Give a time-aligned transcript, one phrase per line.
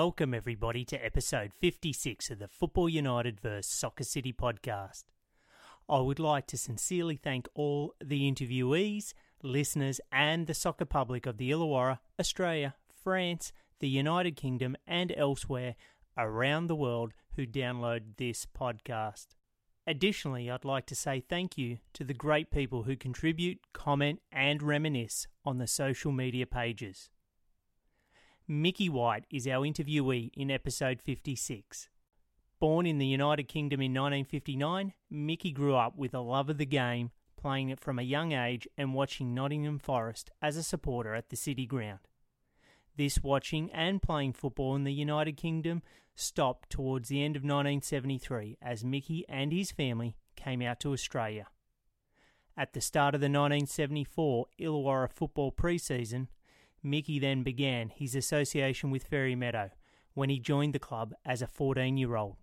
[0.00, 3.66] Welcome, everybody, to episode 56 of the Football United vs.
[3.66, 5.02] Soccer City podcast.
[5.88, 9.12] I would like to sincerely thank all the interviewees,
[9.42, 15.74] listeners, and the soccer public of the Illawarra, Australia, France, the United Kingdom, and elsewhere
[16.16, 19.26] around the world who download this podcast.
[19.84, 24.62] Additionally, I'd like to say thank you to the great people who contribute, comment, and
[24.62, 27.10] reminisce on the social media pages.
[28.50, 31.90] Mickey White is our interviewee in episode 56.
[32.58, 36.64] Born in the United Kingdom in 1959, Mickey grew up with a love of the
[36.64, 41.28] game, playing it from a young age and watching Nottingham Forest as a supporter at
[41.28, 41.98] the City Ground.
[42.96, 45.82] This watching and playing football in the United Kingdom
[46.14, 51.48] stopped towards the end of 1973 as Mickey and his family came out to Australia.
[52.56, 56.28] At the start of the 1974 Illawarra football pre-season,
[56.82, 59.70] Mickey then began his association with Fairy Meadow
[60.14, 62.36] when he joined the club as a 14 year old.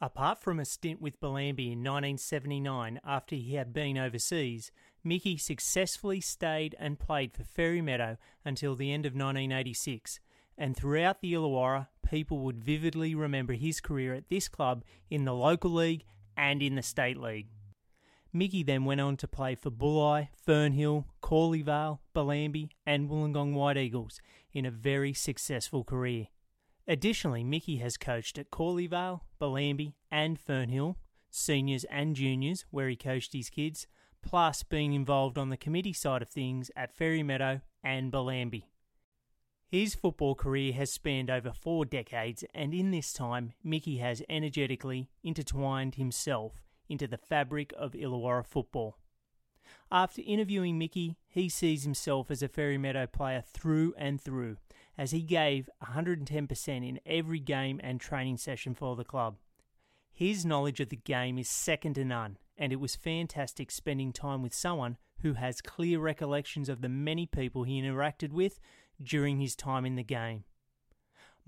[0.00, 4.70] Apart from a stint with Bellambi in 1979 after he had been overseas,
[5.04, 10.20] Mickey successfully stayed and played for Fairy Meadow until the end of 1986,
[10.56, 15.34] and throughout the Illawarra, people would vividly remember his career at this club in the
[15.34, 16.04] local league
[16.36, 17.48] and in the state league.
[18.32, 23.76] Mickey then went on to play for Bulli, Fernhill, Corley Vale, Bellambi, and Wollongong White
[23.76, 24.20] Eagles
[24.52, 26.28] in a very successful career.
[26.86, 30.96] Additionally, Mickey has coached at Corley Vale, Bellambi, and Fernhill,
[31.30, 33.86] seniors and juniors, where he coached his kids,
[34.22, 38.64] plus being involved on the committee side of things at Fairy Meadow and Bellambi.
[39.66, 45.10] His football career has spanned over four decades, and in this time, Mickey has energetically
[45.22, 48.96] intertwined himself into the fabric of Illawarra football.
[49.92, 54.56] After interviewing Mickey, he sees himself as a Fairy Meadow player through and through,
[54.98, 59.36] as he gave 110% in every game and training session for the club.
[60.12, 64.42] His knowledge of the game is second to none, and it was fantastic spending time
[64.42, 68.58] with someone who has clear recollections of the many people he interacted with
[69.02, 70.44] during his time in the game.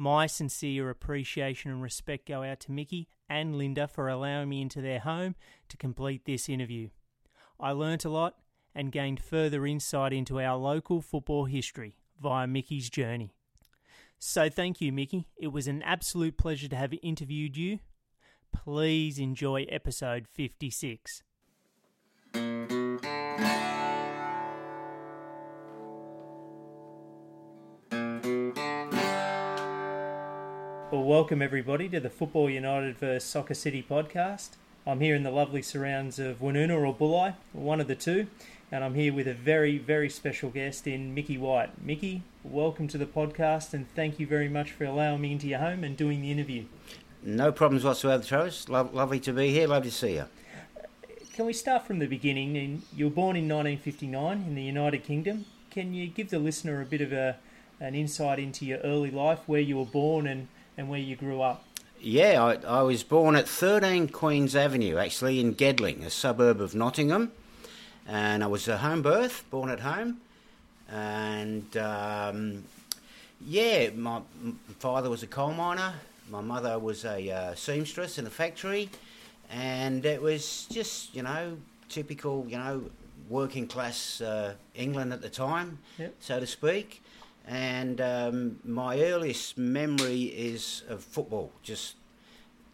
[0.03, 4.81] My sincere appreciation and respect go out to Mickey and Linda for allowing me into
[4.81, 5.37] their home
[5.69, 6.89] to complete this interview.
[7.61, 8.35] I learnt a lot
[8.75, 13.33] and gained further insight into our local football history via Mickey's journey.
[14.19, 15.29] So thank you, Mickey.
[15.37, 17.79] It was an absolute pleasure to have interviewed you.
[18.53, 21.23] Please enjoy episode 56.
[31.12, 34.53] Welcome everybody to the Football United vs Soccer City podcast.
[34.87, 38.28] I'm here in the lovely surrounds of Woonona or Bulli, one of the two,
[38.71, 41.84] and I'm here with a very, very special guest in Mickey White.
[41.84, 45.59] Mickey, welcome to the podcast, and thank you very much for allowing me into your
[45.59, 46.65] home and doing the interview.
[47.23, 48.71] No problems whatsoever, Travis.
[48.71, 49.69] Lo- lovely to be here.
[49.69, 50.25] Love to see you.
[51.34, 52.84] Can we start from the beginning?
[52.97, 55.44] You were born in 1959 in the United Kingdom.
[55.71, 57.37] Can you give the listener a bit of a,
[57.81, 61.43] an insight into your early life, where you were born and, and where you grew
[61.43, 61.65] up?
[62.00, 66.75] Yeah, I, I was born at 13 Queens Avenue, actually in Gedling, a suburb of
[66.75, 67.31] Nottingham.
[68.09, 70.19] And I was a home birth, born at home.
[70.91, 72.65] And um,
[73.47, 74.21] yeah, my
[74.81, 75.94] father was a coal miner.
[76.31, 78.88] My mother was a uh, seamstress in a factory.
[79.50, 81.56] And it was just, you know,
[81.88, 82.82] typical, you know,
[83.28, 86.15] working class uh, England at the time, Yep.
[86.21, 87.03] so to speak.
[87.47, 91.53] And um, my earliest memory is of football.
[91.63, 91.97] Just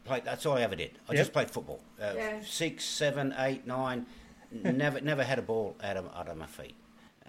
[0.04, 0.24] played.
[0.24, 0.92] That's all I ever did.
[1.08, 1.20] I Yep.
[1.20, 1.80] just played football.
[2.00, 2.40] Uh, Yeah.
[2.44, 4.06] Six, seven, eight, nine.
[4.50, 6.74] never, never had a ball out of, out of my feet.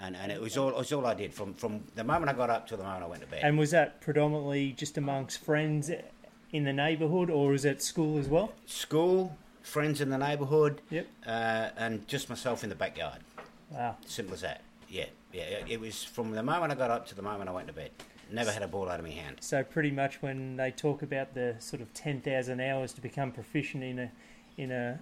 [0.01, 2.33] And, and it was all it was all I did from, from the moment I
[2.33, 3.41] got up to the moment I went to bed.
[3.43, 5.91] And was that predominantly just amongst friends
[6.53, 8.53] in the neighbourhood, or was it school as well?
[8.65, 11.07] School, friends in the neighbourhood, Yep.
[11.27, 13.19] uh, and just myself in the backyard.
[13.69, 13.97] Wow.
[14.05, 14.61] Simple as that.
[14.89, 15.41] Yeah, yeah.
[15.67, 17.91] It, was from the moment I got up to the moment I went to bed.
[18.31, 19.37] Never had a ball out of my hand.
[19.41, 23.31] So pretty much when they talk about the sort of ten thousand hours to become
[23.31, 24.11] proficient in a,
[24.57, 24.99] in a,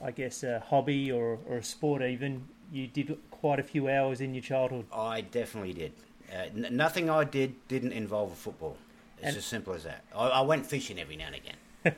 [0.00, 3.88] uh, I guess a hobby or, or a sport even, you did quite a few
[3.88, 4.86] hours in your childhood.
[4.92, 5.92] I definitely did.
[6.32, 8.76] Uh, n- nothing I did didn't involve football.
[9.18, 10.04] It's And- as simple as that.
[10.14, 11.96] I, I went fishing every now and again.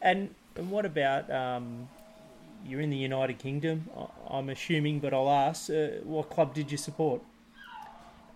[0.00, 1.88] And, and what about um,
[2.66, 3.88] you're in the United Kingdom?
[3.96, 7.20] I- I'm assuming, but I'll ask, uh, what club did you support?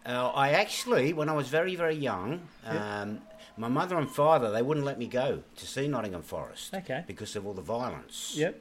[0.05, 3.21] Uh, I actually, when I was very, very young, um,
[3.57, 7.03] my mother and father they wouldn't let me go to see Nottingham Forest Okay.
[7.07, 8.35] because of all the violence.
[8.37, 8.61] Yep.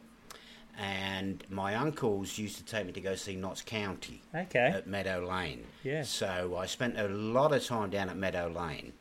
[0.77, 4.71] And my uncles used to take me to go see Notts County Okay.
[4.75, 5.65] at Meadow Lane.
[5.83, 6.01] Yeah.
[6.03, 8.94] So I spent a lot of time down at Meadow Lane.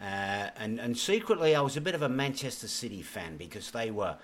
[0.00, 3.90] Uh, and, and secretly, I was a bit of a Manchester City fan because they
[3.92, 4.16] were,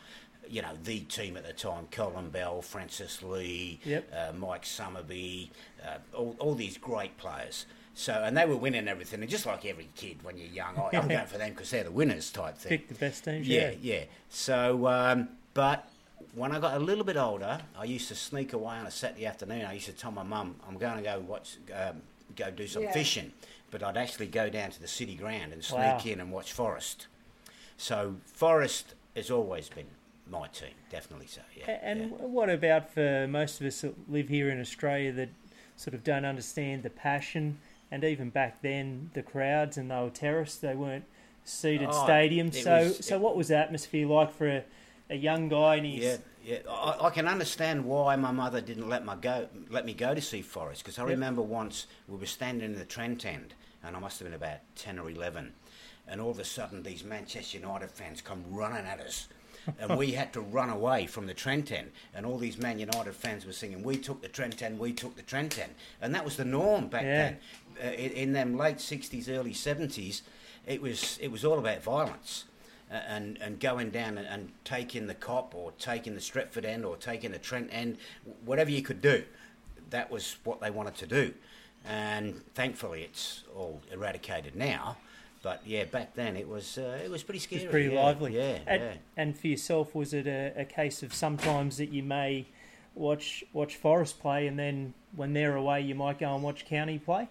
[0.50, 1.87] you know, the team at the time.
[1.91, 4.12] Colin Bell, Francis Lee, Yep.
[4.12, 5.50] uh, Mike Summerbee,
[5.85, 7.67] uh, all, all these great players.
[7.94, 9.20] So, and they were winning everything.
[9.20, 11.85] And just like every kid when you're young, oh, I'm going for them because they're
[11.85, 12.70] the winners type thing.
[12.70, 13.47] Pick the best teams.
[13.47, 14.05] Yeah, yeah.
[14.29, 15.88] So, um, but
[16.35, 19.26] when I got a little bit older, I used to sneak away on a Saturday
[19.26, 19.64] afternoon.
[19.64, 22.02] I used to tell my mum, I'm going to go watch, um,
[22.37, 22.93] go do some Yeah.
[22.93, 23.32] fishing.
[23.70, 26.00] But I'd actually go down to the city ground and sneak Wow.
[26.05, 27.06] in and watch Forest.
[27.76, 29.87] So, Forest has always been
[30.31, 31.79] my team, definitely so, yeah.
[31.82, 32.06] And yeah.
[32.27, 35.31] what about for most of us that live here in Australia that
[35.77, 37.59] sort of don't understand the passion
[37.91, 41.05] and even back then the crowds and they were terraced, they weren't
[41.44, 42.55] seated Oh, stadiums.
[42.55, 44.65] So, was- so what was the atmosphere like for a,
[45.09, 45.77] a young guy?
[45.77, 46.59] And Yeah, yeah.
[46.71, 50.21] I, I can understand why my mother didn't let my go let me go to
[50.21, 51.11] see Forest because I Yep.
[51.11, 54.59] remember once we were standing in the Trent end and I must have been about
[54.76, 55.55] ten or eleven,
[56.06, 59.26] and all of a sudden these Manchester United fans come running at us.
[59.79, 63.15] and we had to run away from the Trent end, and all these Man United
[63.15, 66.25] fans were singing, "We took the Trent end, we took the Trent end," and that
[66.25, 67.17] was the norm back Yeah.
[67.23, 67.39] then.
[67.83, 70.23] Uh, in, in them late '60s, early '70s,
[70.67, 72.45] it was it was all about violence
[72.91, 76.97] and and going down and, and taking the Kop or taking the Stretford end or
[76.97, 77.99] taking the Trent end,
[78.45, 79.25] whatever you could do,
[79.91, 81.33] that was what they wanted to do,
[81.85, 84.97] and thankfully it's all eradicated now.
[85.43, 87.63] But yeah, back then it was uh, it was pretty It scary.
[87.65, 88.37] was pretty yeah, lively.
[88.37, 88.93] Yeah, and, yeah.
[89.17, 92.47] and for yourself, was it a, a case of sometimes that you may
[92.95, 96.99] watch watch Forest play, and then when they're away, you might go and watch County
[96.99, 97.29] play?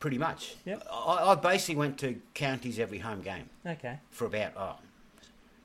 [0.00, 0.54] Pretty much.
[0.64, 0.86] Yep.
[0.92, 3.48] I, I basically went to counties every home game.
[3.66, 3.98] Okay.
[4.10, 4.76] for about oh,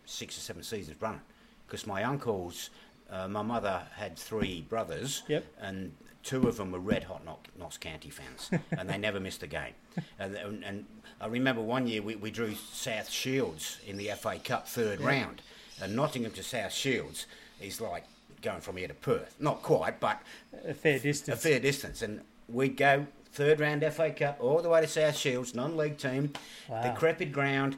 [0.06, 1.22] six or seven seasons running.
[1.68, 2.70] Because my uncles,
[3.12, 5.46] uh, my mother had three brothers, Yep.
[5.62, 5.92] and
[6.24, 7.22] two of them were red hot
[7.60, 9.74] Notts County fans, and they never missed a game.
[10.20, 10.86] And, and, and
[11.22, 15.42] I remember one year we, we drew South Shields in the FA Cup third round,
[15.82, 17.26] and Nottingham to South Shields
[17.62, 18.06] is like
[18.42, 19.36] going from here to Perth.
[19.40, 20.22] Not quite, but
[20.66, 21.38] A fair distance.
[21.40, 22.02] a fair distance.
[22.02, 25.98] And we'd go third round FA Cup all the way to South Shields, non league
[25.98, 26.34] team,
[26.70, 26.84] Wow.
[26.84, 27.78] decrepit ground,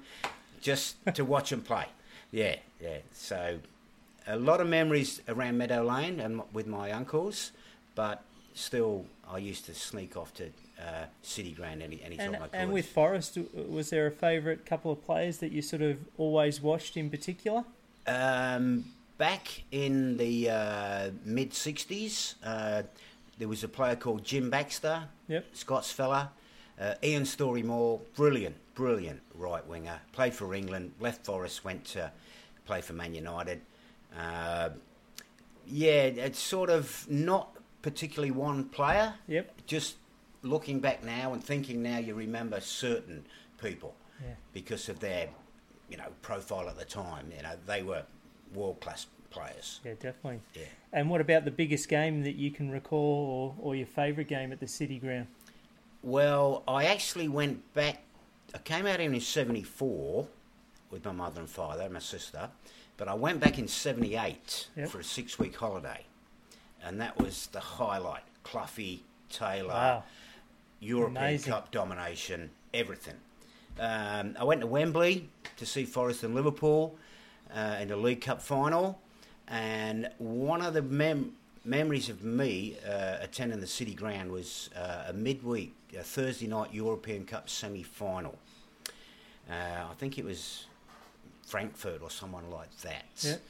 [0.62, 1.86] just to watch them play.
[2.32, 2.98] Yeah, yeah.
[3.14, 3.60] So
[4.28, 7.52] a lot of memories around Meadow Lane and with my uncles,
[7.94, 8.24] but
[8.56, 10.46] still I used to sneak off to
[10.80, 12.56] uh, City Ground any any time And, I could.
[12.60, 16.62] and with Forest, was there a favourite couple of players that you sort of always
[16.62, 17.64] watched in particular?
[18.08, 18.86] Um,
[19.18, 22.84] back in the uh, mid 60s, uh,
[23.38, 25.46] there was a player called Jim Baxter, Yep.
[25.54, 26.32] Scots fella.
[26.80, 29.98] Uh, Ian Storey-Moore, brilliant, brilliant right winger.
[30.12, 32.12] Played for England, left Forest, went to
[32.66, 33.62] play for Man United.
[34.18, 34.70] Uh,
[35.66, 37.50] yeah, it's sort of not
[37.90, 39.14] particularly one player.
[39.28, 39.68] Yep.
[39.68, 39.98] Just
[40.42, 43.24] looking back now and thinking now, you remember certain
[43.62, 43.94] people
[44.24, 44.34] Yeah.
[44.54, 45.30] because of their,
[45.88, 47.32] you know, profile at the time.
[47.36, 48.04] You know, they were
[48.56, 49.82] world class players.
[49.86, 50.42] Yeah, definitely.
[50.56, 50.64] Yeah.
[50.94, 54.52] And what about the biggest game that you can recall, or, or your favourite game
[54.52, 55.28] at the City Ground?
[56.02, 58.02] Well, I actually went back.
[58.56, 60.28] I came out in '74
[60.90, 62.50] with my mother and father and my sister,
[62.98, 64.90] but I went back in '78 Yep.
[64.90, 66.06] for a six-week holiday,
[66.86, 68.24] and that was the highlight.
[68.44, 70.04] Cloughie, Taylor, Wow.
[70.80, 71.52] European Amazing.
[71.54, 73.16] Cup domination, everything.
[73.80, 76.96] Um, I went to Wembley to see Forest and Liverpool
[77.54, 79.00] uh, in the League Cup final,
[79.48, 81.34] and one of the mem-
[81.66, 86.74] memories of me uh, attending the City Ground was uh, a midweek, a Thursday night
[86.74, 88.38] European Cup semi-final.
[89.50, 89.54] Uh,
[89.90, 90.66] I think it was
[91.46, 93.42] Frankfurt or someone like that, Yep.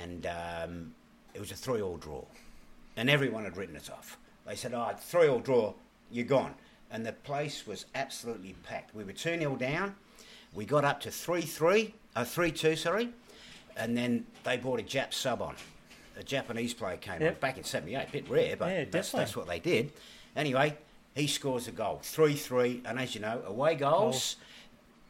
[0.00, 0.94] and um,
[1.34, 2.24] it was a three-all draw,
[3.00, 4.18] and everyone had written us off.
[4.46, 5.72] They said, "Oh, three-all draw,
[6.10, 6.54] you're gone,"
[6.90, 8.94] and the place was absolutely packed.
[8.94, 9.96] We were two 0 down.
[10.52, 13.08] We got up to three-three, uh, three-two, sorry,
[13.74, 15.56] and then they brought a Jap sub on.
[16.18, 19.34] A Japanese player came on back in '78, a bit rare, but Yeah, that's, that's
[19.34, 19.92] what they did.
[20.36, 20.76] Anyway,
[21.14, 24.36] he scores a goal, three-three, and as you know, away goals,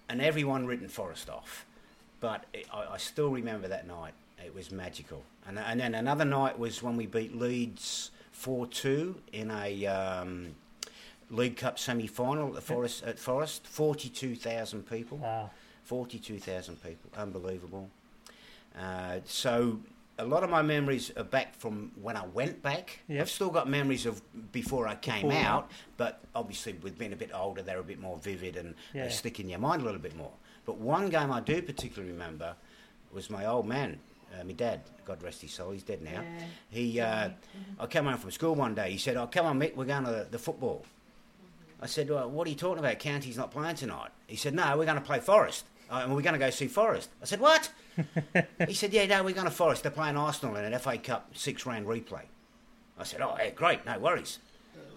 [0.09, 1.67] and everyone written Forest off.
[2.21, 4.15] But it, I, I still remember that night.
[4.45, 5.23] It was magical.
[5.47, 10.55] And, and then another night was when we beat Leeds 4 2 in a um,
[11.31, 13.67] League Cup semi final at, Forest, at Forest.
[13.67, 15.19] 42,000 people.
[15.19, 15.51] Wow.
[15.85, 17.11] 42,000 people.
[17.17, 17.91] Unbelievable.
[18.79, 19.81] Uh, so
[20.19, 23.01] a lot of my memories are back from when I went back.
[23.09, 23.21] Yep.
[23.21, 24.21] I've still got memories of
[24.53, 25.53] before I came yeah.
[25.53, 29.05] out, but obviously with being a bit older, they're a bit more vivid and Yeah.
[29.05, 30.33] they stick in your mind a little bit more.
[30.67, 32.55] But one game I do particularly remember
[33.13, 33.99] was my old man,
[34.39, 36.23] uh, my dad, God rest his soul, he's dead now.
[36.23, 36.45] Yeah.
[36.71, 37.31] He, uh,
[37.79, 38.91] I came home from school one day.
[38.91, 40.85] He said, "Oh, come on, Mick, we're going to the, the football."
[41.83, 42.99] I said, well, what are you talking about?
[42.99, 44.11] County's not playing tonight.
[44.27, 45.65] He said, no, we're going to play Forest.
[45.91, 47.09] Uh, and we're going to go see Forest.
[47.23, 47.71] I said, what?
[48.69, 49.85] he said, yeah, no, we're going to Forest.
[49.85, 52.25] They're playing Arsenal in an FA Cup six-round replay.
[52.99, 54.41] I said, oh, yeah, great, no worries.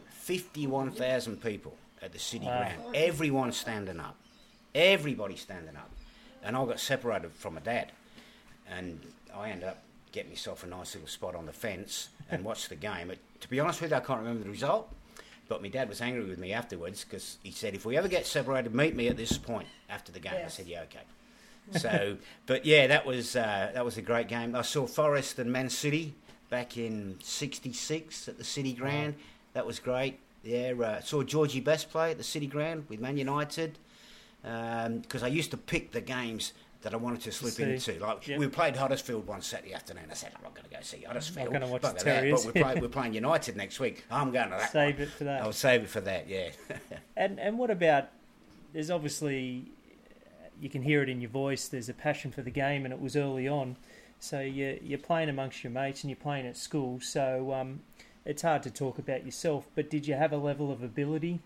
[0.09, 2.59] 51,000 people at the City Wow.
[2.59, 2.95] Ground.
[2.95, 4.17] Everyone standing up.
[4.75, 5.89] Everybody standing up.
[6.43, 7.93] And I got separated from my dad.
[8.69, 8.99] And
[9.35, 12.75] I end up getting myself a nice little spot on the fence and watch the
[12.75, 13.11] game.
[13.11, 14.93] It, to be honest with you, I can't remember the result.
[15.49, 18.25] But my dad was angry with me afterwards because he said, if we ever get
[18.25, 20.33] separated, meet me at this point after the game.
[20.45, 21.79] I said, yeah, okay.
[21.79, 24.55] So, but yeah, that was uh, that was a great game.
[24.55, 26.13] I saw Forest and Man City
[26.49, 29.15] back in '66 at the City Ground.
[29.53, 30.19] That was great.
[30.43, 33.77] Yeah, uh, saw Georgie Best play at the City Ground with Man United
[34.41, 36.51] because I used to pick the games
[36.83, 37.63] that I wanted to slip see.
[37.63, 37.99] into.
[37.99, 38.39] Like Yep.
[38.39, 40.05] we played Huddersfield one Saturday afternoon.
[40.11, 41.47] I said I'm not going to go see Huddersfield.
[41.47, 44.05] I'm gonna watch Bugger the that, But we're, play, we're playing United next week.
[44.11, 44.71] I'm going to that.
[44.71, 45.03] Save one.
[45.03, 45.41] it for that.
[45.41, 46.27] I'll save it for that.
[46.29, 46.49] Yeah.
[47.17, 48.09] And and what about?
[48.73, 49.65] There's obviously
[50.59, 51.67] you can hear it in your voice.
[51.67, 53.75] There's a passion for the game, and it was early on.
[54.19, 56.99] So you you're playing amongst your mates, and you're playing at school.
[57.01, 57.81] So um,
[58.25, 59.67] it's hard to talk about yourself.
[59.75, 61.41] But did you have a level of ability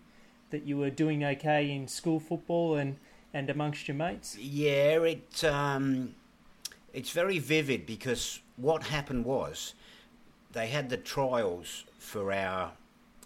[0.50, 2.96] that you were doing okay in school football and
[3.34, 4.36] and amongst your mates?
[4.38, 6.14] Yeah, it um,
[6.92, 9.74] it's very vivid because what happened was
[10.52, 12.72] they had the trials for our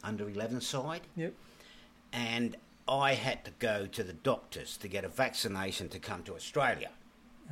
[0.05, 1.35] under 11 side, Yep.
[2.13, 2.57] and
[2.89, 6.91] I had to go to the doctors to get a vaccination to come to Australia.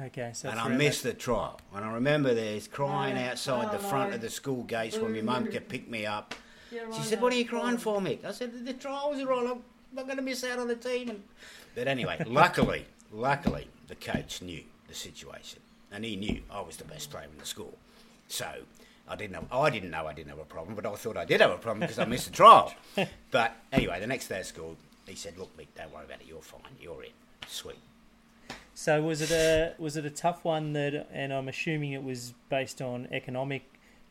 [0.00, 0.32] Okay.
[0.34, 1.60] So and I throughout missed the trial.
[1.74, 3.22] And I remember there's crying No.
[3.22, 4.16] outside Oh, the front no.
[4.16, 6.34] of the school gates when my mum could pick me up.
[6.72, 9.32] Yeah, She right said, "What are you crying for, Mick?" I said, "The trials are
[9.32, 9.62] on.
[9.90, 11.22] I'm not going to miss out on the team." And...
[11.74, 15.60] But anyway, luckily, luckily, the coach knew the situation,
[15.92, 17.76] and he knew I was the best player in the school.
[18.28, 18.46] So
[19.08, 19.46] I didn't know.
[19.50, 21.58] I didn't know I didn't have a problem, but I thought I did have a
[21.58, 22.72] problem because I missed the trial.
[23.30, 26.26] but anyway, the next day at school, he said, "Look, Mick, don't worry about it.
[26.28, 26.60] You're fine.
[26.80, 27.10] You're in.
[27.48, 27.78] Sweet."
[28.74, 32.34] So was it a was it a tough one that, and I'm assuming it was
[32.48, 33.62] based on economic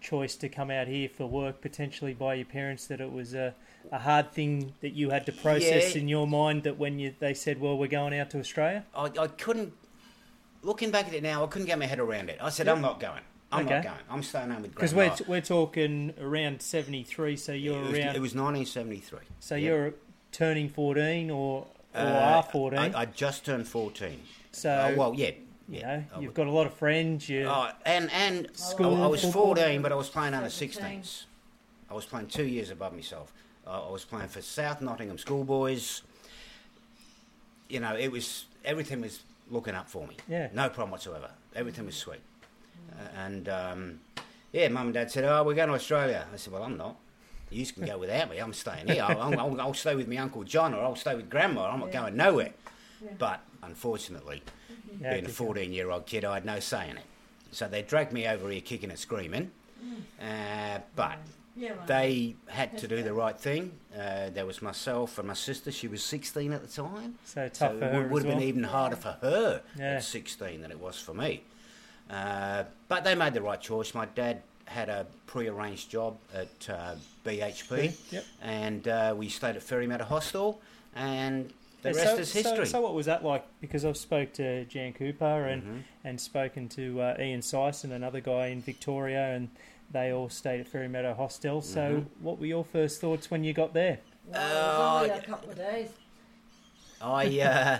[0.01, 3.53] choice to come out here for work potentially by your parents that it was a,
[3.91, 6.01] a hard thing that you had to process Yeah.
[6.01, 9.05] in your mind that when you they said well we're going out to Australia I,
[9.19, 9.73] I couldn't.
[10.61, 12.37] Looking back at it now, I couldn't get my head around it.
[12.41, 12.75] I said, Yep.
[12.75, 13.21] "I'm not going.
[13.51, 13.75] I'm Okay.
[13.75, 13.95] not going.
[14.09, 17.93] I'm staying home with grandma." because we're we're talking around 73 so you're it, was,
[17.93, 19.19] around it was 1973.
[19.39, 19.63] so Yep.
[19.63, 19.93] you're
[20.31, 24.19] turning 14 or or Uh, are 14 I, I just turned 14.
[24.51, 25.27] so Oh, well, yeah.
[25.29, 25.81] you yeah.
[25.95, 29.05] know I you've was- got a lot of friends you Oh, and and School I,
[29.05, 29.55] I was football?
[29.55, 31.01] 14, but I was playing under 17.
[31.01, 31.23] 16s.
[31.89, 33.33] I was playing two years above myself.
[33.69, 36.01] I was playing for South Nottingham Schoolboys.
[37.69, 40.17] You know, it was everything was looking up for me.
[40.27, 40.49] Yeah.
[40.53, 41.29] No problem whatsoever.
[41.55, 42.21] Everything was sweet.
[42.91, 43.99] Uh, and um,
[44.51, 46.95] yeah, mum and dad said, "Oh, we're going to Australia." I said, "Well, I'm not.
[47.51, 48.37] You can go without me.
[48.37, 49.03] I'm staying here.
[49.03, 51.69] I'll, I'll, I'll stay with my uncle John, or I'll stay with grandma.
[51.71, 52.01] I'm not Yeah.
[52.01, 52.53] going nowhere."
[53.03, 53.11] Yeah.
[53.17, 54.41] But unfortunately,
[54.99, 57.05] Yeah, being a 14 year old kid, I had no say in it.
[57.51, 59.51] So they dragged me over here kicking and screaming.
[59.83, 60.75] Mm.
[60.77, 61.17] Uh, but
[61.59, 61.87] Yeah, right.
[61.87, 63.73] they had to do the right thing.
[63.93, 65.71] Uh, there was myself and my sister.
[65.71, 67.15] She was 16 at the time.
[67.25, 68.39] so tough so for it would, would as have well.
[68.39, 69.95] been even harder for her Yeah.
[69.95, 71.43] at 16 than it was for me.
[72.09, 73.93] Uh, but they made the right choice.
[73.93, 78.25] My dad had a pre-arranged job at uh, BHP, Yep.
[78.41, 80.61] and uh, we stayed at Fairy Meadow Hostel,
[80.95, 81.51] and
[81.81, 82.65] the Yeah, rest so, is history.
[82.67, 83.45] So, what was that like?
[83.61, 85.83] Because I've spoke to Jan Cooper and Mhm.
[86.03, 89.49] and spoken to uh, Ian Syson, another guy in Victoria, and
[89.91, 91.61] they all stayed at Fairy Meadow Hostel.
[91.61, 92.05] So, Mhm.
[92.21, 93.99] what were your first thoughts when you got there?
[94.27, 95.89] Well, it was only a couple of days.
[97.01, 97.79] I uh,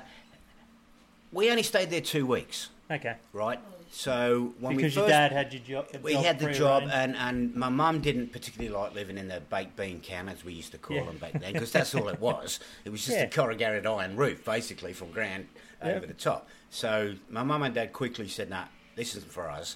[1.32, 3.60] we only stayed there two weeks, Okay, right?
[3.92, 5.88] So when because we your first dad had your job.
[6.04, 9.76] we had the job, and, and my mum didn't particularly like living in the baked
[9.76, 11.06] bean can, as we used to call Yeah.
[11.06, 12.60] them back then, because that's all it was.
[12.86, 13.24] It was just Yeah.
[13.24, 15.48] a corrugated iron roof, basically, from ground
[15.84, 15.94] Yeah.
[15.94, 16.48] over the top.
[16.70, 18.64] So my mum and dad quickly said, "No,
[18.96, 19.76] this isn't for us."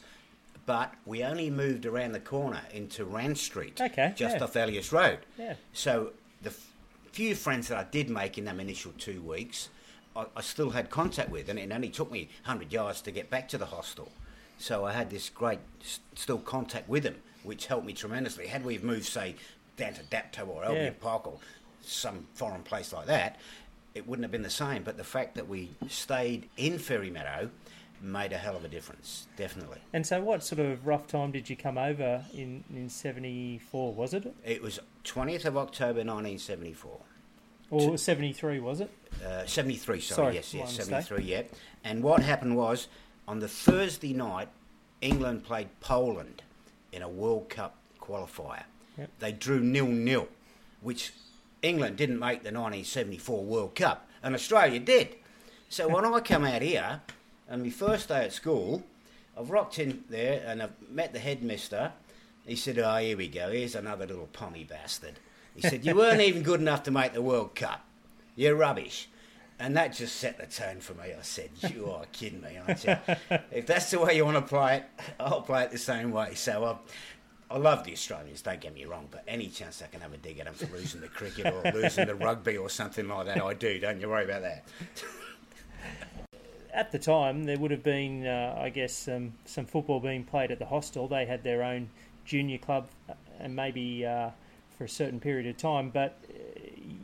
[0.66, 4.44] But we only moved around the corner into Rand Street, Okay, just yeah.
[4.44, 5.20] off Elias Road.
[5.38, 6.68] yeah, So the f-
[7.12, 9.68] few friends that I did make in them initial two weeks,
[10.16, 13.30] I, I still had contact with, and it only took me 100 yards to get
[13.30, 14.10] back to the hostel.
[14.58, 18.48] So I had this great s- still contact with them, which helped me tremendously.
[18.48, 19.36] Had we moved, say,
[19.76, 20.92] down to Dapto or Albion Yeah.
[21.02, 21.40] Park or
[21.82, 23.38] some foreign place like that,
[23.96, 24.84] it wouldn't have been the same.
[24.84, 27.50] But the fact that we stayed in Fairy Meadow
[28.04, 29.80] made a hell of a difference, definitely.
[29.94, 33.94] And so, what sort of rough time did you come over in in '74?
[33.94, 37.00] Was it It was 20th of October 1974.
[37.72, 38.60] or '73?
[38.60, 38.92] Was it?
[39.26, 41.04] Uh, 73, sorry, Sorry, yes, yes, mistake.
[41.04, 41.42] 73, yeah.
[41.84, 42.88] And what happened was,
[43.28, 44.50] on the Thursday night,
[45.02, 46.42] England played Poland
[46.92, 48.64] in a World Cup qualifier.
[48.98, 49.10] Yep.
[49.20, 50.28] They drew nil-nil,
[50.82, 51.14] which
[51.62, 55.16] England didn't make the 1974 World Cup, and Australia did.
[55.70, 57.02] So when I come out here,
[57.50, 58.84] and my first day at school,
[59.38, 61.92] I've rocked in there and I've met the headmister.
[62.46, 63.52] He said, "Oh, here we go.
[63.52, 65.20] Here's another little pommy bastard."
[65.56, 67.86] He said, "You weren't even good enough to make the World Cup.
[68.36, 69.10] You're rubbish."
[69.60, 71.14] And that just set the tone for me.
[71.18, 72.98] I said, "You are kidding me, aren't you?
[73.52, 74.84] if that's the way you want to play it,
[75.20, 78.42] I'll play it the same way." So I, I love the Australians.
[78.42, 80.76] Don't get me wrong, but any chance I can have a dig at them for
[80.76, 83.80] losing the cricket or losing the rugby or something like that, I do.
[83.80, 84.64] Don't you worry about that.
[86.74, 90.50] At the time, there would have been, uh, I guess, um, some football being played
[90.52, 91.08] at the hostel.
[91.08, 91.90] They had their own
[92.26, 94.32] junior club, uh, and maybe uh,
[94.78, 95.92] for a certain period of time.
[95.92, 96.34] But uh,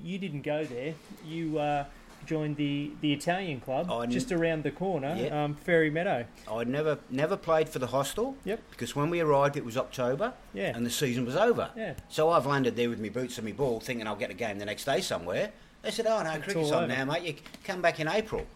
[0.03, 0.95] you didn't go there.
[1.23, 1.85] You uh,
[2.25, 5.43] joined the, the Italian club I kn- just around the corner, Yeah.
[5.43, 6.25] um, Fairy Meadow.
[6.51, 8.35] I never never played for the hostel.
[8.45, 8.59] Yep.
[8.71, 10.33] Because when we arrived, it was October.
[10.51, 10.75] Yeah.
[10.75, 11.69] And the season was over.
[11.77, 11.93] Yeah.
[12.09, 14.57] So I've landed there with my boots and my ball, thinking I'll get a game
[14.57, 15.51] the next day somewhere.
[15.83, 16.87] They said, "Oh no, cricket's on over.
[16.93, 17.23] now, mate.
[17.23, 18.47] You come back in April."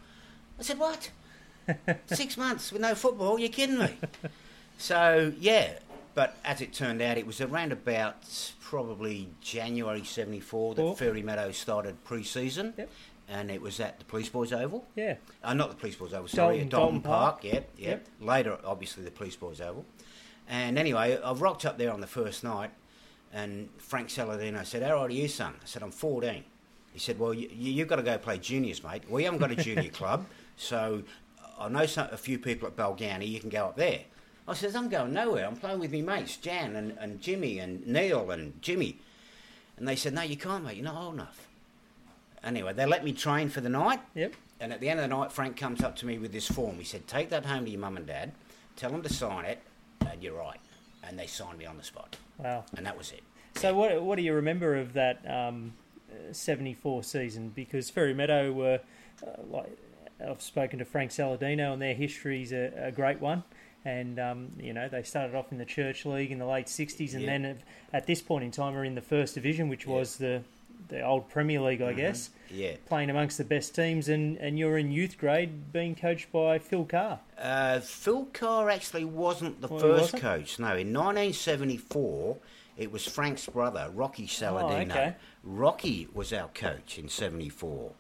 [0.63, 1.12] I said, "What?
[2.08, 3.38] Six months with no football?
[3.39, 3.98] You're kidding me?"
[4.77, 5.74] so yeah,
[6.15, 8.15] but as it turned out, it was around about
[8.62, 10.96] probably January '74 that Cool.
[10.96, 12.74] Fairy Meadows started pre-season.
[12.77, 12.89] Yep.
[13.29, 14.86] And it was at the Police Boys Oval.
[14.96, 15.15] Yeah.
[15.43, 17.32] Uh, not the Police Boys Oval, sorry, Dalton- at Dalton, Park.
[17.41, 17.43] Park.
[17.46, 18.08] Yep, yep, Yep.
[18.20, 19.86] Later, obviously, the Police Boys Oval.
[20.50, 22.72] And anyway, I've rocked up there on the first night,
[23.32, 25.53] and Frank Saladino said, How old are you, son?
[25.55, 26.43] I said, I'm 14.
[26.91, 29.03] He said, Well, you, you've got to go play juniors, mate.
[29.10, 31.03] We haven't got a junior club, so
[31.60, 33.27] I know some, a few people at Balgownie.
[33.27, 34.01] You can go up there.
[34.48, 35.45] I says, I'm going nowhere.
[35.45, 39.00] I'm playing with me mates, Jan and, and Jimmy and Neil and Jimmy.
[39.77, 40.75] And they said, No, you can't, mate.
[40.75, 41.48] You're not old enough.
[42.43, 44.01] Anyway, they let me train for the night.
[44.15, 44.33] Yep.
[44.60, 46.78] And at the end of the night, Frank comes up to me with this form.
[46.78, 48.34] He said, Take that home to your mum and dad,
[48.75, 49.60] tell them to sign it,
[50.06, 50.60] and you're right.
[51.04, 52.17] And they signed me on the spot.
[52.38, 52.65] Wow.
[52.75, 53.23] And that was it.
[53.56, 55.73] So what what do you remember of that um,
[56.32, 57.49] seventy four season?
[57.49, 58.80] Because Fairy Meadow were
[59.25, 59.78] uh, like
[60.27, 63.43] I've spoken to Frank Saladino, and their history's a, a great one.
[63.86, 67.13] And um, you know they started off in the Church League in the late '60s,
[67.13, 67.38] and Yeah.
[67.38, 67.57] then
[67.91, 69.93] at, this point in time are in the first division, which Yeah.
[69.95, 70.41] was the
[70.89, 71.95] the old Premier League, I Mhm.
[71.95, 72.75] guess, Yeah.
[72.88, 74.09] playing amongst the best teams.
[74.09, 77.19] And, and you're in youth grade, being coached by Phil Carr.
[77.38, 80.21] Uh, Phil Carr actually wasn't the he first wasn't?
[80.21, 80.59] coach.
[80.59, 82.38] No, in 1974,
[82.77, 84.91] it was Frank's brother, Rocky Saladino.
[84.95, 85.15] Oh, okay.
[85.43, 87.91] Rocky was our coach in 74.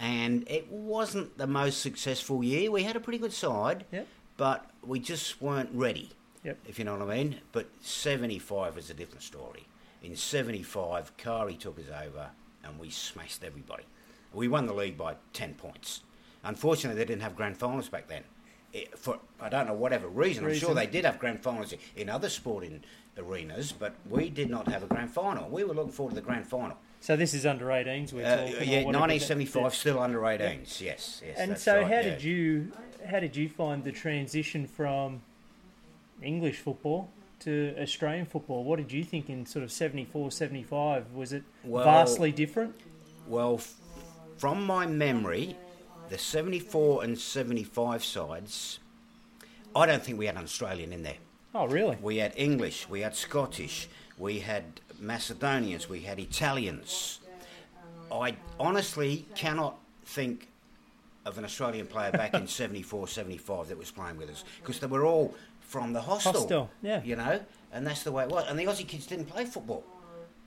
[0.00, 2.70] And it wasn't the most successful year.
[2.70, 4.06] We had a pretty good side, Yep.
[4.38, 6.08] but we just weren't ready,
[6.42, 6.58] Yep.
[6.66, 7.40] if you know what I mean.
[7.52, 9.66] But 75 is a different story.
[10.02, 12.30] In 75, Kari took us over
[12.64, 13.84] and we smashed everybody.
[14.32, 16.00] We won the league by 10 points.
[16.42, 18.24] Unfortunately, they didn't have grand finals back then.
[18.72, 20.46] It, for I don't know whatever reason.
[20.46, 22.82] I'm sure they did have grand finals in other sporting
[23.18, 25.50] arenas, but we did not have a grand final.
[25.50, 26.78] We were looking forward to the grand final.
[27.00, 28.12] So this is under 18s.
[28.12, 28.54] We're Uh, talking.
[28.56, 30.80] or yeah, 1975, still under 18s.
[30.80, 31.38] Yes, yes.
[31.38, 32.02] And so, right, how yeah.
[32.02, 32.72] did you
[33.08, 35.22] how did you find the transition from
[36.22, 37.08] English football
[37.40, 38.62] to Australian football?
[38.62, 41.12] What did you think in sort of 74, 75?
[41.14, 42.74] Was it Well- vastly different?
[43.26, 43.74] Well, f-
[44.36, 45.56] from my memory,
[46.10, 48.78] the 74 and 75 sides,
[49.74, 51.16] I don't think we had an Australian in there.
[51.54, 51.96] Oh, really?
[52.02, 57.20] We had English, we had Scottish, we had Macedonians, we had Italians.
[58.12, 60.48] I honestly cannot think
[61.24, 64.86] of an Australian player back in 74, 75 that was playing with us because they
[64.86, 66.32] were all from the hostel.
[66.32, 67.02] Hostel, yeah.
[67.02, 67.40] You know,
[67.72, 68.44] and that's the way it was.
[68.48, 69.84] And the Aussie kids didn't play football.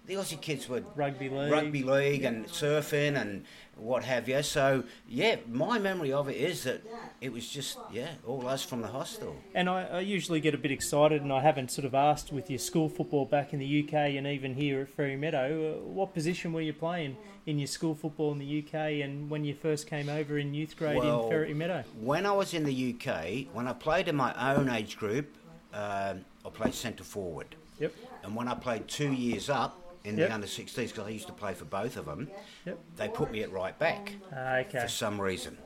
[0.06, 1.52] The Aussie kids were Rugby league.
[1.52, 3.46] rugby league and surfing and
[3.78, 4.44] what have you.
[4.44, 6.82] So yeah, my memory of it is that
[7.22, 9.36] it was just yeah, all us from the hostel.
[9.56, 12.50] And I, I usually get a bit excited, and I haven't sort of asked with
[12.50, 16.13] your school football back in the UK and even here at Fairy Meadow, uh, what
[16.13, 19.88] position were you playing in your school football in the UK and when you first
[19.88, 21.86] came over in youth grade Well, in Fairy Meadow?
[22.02, 25.34] When I was in the UK, when I played in my own age group,
[25.74, 27.56] um, I played centre forward.
[27.80, 27.94] Yep.
[28.24, 30.28] And when I played two years up in Yep.
[30.30, 32.30] the under 16s, because I used to play for both of them,
[32.66, 32.80] Yep.
[32.98, 34.82] they put me at right back Ah, okay.
[34.82, 35.58] for some reason.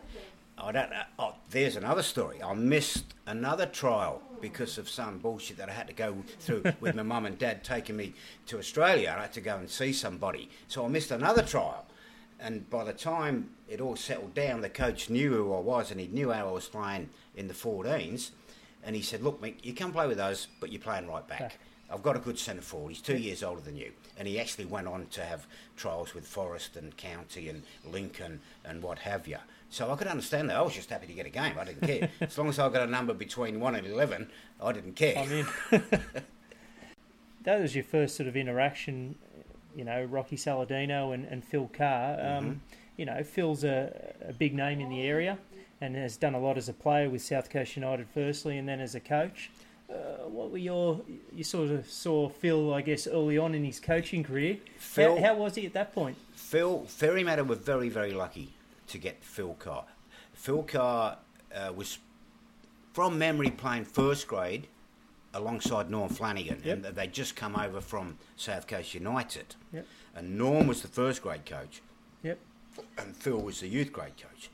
[0.60, 1.04] I don't know.
[1.20, 2.42] Oh, there's another story.
[2.42, 6.96] I missed another trial because of some bullshit that I had to go through with
[6.96, 8.14] my mum and dad taking me
[8.48, 9.14] to Australia.
[9.18, 10.50] I had to go and see somebody.
[10.68, 11.86] So I missed another trial.
[12.40, 16.00] And by the time it all settled down, the coach knew who I was and
[16.00, 18.32] he knew how I was playing in the 14s.
[18.84, 21.58] And he said, Look, Mick, you can play with us, but you're playing right back.
[21.92, 22.90] I've got a good centre forward.
[22.90, 23.92] He's two years older than you.
[24.18, 28.82] And he actually went on to have trials with Forest and County and Lincoln and
[28.84, 29.38] what have you.
[29.70, 30.58] So I could understand that.
[30.58, 31.56] I was just happy to get a game.
[31.60, 32.10] I didn't care.
[32.22, 34.30] as long as I got a number between 1 and 11,
[34.62, 35.18] I didn't care.
[35.18, 35.46] I'm in.
[37.44, 39.16] that was your first sort of interaction
[39.78, 42.20] you know Rocky Saladino and, and Phil Carr.
[42.20, 42.62] Um,
[42.98, 45.38] You know, Phil's a, a big name in the area
[45.80, 48.80] and has done a lot as a player with South Coast United, firstly, and then
[48.80, 49.52] as a coach.
[49.90, 51.02] Uh, what were your
[51.34, 54.58] you sort of saw Phil, I guess, early on in his coaching career?
[54.78, 56.18] Phil- how, how was he at that point?
[56.36, 58.54] Phil Fairy Meadow were very, very lucky
[58.88, 59.86] to get Phil Carr.
[60.34, 61.18] Phil Carr
[61.56, 62.00] uh, was,
[62.94, 64.68] from memory, playing first grade
[65.34, 66.86] alongside Norm Flanagan, Yep.
[66.86, 69.56] and they'd just come over from South Coast United.
[69.74, 69.86] Yep.
[70.16, 71.82] And Norm was the first grade coach,
[72.24, 72.40] Yep.
[72.98, 74.50] and Phil was the youth grade coach.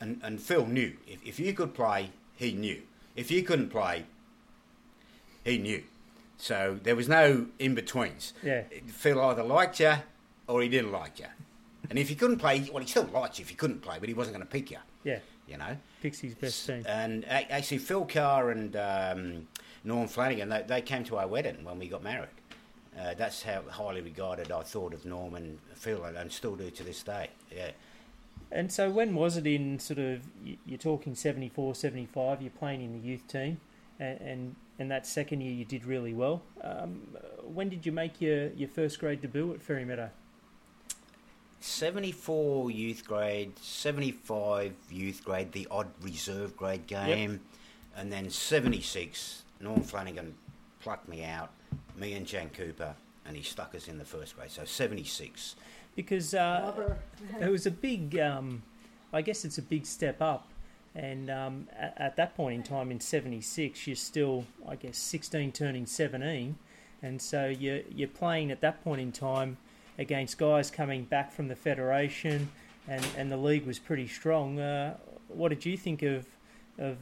[0.00, 2.82] And, and Phil knew if, if you could play, he knew.
[3.16, 4.04] If you couldn't play,
[5.44, 5.82] he knew.
[6.38, 8.32] So there was no in betweens.
[8.42, 8.62] Yeah.
[8.88, 9.94] Phil either liked you
[10.46, 11.26] or he didn't like you.
[11.88, 14.08] And if he couldn't play, well, he still liked you if he couldn't play, but
[14.08, 15.18] he wasn't going to pick you, Yeah.
[15.48, 15.76] you know.
[16.02, 16.84] Picks his best team.
[16.86, 19.48] And actually, Phil Carr and um,
[19.84, 22.28] Norm Flanagan, they, they came to our wedding when we got married.
[22.98, 26.70] Uh, that's how highly regarded I thought of Norm and Phil, and, and still do
[26.70, 27.28] to this day.
[27.54, 27.70] Yeah.
[28.52, 30.22] And so when was it in sort of,
[30.66, 33.60] you're talking 74, 75, you're playing in the youth team,
[34.00, 36.42] and, and, and that second year you did really well.
[36.62, 37.02] Um,
[37.44, 40.10] when did you make your, your first grade debut at Fairy Meadow?
[41.60, 47.40] 74 youth grade, 75 youth grade, the odd reserve grade game,
[47.94, 50.34] and then 76, Norm Flanagan
[50.80, 51.50] plucked me out,
[51.96, 52.94] me and Jan Cooper,
[53.26, 54.50] and he stuck us in the first grade.
[54.50, 55.56] So 76.
[55.94, 56.96] Because uh,
[57.40, 58.62] it was a big, um,
[59.12, 60.49] I guess it's a big step up.
[60.94, 65.52] And um, at, at that point in time, in '76, you're still, I guess, 16,
[65.52, 66.56] turning 17,
[67.02, 69.56] and so you're you're playing at that point in time
[69.98, 72.50] against guys coming back from the federation,
[72.88, 74.58] and, and the league was pretty strong.
[74.58, 74.96] Uh,
[75.28, 76.26] what did you think of
[76.78, 76.96] of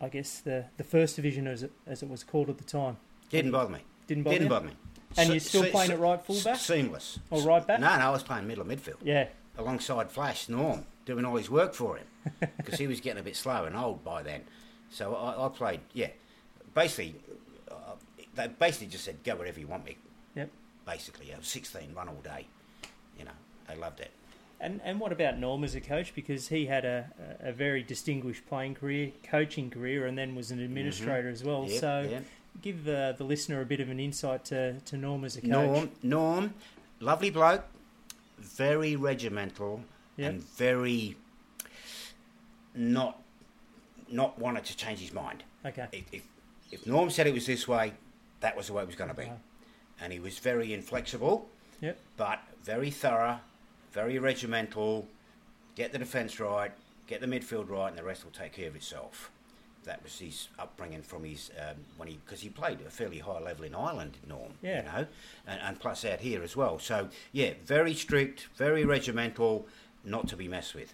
[0.00, 2.98] I guess the, the first division as it, as it was called at the time?
[3.30, 3.80] Didn't bother me.
[4.06, 4.38] Didn't bother me.
[4.38, 4.50] Didn't you?
[4.50, 4.72] bother me.
[5.16, 6.56] And Se- you're still se- playing se- at right fullback?
[6.56, 7.18] Seamless.
[7.30, 7.80] Or right back?
[7.80, 11.48] No, no, I was playing middle of midfield Yeah, alongside Flash Norm, doing all his
[11.50, 12.06] work for him
[12.56, 14.42] because he was getting a bit slow and old by then.
[14.90, 16.08] So I, I played, yeah.
[16.74, 17.14] Basically,
[17.70, 17.74] uh,
[18.34, 19.96] they basically just said, go wherever you want me.
[20.34, 20.50] Yep.
[20.86, 22.46] Basically, I was 16, run all day.
[23.18, 23.30] You know,
[23.68, 24.10] they loved it.
[24.60, 26.14] And and what about Norm as a coach?
[26.14, 27.10] Because he had a,
[27.40, 31.66] a very distinguished playing career, coaching career, and then was an administrator as well.
[31.68, 32.24] Yep, so yep.
[32.62, 35.50] give uh, the listener a bit of an insight to, to Norm as a coach.
[35.50, 36.54] Norm, Norm,
[37.00, 37.64] lovely bloke,
[38.38, 39.82] very regimental
[40.16, 40.30] Yep.
[40.30, 41.16] and very
[42.74, 43.20] not
[44.10, 45.42] not wanted to change his mind.
[45.64, 45.86] Okay.
[45.92, 46.22] If, if,
[46.70, 47.94] if Norm said it was this way,
[48.40, 49.24] that was the way it was going to be.
[49.26, 49.38] Wow.
[50.00, 51.48] And he was very inflexible,
[51.80, 51.98] Yep.
[52.16, 53.38] but very thorough,
[53.92, 55.08] very regimental.
[55.74, 56.70] Get the defence right,
[57.06, 59.30] get the midfield right, and the rest will take care of itself.
[59.84, 63.40] That was his upbringing from his um, when he because he played a fairly high
[63.40, 64.52] level in Ireland, Norm.
[64.62, 64.78] Yeah.
[64.78, 65.06] You know,
[65.46, 66.78] and, and plus out here as well.
[66.78, 69.66] So yeah, very strict, very regimental,
[70.04, 70.92] not to be messed with.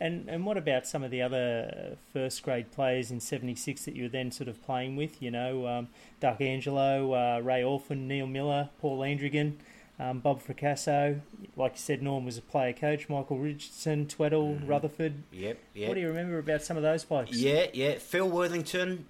[0.00, 4.04] And and what about some of the other first grade players in '76 that you
[4.04, 5.20] were then sort of playing with?
[5.20, 5.88] You know, um,
[6.20, 9.54] Duck Angelo, uh, Ray Orphan, Neil Miller, Paul Landrigan,
[9.98, 11.20] um, Bob Fracasso.
[11.56, 13.08] Like you said, Norm was a player coach.
[13.08, 15.14] Michael Richardson, Tweddle, Rutherford.
[15.32, 15.88] Yep, yep.
[15.88, 17.36] What do you remember about some of those blokes?
[17.36, 17.98] Yeah, yeah.
[17.98, 19.06] Phil Worthington,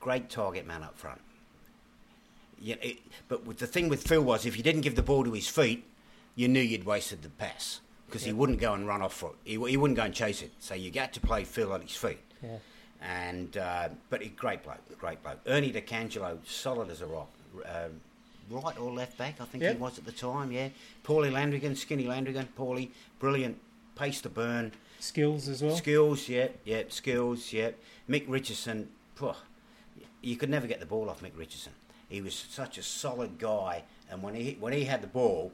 [0.00, 1.20] great target man up front.
[2.60, 5.32] Yeah, it, but the thing with Phil was if you didn't give the ball to
[5.32, 5.84] his feet,
[6.34, 9.36] you knew you'd wasted the pass because he wouldn't go and run off for it.
[9.44, 10.52] He, he wouldn't go and chase it.
[10.60, 12.18] So you got to play Phil on his feet.
[12.42, 12.56] Yeah.
[13.02, 15.40] And uh, but he, great bloke, great bloke.
[15.46, 17.28] Ernie DeCangelo, solid as a rock.
[17.66, 18.00] Um,
[18.50, 19.76] right or left back, I think Yep.
[19.76, 20.52] he was at the time.
[20.52, 20.68] Yeah,
[21.04, 23.58] Paulie Landrigan, skinny Landrigan, Paulie, brilliant,
[23.96, 24.72] pace to burn.
[25.00, 25.76] Skills as well.
[25.76, 27.78] Skills, yep, yep, skills, yep.
[28.08, 29.34] Mick Richardson, phew,
[30.22, 31.72] you could never get the ball off Mick Richardson.
[32.08, 35.52] He was such a solid guy, and when he when he had the ball,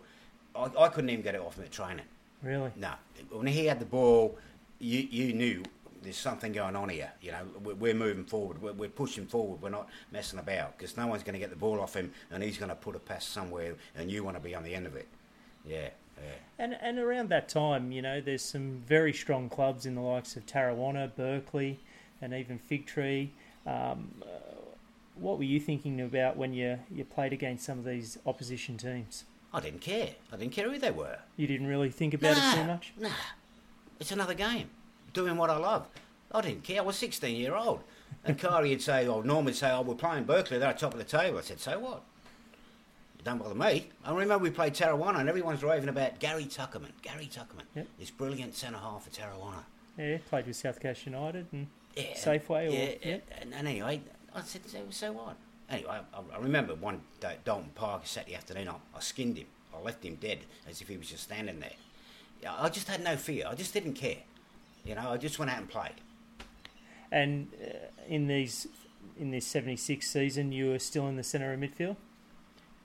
[0.54, 2.06] I, I couldn't even get it off him at training.
[2.42, 2.70] Really?
[2.76, 2.92] No,
[3.30, 4.38] when he had the ball,
[4.78, 5.62] you you knew
[6.02, 7.12] there's something going on here.
[7.20, 10.96] You know, we're, we're moving forward, we're, we're pushing forward, we're not messing about because
[10.96, 12.98] no one's going to get the ball off him, and he's going to put a
[12.98, 15.08] pass somewhere, and you want to be on the end of it.
[15.66, 16.32] Yeah, yeah.
[16.58, 20.36] And and around that time, you know, there's some very strong clubs in the likes
[20.36, 21.78] of Tarrawanna, Berkeley,
[22.22, 23.32] and even Fig Tree.
[23.66, 24.26] Um, uh,
[25.16, 29.24] what were you thinking about when you you played against some of these opposition teams?
[29.52, 30.10] I didn't care.
[30.32, 31.18] I didn't care who they were.
[31.36, 32.92] You didn't really think about it too much.
[32.98, 33.08] Nah,
[33.98, 34.70] it's another game.
[35.12, 35.88] Doing what I love.
[36.32, 36.78] I didn't care.
[36.78, 37.80] I was 16 year old.
[38.24, 40.58] And Kari would say, or Norm would say, oh, we're playing Berkeley.
[40.58, 41.38] They're at the top of the table.
[41.38, 42.02] I said, so what?
[43.18, 43.88] It don't bother me.
[44.04, 46.92] I remember we played Tarrawanna and everyone's raving about Gary Tuckerman.
[47.02, 47.64] Gary Tuckerman.
[47.74, 47.86] Yep.
[47.98, 49.64] This brilliant centre half for Tarrawanna.
[49.98, 52.14] Yeah, played with South Coast United and Yeah.
[52.14, 53.18] Safeway or yeah, yeah.
[53.40, 54.00] And, and anyway,
[54.34, 55.36] I said, so, so what?
[55.70, 59.46] Anyway, I, I remember one day Dalton Park, Saturday afternoon, I, I skinned him.
[59.74, 61.70] I left him dead as if he was just standing there.
[62.48, 63.46] I just had no fear.
[63.48, 64.16] I just didn't care.
[64.84, 65.92] You know, I just went out and played.
[67.12, 67.76] And uh,
[68.08, 68.66] in these
[69.18, 71.96] in this seventy six season, you were still in the centre of midfield.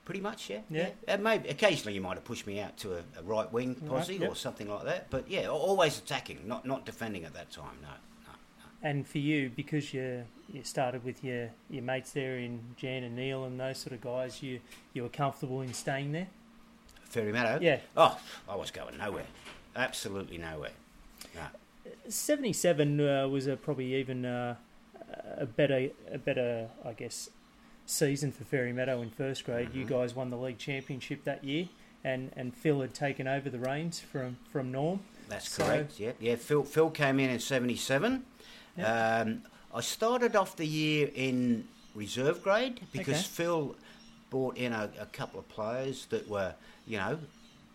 [0.04, 0.60] Pretty much, yeah.
[0.70, 0.90] Yeah.
[1.08, 4.18] Uh, maybe occasionally you might have pushed me out to a, a right wing posse
[4.18, 4.30] yep.
[4.30, 5.10] or something like that.
[5.10, 7.78] But yeah, always attacking, not not defending at that time.
[7.82, 8.90] No, no, no.
[8.90, 13.16] And for you, because you you started with your, your mates there in Jan and
[13.16, 14.60] Neil and those sort of guys, you
[14.94, 16.28] you were comfortable in staying there.
[17.10, 17.60] Fairy Meadow.
[17.62, 17.80] Yeah.
[17.96, 19.26] Oh, I was going nowhere.
[19.76, 20.72] Absolutely nowhere.
[21.36, 21.44] No.
[22.10, 24.56] Seventy seven uh, was a probably even uh,
[25.38, 27.30] a better a better I guess
[27.86, 29.70] season for Fairy Meadow in first grade.
[29.74, 29.90] You Mhm.
[29.90, 31.70] guys won the league championship that year,
[32.04, 35.02] and, and Phil had taken over the reins from from Norm.
[35.30, 36.00] That's So- correct.
[36.00, 36.36] Yeah, yeah.
[36.36, 38.26] Phil Phil came in in '77.
[38.78, 39.20] Yeah.
[39.22, 39.44] Um,
[39.76, 43.28] I started off the year in reserve grade because Okay.
[43.28, 43.76] Phil
[44.30, 46.56] brought in a, a couple of players that were,
[46.88, 47.20] you know,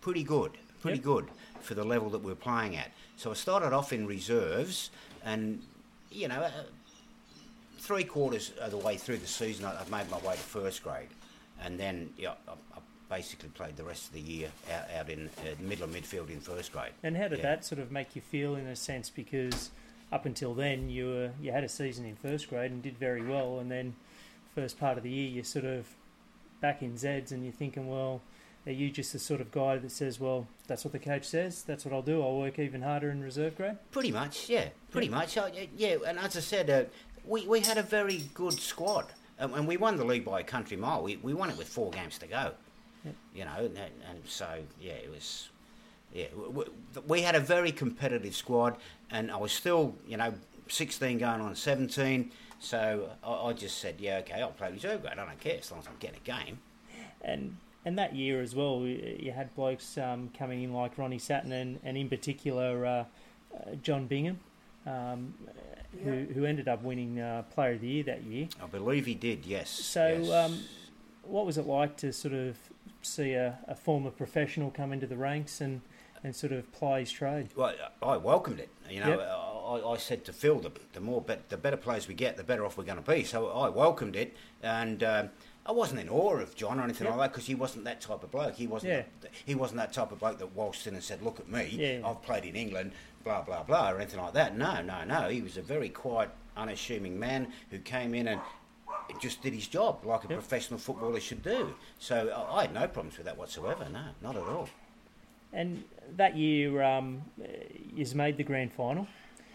[0.01, 1.05] pretty good, pretty Yep.
[1.05, 1.27] good
[1.61, 2.91] for the level that we are playing at.
[3.19, 4.91] So I started off in reserves,
[5.25, 5.63] and
[6.11, 6.51] you know, uh,
[7.79, 10.83] three quarters of the way through the season, I, I made my way to first
[10.83, 11.09] grade,
[11.63, 12.81] and then yeah, I, I
[13.15, 16.41] basically played the rest of the year out, out in uh, middle of midfield in
[16.41, 16.93] first grade.
[17.03, 17.43] And how did Yeah.
[17.57, 19.11] that sort of make you feel in a sense?
[19.11, 19.71] Because
[20.13, 23.23] up until then, you were you had a season in first grade and did very
[23.23, 23.95] well, and then
[24.55, 25.87] first part of the year, you're sort of
[26.61, 28.21] back in Zeds, and you're thinking, well,
[28.67, 31.63] are you just the sort of guy that says, well, that's what the coach says,
[31.63, 33.79] that's what I'll do, I'll work even harder in reserve grade?
[33.93, 34.69] Pretty much, yeah.
[34.91, 35.15] Pretty Yeah.
[35.15, 35.97] much, I, yeah.
[36.07, 36.85] And as I said, uh,
[37.25, 39.07] we we had a very good squad,
[39.39, 41.03] um, and we won the league by a country mile.
[41.03, 42.53] We we won it with four games to go.
[43.05, 43.15] Yep.
[43.35, 44.47] You know, and, and so
[44.81, 45.49] yeah, it was.
[46.13, 46.65] Yeah, we,
[47.07, 48.77] we had a very competitive squad,
[49.11, 50.35] and I was still, you know,
[50.69, 52.31] 16 going on 17.
[52.59, 55.19] So I, I just said, yeah, okay, I'll play reserve grade.
[55.19, 56.59] I don't care as long as I'm getting a game.
[57.23, 61.19] And and that year as well, you you had blokes um, coming in like Ronnie
[61.19, 63.05] Satin and, and in particular uh,
[63.55, 64.39] uh, John Bingham,
[64.87, 65.35] um,
[66.05, 68.49] who, who ended up winning uh, Player of the Year that year.
[68.63, 69.71] I believe he did, yes.
[69.71, 70.31] So, yes.
[70.31, 70.61] um,
[71.23, 72.57] what was it like to sort of
[73.03, 75.81] see a, a former professional come into the ranks and,
[76.25, 77.49] and sort of ply his trade?
[77.57, 78.69] Well, I welcomed it.
[78.89, 79.21] You know, Yep.
[79.21, 82.43] I, I said to Phil, the, the more, bet, the better players we get, the
[82.45, 83.23] better off we're going to be.
[83.25, 85.31] So I welcomed it, and um,
[85.65, 87.17] I wasn't in awe of John or anything Yep.
[87.17, 88.55] like that because he wasn't that type of bloke.
[88.55, 88.93] He wasn't.
[88.93, 89.03] Yeah.
[89.47, 92.09] He wasn't that type of bloke that waltzed in and said, "Look at me, Yeah.
[92.09, 94.57] I've played in England." Blah blah blah, or anything like that.
[94.57, 95.29] No, no, no.
[95.29, 98.41] He was a very quiet, unassuming man who came in and
[99.21, 100.39] just did his job like a Yep.
[100.39, 101.75] professional footballer should do.
[101.99, 103.87] So I, I had no problems with that whatsoever.
[103.93, 104.69] No, not at all.
[105.53, 105.85] And
[106.17, 107.23] that year, um,
[107.95, 109.07] he's made the grand final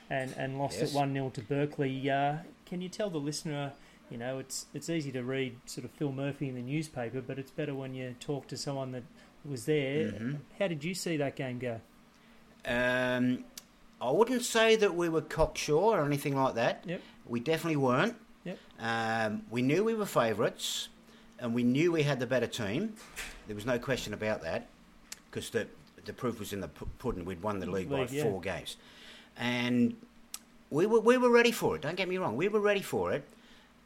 [0.10, 0.92] and, and lost Yes.
[0.92, 2.10] it 1 0 to Berkeley.
[2.10, 3.74] Uh, can you tell the listener?
[4.12, 7.40] You know, it's it's easy to read sort of Phil Murphy in the newspaper, but
[7.40, 9.04] it's better when you talk to someone that
[9.44, 10.12] was there.
[10.12, 10.38] Mhm.
[10.60, 11.82] How did you see that game go?
[12.66, 13.46] Um,
[14.02, 16.84] I wouldn't say that we were cocksure or anything like that.
[16.86, 17.02] Yep.
[17.26, 18.16] We definitely weren't.
[18.44, 18.60] Yep.
[18.80, 20.90] Um, we knew we were favourites,
[21.40, 22.96] and we knew we had the better team.
[23.48, 24.68] There was no question about that,
[25.32, 25.68] because the
[26.06, 27.26] the proof was in the pudding.
[27.26, 28.24] We'd won the league, by yeah.
[28.24, 28.78] four games,
[29.38, 29.96] and
[30.70, 31.82] we were we were ready for it.
[31.82, 33.24] Don't get me wrong, we were ready for it,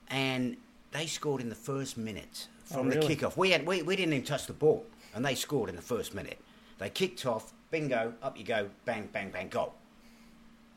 [0.10, 0.58] and
[0.92, 3.16] they scored in the first minute from Oh, the really?
[3.16, 3.38] kickoff.
[3.38, 6.14] We had we, we didn't even touch the ball, and they scored in the first
[6.14, 6.40] minute.
[6.78, 9.74] They kicked off, bingo, up you go, bang, bang, bang, goal.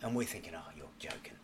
[0.02, 1.34] And we're thinking, oh, you're joking.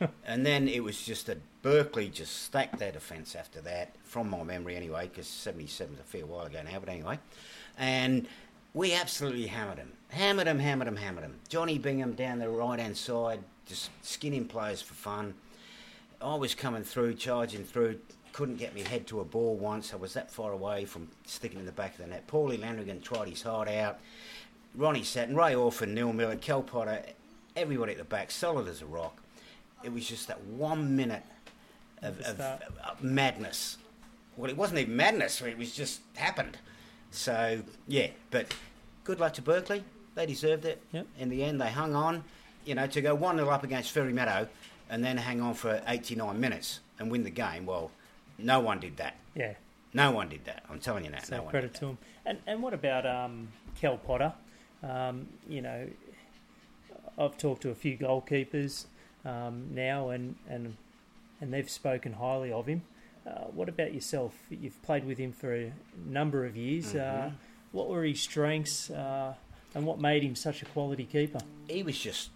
[0.26, 4.44] and then it was just that Berkeley just stacked their defence after that, from my
[4.44, 7.18] memory anyway, because 77 is a fair while ago now, but anyway.
[7.76, 8.28] And
[8.74, 9.92] we absolutely hammered him.
[10.10, 11.36] Hammered him, hammered him, hammered him.
[11.48, 15.34] Johnny Bingham down the right hand side, just skinning players for fun.
[16.20, 17.98] I was coming through, charging through,
[18.32, 19.92] couldn't get my head to a ball once.
[19.92, 22.26] I was that far away from sticking in the back of the net.
[22.26, 23.98] Paulie Landrigan tried his heart out.
[24.74, 27.02] Ronnie Satin, Ray Orphan, Neil Miller, Kel Potter,
[27.56, 29.20] everybody at the back, solid as a rock.
[29.82, 31.24] It was just that one minute
[32.02, 33.78] of, of, of madness.
[34.36, 36.58] Well, it wasn't even madness, it was just happened.
[37.10, 38.54] So, yeah, but
[39.04, 39.82] good luck to Berkeley.
[40.14, 40.82] They deserved it.
[40.92, 41.06] Yep.
[41.18, 42.24] In the end, they hung on,
[42.64, 44.48] you know, to go 1 0 up against Fairy Meadow
[44.90, 47.66] and then hang on for 89 minutes and win the game.
[47.66, 47.90] Well,
[48.38, 49.16] no one did that.
[49.34, 49.54] Yeah,
[49.94, 50.64] No one did that.
[50.70, 51.26] I'm telling you that.
[51.26, 51.98] so no one credit to him.
[52.26, 53.48] And and what about um,
[53.80, 54.32] Kel Potter?
[54.82, 55.88] Um, you know,
[57.18, 58.86] I've talked to a few goalkeepers
[59.24, 60.76] um, now, and, and
[61.40, 62.82] and they've spoken highly of him.
[63.28, 64.34] Uh, what about yourself?
[64.48, 65.72] You've played with him for a
[66.06, 66.94] number of years.
[66.94, 67.34] Uh, Mhm.
[67.72, 69.34] what were his strengths, uh,
[69.74, 71.40] and what made him such a quality keeper?
[71.68, 72.30] he was just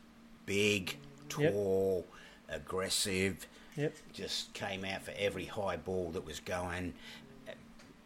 [0.44, 0.96] big,
[1.38, 1.52] Yep.
[1.54, 2.06] tall,
[2.48, 3.94] aggressive, Yep.
[4.12, 6.92] Just came out for every high ball that was going.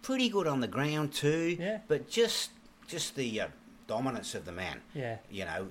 [0.00, 1.56] Pretty good on the ground too.
[1.58, 1.80] Yeah.
[1.88, 2.50] But just
[2.86, 3.48] just the uh,
[3.88, 4.80] dominance of the man.
[4.94, 5.16] Yeah.
[5.28, 5.68] You know.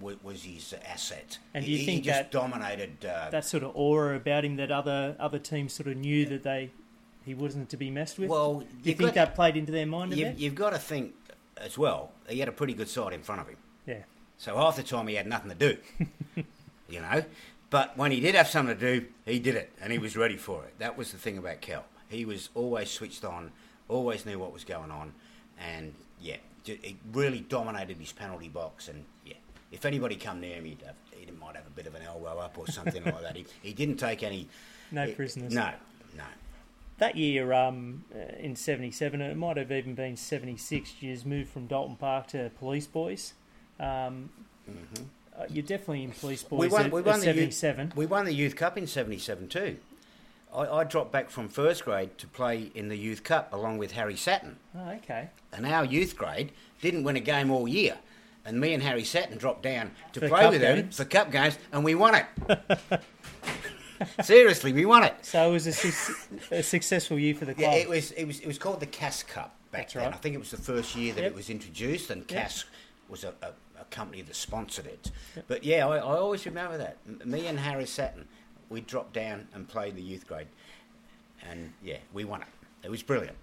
[0.00, 1.38] Wa- was his asset.
[1.54, 3.04] And do he, you think he just that- dominated?
[3.04, 6.42] Uh, That sort of aura about him that other other teams sort of knew that
[6.42, 6.70] they
[7.24, 8.30] he wasn't to be messed with.
[8.30, 11.14] well, do you think that played into their mind you, you've got to think
[11.58, 12.12] as well.
[12.28, 13.56] He had a pretty good side in front of him.
[13.86, 14.02] Yeah.
[14.38, 15.76] So half the time he had nothing to do,
[16.88, 17.24] you know.
[17.68, 20.36] But when he did have something to do, he did it, and he was ready
[20.36, 20.74] for it.
[20.78, 21.84] That was the thing about Kel.
[22.08, 23.52] He was always switched on,
[23.88, 25.12] always knew what was going on,
[25.60, 28.88] and yeah, he really dominated his penalty box.
[28.88, 29.19] And yeah,
[29.72, 32.38] if anybody come near him, he'd have, he might have a bit of an elbow
[32.38, 33.36] up or something like that.
[33.36, 34.48] He, he didn't take any.
[34.90, 35.52] No he- prisoners.
[35.52, 35.70] No,
[36.16, 36.24] no.
[36.98, 40.94] That year, um, uh, in '77, it might have even been '76.
[41.00, 43.32] You moved from Dalton Park to Police Boys.
[43.78, 44.28] Um,
[45.38, 46.74] uh, you're definitely in Police Boys Mm-hmm.
[46.74, 47.92] We won, at, we at won the youth, '77.
[47.96, 49.78] we won the youth cup in '77 too.
[50.54, 53.92] I, I dropped back from first grade to play in the youth cup along with
[53.92, 54.56] Harry Satin.
[54.76, 55.30] Oh, okay.
[55.52, 56.52] and our youth grade
[56.82, 57.96] didn't win a game all year.
[58.44, 60.96] And me and Harry Satin dropped down to For play with them games?
[60.96, 62.26] for cup games, and we won it.
[64.22, 65.14] Seriously, we won it.
[65.22, 66.14] So it was a, su-
[66.50, 67.70] a successful year for the club.
[67.72, 70.04] Yeah, it was it was it was called the Cass Cup back That's then.
[70.04, 70.14] right.
[70.14, 71.30] I think it was the first year that Yep.
[71.32, 72.28] it was introduced, and Yep.
[72.28, 72.64] Cass
[73.10, 73.48] was a, a,
[73.80, 75.10] a company that sponsored it.
[75.48, 76.96] But yeah, I, I always remember that.
[77.06, 78.26] M- Me and Harry Satin,
[78.70, 80.46] we dropped down and played the youth grade,
[81.46, 82.48] and yeah, we won it.
[82.82, 83.36] It was brilliant.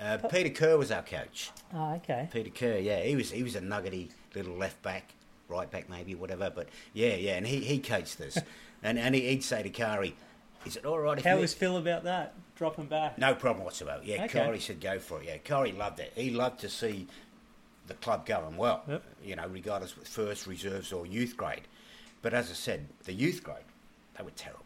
[0.00, 1.50] Uh, Peter Kerr was our coach.
[1.74, 2.28] oh, okay.
[2.32, 5.12] Peter Kerr, yeah, he was he was a nuggety little left back,
[5.48, 6.50] right back maybe, whatever.
[6.54, 8.38] But yeah, yeah, and he, he coached us,
[8.82, 10.14] and and he, he'd say to Kari,
[10.66, 12.34] "Is it all right if How was Phil about that?
[12.56, 13.16] Dropping back.
[13.18, 14.40] no problem whatsoever?" Yeah, Okay.
[14.40, 15.26] Kari said go for it.
[15.28, 16.12] Yeah, Kari loved it.
[16.14, 17.06] He loved to see
[17.86, 18.82] the club going well.
[18.86, 19.02] Yep.
[19.24, 21.62] You know, regardless with first reserves or youth grade.
[22.20, 23.64] But as I said, the youth grade,
[24.18, 24.64] they were terrible.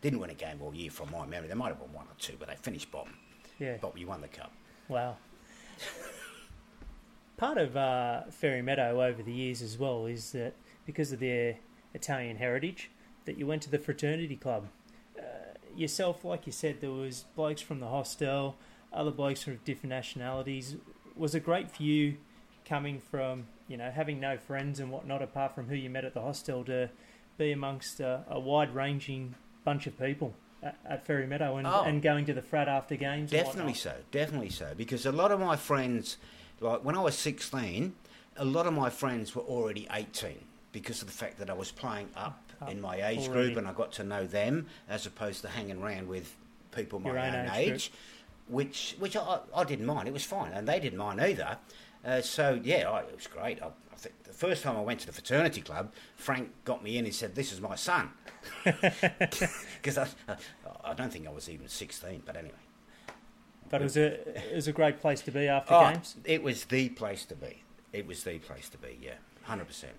[0.00, 1.48] Didn't win a game all year from my memory.
[1.48, 3.14] They might have won one or two, but they finished bottom.
[3.58, 3.76] Yeah.
[3.80, 4.52] But we won the cup.
[4.92, 5.16] Wow.
[7.38, 10.52] Part of uh, Fairy Meadow over the years as well is that
[10.84, 11.56] because of their
[11.94, 12.90] Italian heritage,
[13.24, 14.68] that you went to the fraternity club.
[15.18, 15.22] Uh,
[15.74, 18.56] yourself, like you said, there was blokes from the hostel,
[18.92, 20.76] other blokes from different nationalities.
[21.16, 22.18] Was it great for you
[22.66, 26.12] coming from, you know, having no friends and whatnot apart from who you met at
[26.12, 26.90] the hostel to
[27.38, 31.82] be amongst a, a wide-ranging bunch of people at, at Fairy Meadow and, Oh.
[31.82, 33.30] and going to the frat after games?
[33.30, 34.72] Definitely so, definitely so.
[34.76, 36.16] Because a lot of my friends,
[36.60, 37.94] like when I was 16,
[38.36, 40.36] a lot of my friends were already 18
[40.72, 43.48] because of the fact that I was playing up Up in my age already.
[43.48, 46.34] group and I got to know them as opposed to hanging around with
[46.74, 47.92] people my Your own own, age age,
[48.48, 50.08] which which I, I didn't mind.
[50.08, 51.58] It was fine, and they didn't mind either.
[52.04, 53.62] Uh, so yeah, I, it was great.
[53.62, 56.98] I, I think the first time I went to the fraternity club, Frank got me
[56.98, 58.10] in and said, "This is my son,"
[58.64, 60.08] because I,
[60.84, 62.54] I, don't think I was even 16, but anyway.
[63.70, 66.16] But it was a it was a great place to be after Oh, games.
[66.24, 67.62] it was the place to be.
[67.92, 68.98] It was the place to be.
[69.00, 69.94] Yeah, hundred percent.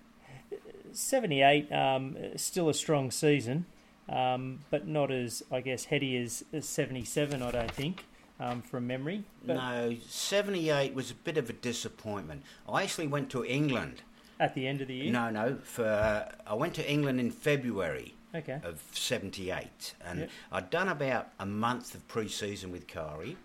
[0.92, 3.66] Seventy eight, um, still a strong season,
[4.08, 7.42] um, but not as I guess heady as, as seventy seven.
[7.42, 8.04] I don't think
[8.40, 9.24] um, from memory.
[9.44, 12.42] But No, seventy-eight was a bit of a disappointment.
[12.68, 14.02] I actually went to England.
[14.40, 15.58] at the end of the year, No, no.
[15.62, 20.30] For uh, I went to England in February okay, of '78, and Yep.
[20.52, 23.36] I'd done about a month of pre-season with Kari,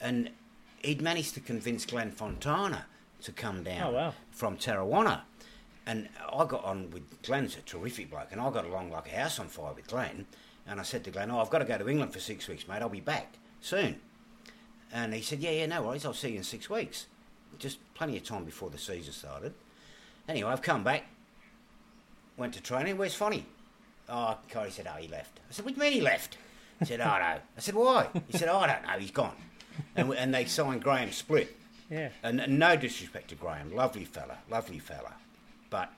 [0.00, 0.30] and
[0.82, 2.86] he'd managed to convince Glenn Fontana
[3.22, 4.14] to come down Oh, wow.
[4.32, 5.22] from Tarrawanna.
[5.86, 9.16] And I got on with Glenn's a terrific bloke, and I got along like a
[9.16, 10.26] house on fire with Glenn.
[10.66, 12.68] And I said to Glenn, "Oh, I've got to go to England for six weeks,
[12.68, 12.82] mate.
[12.82, 14.00] I'll be back soon."
[14.92, 16.04] And he said, "Yeah, yeah, no worries.
[16.04, 17.06] I'll see you in six weeks.
[17.58, 19.54] Just plenty of time before the season started."
[20.28, 21.04] Anyway, I've come back.
[22.36, 22.98] Went to training.
[22.98, 23.46] Where's Fonny?
[24.08, 26.36] Oh, Corey said, "Oh, he left." I said, "What do you mean he left?"
[26.78, 28.98] He said, "Oh, no." I said, "Why?" He said, oh, "I don't know.
[28.98, 29.36] He's gone."
[29.96, 31.56] And, we- and they signed Graham Split.
[31.88, 35.14] yeah, And, and no disrespect to Graham, lovely fella, lovely fella.
[35.70, 35.90] But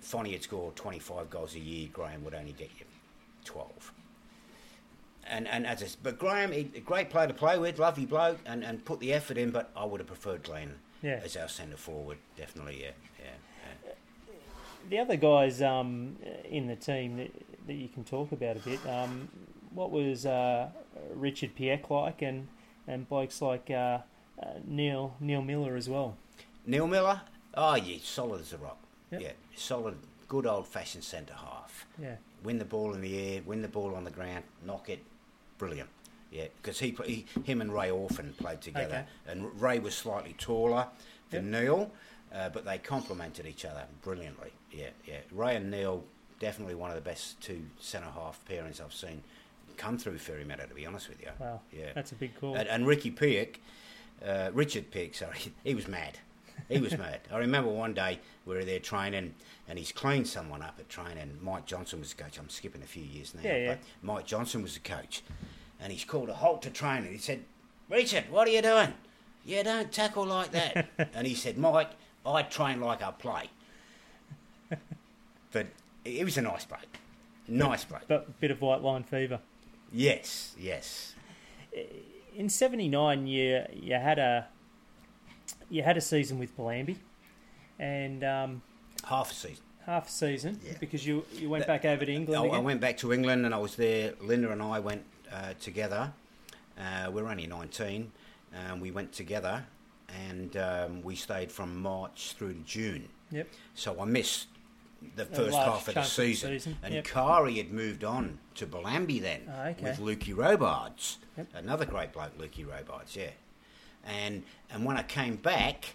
[0.00, 2.86] Fonny had scored 25 goals a year, Graham would only get you
[3.44, 3.92] 12.
[5.28, 8.38] And, and as I, but Graham, he, a great player to play with, lovely bloke,
[8.46, 11.20] and, and put the effort in, but I would have preferred Glenn Yeah.
[11.22, 12.90] as our centre forward, definitely, yeah.
[13.18, 13.92] yeah, yeah.
[14.88, 16.16] the other guys um,
[16.48, 17.30] in the team that,
[17.66, 18.80] that you can talk about a bit.
[18.86, 19.28] Um,
[19.74, 20.68] what was uh,
[21.14, 22.48] Richard Peake like, and
[22.86, 23.98] and blokes like uh,
[24.42, 26.16] uh, Neil Neil Miller as well.
[26.64, 27.20] Neil Miller,
[27.54, 28.78] oh, yeah, solid as a rock.
[29.10, 29.20] Yep.
[29.20, 31.86] Yeah, solid, good old fashioned centre half.
[32.00, 35.02] Yeah, win the ball in the air, win the ball on the ground, knock it,
[35.58, 35.90] brilliant.
[36.30, 40.86] Yeah, because he, he, him and Ray Orphan played together, and Ray was slightly taller
[41.30, 41.90] than Neil,
[42.34, 44.52] uh, but they complemented each other brilliantly.
[44.70, 45.20] Yeah, yeah.
[45.32, 46.04] Ray and Neil
[46.38, 49.22] definitely one of the best two centre half pairings I've seen
[49.76, 50.66] come through Fairy Meadow.
[50.66, 51.60] To be honest with you, Wow.
[51.72, 51.92] yeah.
[51.94, 52.56] That's a big call.
[52.56, 53.62] And, and Ricky Peake,
[54.24, 56.18] uh, Richard Peake, sorry, he was mad.
[56.68, 57.20] He was mad.
[57.32, 59.34] I remember one day we were there training,
[59.68, 61.38] and he's cleaned someone up at training.
[61.40, 62.38] Mike Johnson was the coach.
[62.38, 63.68] I'm skipping a few years now, Yeah, yeah.
[63.74, 65.22] but Mike Johnson was the coach,
[65.80, 67.12] and he's called a halt to training.
[67.12, 67.44] He said,
[67.88, 68.92] "Richard, what are you doing?
[69.44, 71.90] You don't tackle like that." and he said, "Mike,
[72.26, 73.50] I train like I play."
[75.52, 75.66] but
[76.04, 76.80] he was a nice bloke.
[77.46, 78.02] Nice bloke.
[78.08, 79.40] but a bit of white line fever.
[79.92, 81.14] Yes, yes.
[82.36, 84.48] In '79, you you had a
[85.70, 86.96] you had a season with Bellambi,
[87.78, 88.62] and um,
[89.04, 89.64] Half a season.
[89.86, 90.74] half a season Yeah.
[90.80, 92.52] because you you went That- back over to England.
[92.52, 94.14] I, I went back to England and I was there.
[94.20, 96.12] Linda and I went uh, together.
[96.78, 98.10] Uh, we were only 19.
[98.54, 99.64] Um, we went together
[100.28, 103.08] and um, we stayed from March through to June.
[103.30, 103.48] Yep.
[103.74, 104.48] So I missed
[105.16, 106.50] the first half of the chunk of the season.
[106.52, 107.04] season, And yep.
[107.04, 109.82] Kari had moved on to Bellambi then Ah, okay.
[109.84, 111.18] with Lukey Robards.
[111.36, 111.46] Yep.
[111.54, 113.30] Another great bloke, Lukey Robards, yeah.
[114.06, 115.94] And and when I came back,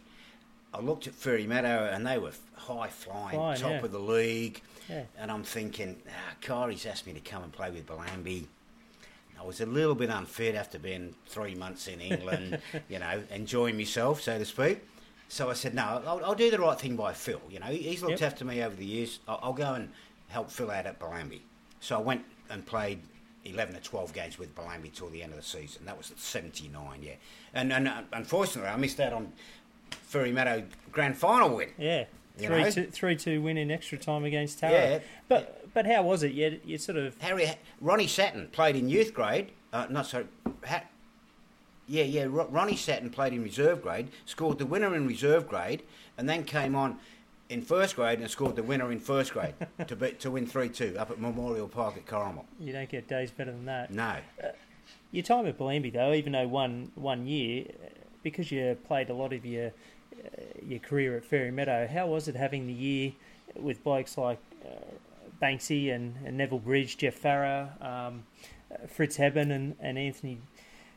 [0.74, 3.84] I looked at Fairy Meadow and they were high flying, Flying, top yeah.
[3.84, 4.62] of the league.
[4.90, 5.04] Yeah.
[5.18, 8.46] And I'm thinking, ah, Kyrie's asked me to come and play with Bellambi.
[9.40, 13.76] I was a little bit unfit after being three months in England, you know, enjoying
[13.76, 14.80] myself, so to speak.
[15.28, 17.42] So I said, no, I'll, I'll do the right thing by Phil.
[17.50, 18.32] You know, he's looked Yep.
[18.32, 19.20] after me over the years.
[19.28, 19.90] I'll, I'll go and
[20.30, 21.42] help Phil out at Bellambi.
[21.80, 23.02] So I went and played
[23.46, 25.86] 11 or 12 games with Bellambi till the end of the season.
[25.86, 27.12] That was at 79, yeah.
[27.54, 29.34] And, and uh, unfortunately, I missed out on
[29.92, 31.70] Fairy Meadow grand final win.
[31.78, 32.06] Yeah.
[32.38, 34.74] Three two, three two win in extra time against Tara.
[34.74, 35.00] Yeah.
[35.28, 36.32] But but how was it?
[36.32, 37.48] You, you sort of Harry
[37.80, 39.52] Ronnie Satin played in youth grade.
[39.72, 40.26] Uh, not so.
[40.66, 40.82] Ha,
[41.88, 42.24] yeah, yeah.
[42.24, 45.84] Ro- Ronnie Satin played in reserve grade, scored the winner in reserve grade,
[46.18, 46.98] and then came on
[47.50, 49.54] in first grade and scored the winner in first grade
[49.88, 52.46] to be, to win three two up at Memorial Park at Carmel.
[52.60, 53.92] you don't get days better than that.
[53.92, 54.16] No,
[55.12, 57.90] Your time at Bellambi though, even though one one year, uh,
[58.24, 62.28] because you played a lot of your uh, your career at Fairy Meadow, how was
[62.28, 63.12] it having the year
[63.56, 64.70] with blokes like uh,
[65.42, 68.24] Banksy and, and Neville Bridge, Jeff Farrer, um,
[68.72, 70.38] uh, Fritz Hebben, and, and Anthony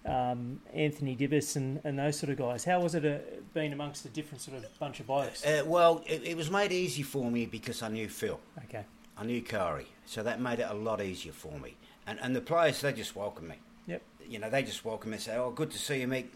[0.06, 2.64] um, Anthony Dibbis, and, and those sort of guys?
[2.64, 3.18] How was it uh,
[3.54, 5.44] being amongst a different sort of bunch of blokes?
[5.44, 8.40] uh, well, it, it was made easy for me because I knew Phil.
[8.64, 8.84] Okay,
[9.16, 11.76] I knew Kari, so that made it a lot easier for me.
[12.06, 13.56] And and the players they just welcome me.
[13.86, 16.32] yep, you know, they just welcome me and say, "Oh, good to see you, mate.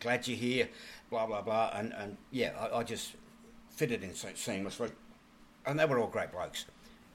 [0.00, 0.68] Glad you're here."
[1.10, 3.12] Blah blah blah, and and yeah, I, I just
[3.70, 4.90] fitted in so seamlessly,
[5.66, 6.64] and they were all great blokes,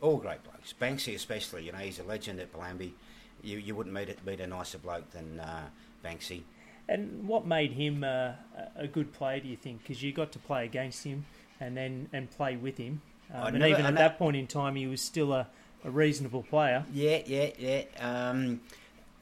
[0.02, 0.74] all great blokes.
[0.80, 2.92] Banksy especially, you know, he's a legend at Bellambi.
[3.44, 5.68] You you wouldn't meet it meet a nicer bloke than uh,
[6.04, 6.42] Banksy.
[6.88, 8.36] And what made him uh, a-
[8.78, 9.84] a good player, do you think?
[9.84, 11.26] Because you got to play against him
[11.60, 13.02] and then and play with him.
[13.34, 15.48] Um, and never- even at that point in time, he was still a,
[15.84, 16.84] a reasonable player.
[16.94, 17.84] Yeah, yeah, yeah.
[18.00, 18.62] Um,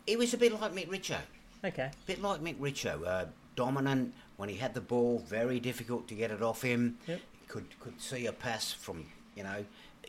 [0.06, 1.18] he was a bit like Mick Richo.
[1.66, 1.84] Okay.
[1.92, 6.16] A bit like Mick Richo, uh, dominant when he had the ball, very difficult to
[6.16, 6.98] get it off him.
[7.08, 7.20] Yep.
[7.50, 9.06] Could could see a pass from
[9.36, 9.66] you know,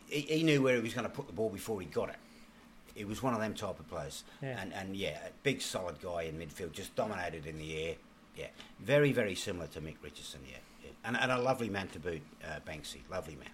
[0.07, 2.15] he, he knew where he was going to put the ball before he got it.
[2.99, 4.59] He was one of them type of players, Yeah.
[4.61, 7.95] and and yeah, a big solid guy in midfield, just dominated in the air.
[8.35, 8.47] Yeah,
[8.81, 10.41] very very similar to Mick Richardson.
[10.45, 10.89] Yeah, yeah.
[11.05, 13.47] And, and a lovely man to boot, uh, Banksy, lovely man.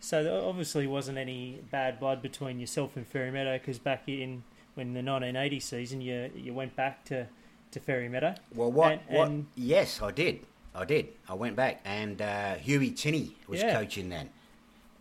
[0.00, 4.42] So there obviously wasn't any bad blood between yourself and Fairy Meadow because back in
[4.74, 7.26] when the 1980 season, you you went back to,
[7.72, 8.34] to Fairy Meadow.
[8.54, 8.92] Well, what?
[8.92, 9.28] And- what?
[9.28, 10.46] and- yes, I did.
[10.74, 11.08] I did.
[11.28, 13.74] I went back, and uh, Huey Tinney was Yeah.
[13.74, 14.30] coaching then,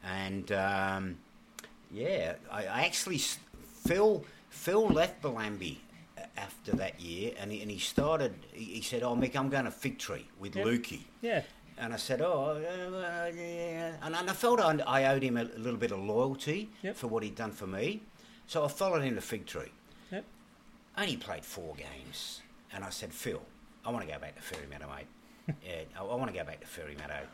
[0.04, 1.18] and um,
[1.90, 3.22] yeah, I, I actually
[3.86, 5.78] Phil Phil left Bellambi
[6.18, 8.34] a- after that year, and he, and he started.
[8.54, 10.66] He, he said, "Oh, Mick, I'm going to Fig Tree with Yep.
[10.66, 11.42] Lukey." Yeah.
[11.78, 15.44] And I said, "Oh, uh, yeah," and, and I felt I, I owed him a,
[15.44, 16.96] a little bit of loyalty Yep.
[16.96, 18.02] for what he'd done for me,
[18.46, 19.72] so I followed him to Fig Tree.
[20.12, 20.26] Yep.
[20.98, 22.42] Only played four games,
[22.74, 23.42] and I said, "Phil,
[23.86, 25.08] I want to go back to Fairy Meadow, mate.
[25.66, 27.26] yeah, I, I want to go back to Fairy Meadow."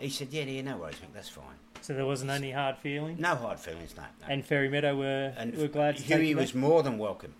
[0.00, 1.44] He said, "Yeah, yeah, no worries, Mick, that's fine.
[1.82, 3.20] So there wasn't any hard feelings.
[3.20, 4.26] No hard feelings, no." no.
[4.28, 6.60] And Fairy Meadow were were glad to Huey was back?
[6.60, 7.34] more than welcome,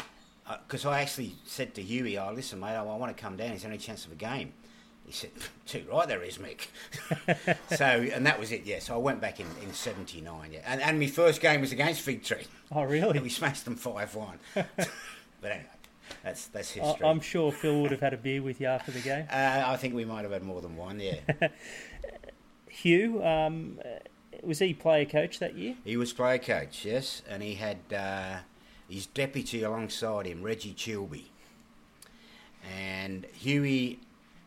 [0.67, 3.53] because I actually said to Huey, "Oh, listen, mate, I, I want to come down.
[3.53, 4.53] Is there any chance of a game?"
[5.07, 5.31] He said,
[5.67, 6.69] "Too right, there is, Mick."
[7.77, 8.65] so, and that was it.
[8.65, 10.53] Yeah, so I went back in in '79.
[10.53, 12.47] Yeah, and and my first game was against Fig Tree.
[12.73, 13.13] Oh really?
[13.13, 14.39] And we smashed them five one.
[14.55, 14.67] but
[15.43, 15.67] anyway,
[16.23, 17.07] that's that's history.
[17.07, 19.27] I'm sure Phil would have had a beer with you after the game.
[19.31, 20.99] Uh, I think we might have had more than one.
[20.99, 21.21] Yeah,
[22.69, 23.99] Hugh, um, uh,
[24.43, 25.75] was he player coach that year?
[25.85, 26.85] he was player coach.
[26.85, 28.37] Yes, and he had uh,
[28.89, 31.25] his deputy alongside him, Reggie Chilby.
[32.77, 34.01] And Huey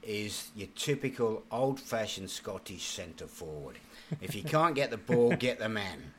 [0.03, 3.77] is your typical old-fashioned Scottish centre forward.
[4.21, 6.13] If you can't get the ball, get the man.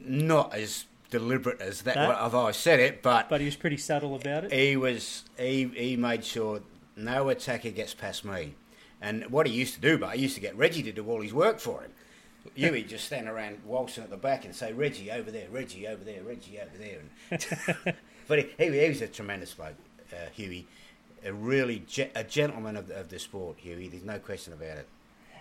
[0.00, 1.96] Not as deliberate as that.
[1.96, 2.10] No?
[2.14, 4.52] I've always said it, but But he was pretty subtle about it.
[4.52, 6.60] he was he he made sure
[6.96, 8.54] no attacker gets past me.
[9.04, 11.20] And what he used to do, but he used to get Reggie to do all
[11.20, 11.90] his work for him.
[12.54, 16.02] Huey just stand around waltzing at the back and say, "Reggie over there, Reggie over
[16.04, 17.00] there, Reggie over there."
[17.30, 17.94] And
[18.28, 19.74] but he, he, he was a tremendous bloke,
[20.12, 20.66] uh, Huey,
[21.24, 23.88] a really ge- a gentleman of the, of the sport, Huey.
[23.88, 24.88] There's no question about it.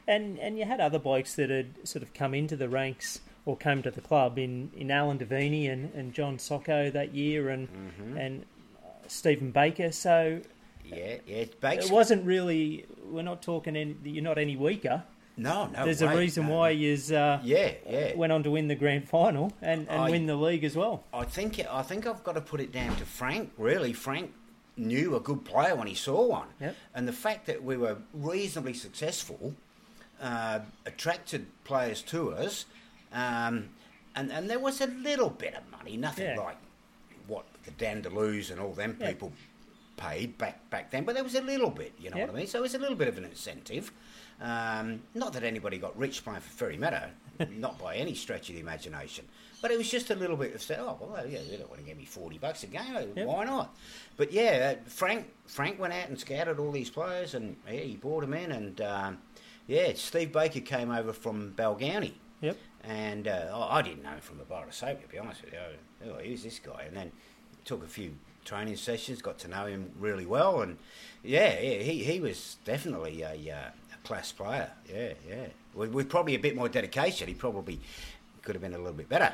[0.07, 3.57] And and you had other blokes that had sort of come into the ranks or
[3.57, 7.67] came to the club in, in Alan Devaney and, and John Socko that year and
[7.67, 8.17] Mm-hmm.
[8.17, 8.45] and
[8.81, 9.91] uh, Stephen Baker.
[9.91, 10.39] So
[10.85, 11.45] Yeah, yeah.
[11.61, 12.85] Bakes, it wasn't really.
[13.05, 13.75] We're not talking.
[13.75, 15.03] Any, you're not any weaker.
[15.37, 15.85] no, no.
[15.85, 18.15] There's way, a reason no, why you uh, Yeah, yeah.
[18.15, 21.03] went on to win the grand final and, and I- win the league as well.
[21.13, 23.51] I think I think I've got to put it down to Frank.
[23.57, 24.31] Really, Frank
[24.77, 26.75] knew a good player when he saw one, Yep.
[26.95, 29.53] and the fact that we were reasonably successful
[30.21, 32.65] uh, attracted players to us,
[33.11, 33.69] um,
[34.15, 36.39] and and there was a little bit of money, nothing Yeah.
[36.39, 36.57] like
[37.27, 39.31] what the Dandaloos and all them people
[40.07, 42.27] paid back back then, but there was a little bit, you know Yep.
[42.29, 42.47] what I mean.
[42.47, 43.91] So it was a little bit of an incentive.
[44.41, 47.09] Um, not that anybody got rich playing for Fairy Meadow,
[47.51, 49.25] not by any stretch of the imagination.
[49.61, 51.79] But it was just a little bit of say, oh well, yeah, they don't want
[51.81, 53.13] to give me forty bucks a game.
[53.15, 53.27] Yep.
[53.27, 53.75] Why not?
[54.17, 57.95] But yeah, uh, Frank Frank went out and scouted all these players, and yeah, he
[57.95, 59.17] brought them in, and um,
[59.67, 62.13] yeah, Steve Baker came over from Balgownie.
[62.41, 62.57] Yep.
[62.83, 65.43] And uh, I I didn't know him from a bar of soap, to be honest
[65.45, 65.59] with you.
[66.11, 66.83] Oh, who's this guy?
[66.87, 67.11] And then
[67.63, 68.13] took a few
[68.45, 70.77] training sessions, got to know him really well, and
[71.23, 74.71] yeah, yeah he, he was definitely a, uh, a class player.
[74.91, 75.47] Yeah, yeah.
[75.73, 77.79] With, with probably a bit more dedication, he probably
[78.41, 79.33] could have been a little bit better.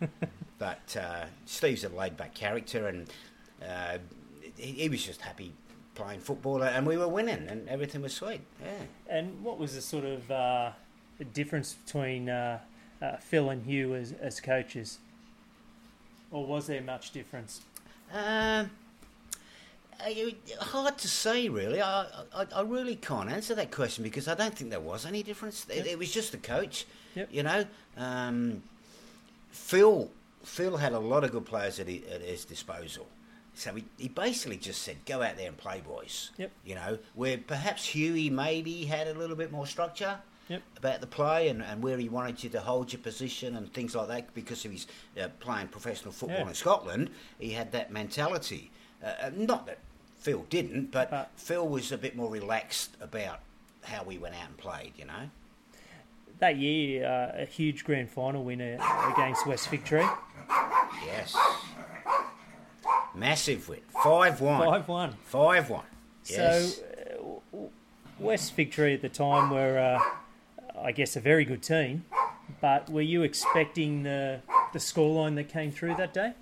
[0.58, 3.08] but uh, Steve's a laid back character, and
[3.66, 3.98] uh,
[4.56, 5.52] he, he was just happy
[5.94, 8.40] playing football, and we were winning, and everything was sweet.
[8.62, 9.16] Yeah.
[9.16, 10.70] And what was the sort of uh,
[11.18, 12.60] the difference between uh,
[13.02, 14.98] uh, Phil and Hugh as, as coaches?
[16.30, 17.62] Or was there much difference?
[18.12, 18.70] Um,
[20.00, 21.82] uh, hard to say, really.
[21.82, 25.22] I, I, I really can't answer that question because I don't think there was any
[25.22, 25.66] difference.
[25.68, 25.86] It, Yep.
[25.86, 27.28] it was just the coach, Yep.
[27.32, 27.64] you know.
[27.96, 28.62] Um,
[29.50, 30.10] Phil,
[30.44, 33.06] Phil had a lot of good players at, he, at his disposal,
[33.54, 36.52] so he, he basically just said, "Go out there and play, boys." Yep.
[36.64, 40.18] You know, where perhaps Huey maybe had a little bit more structure
[40.48, 40.62] Yep.
[40.78, 43.94] about the play and, and where he wanted you to hold your position and things
[43.94, 44.86] like that because of his
[45.20, 46.48] uh, playing professional football Yeah.
[46.48, 47.10] in Scotland.
[47.38, 48.70] He had that mentality.
[49.04, 49.78] Uh, not that
[50.20, 53.40] Phil didn't, but But- Phil was a bit more relaxed about
[53.84, 55.30] how we went out and played, you know.
[56.38, 58.78] That year, uh, a huge grand final winner
[59.12, 60.06] against West Victory,
[61.04, 61.36] Yes.
[63.14, 63.80] Massive win.
[64.02, 64.60] 5 1.
[64.64, 65.12] 5 1.
[65.24, 65.84] 5 1.
[66.26, 66.76] Yes.
[66.76, 67.58] So, uh,
[68.18, 70.00] West Victory at the time were, uh,
[70.84, 72.04] I guess, a very good team.
[72.60, 74.40] But were you expecting the,
[74.72, 76.32] the scoreline that came through that day?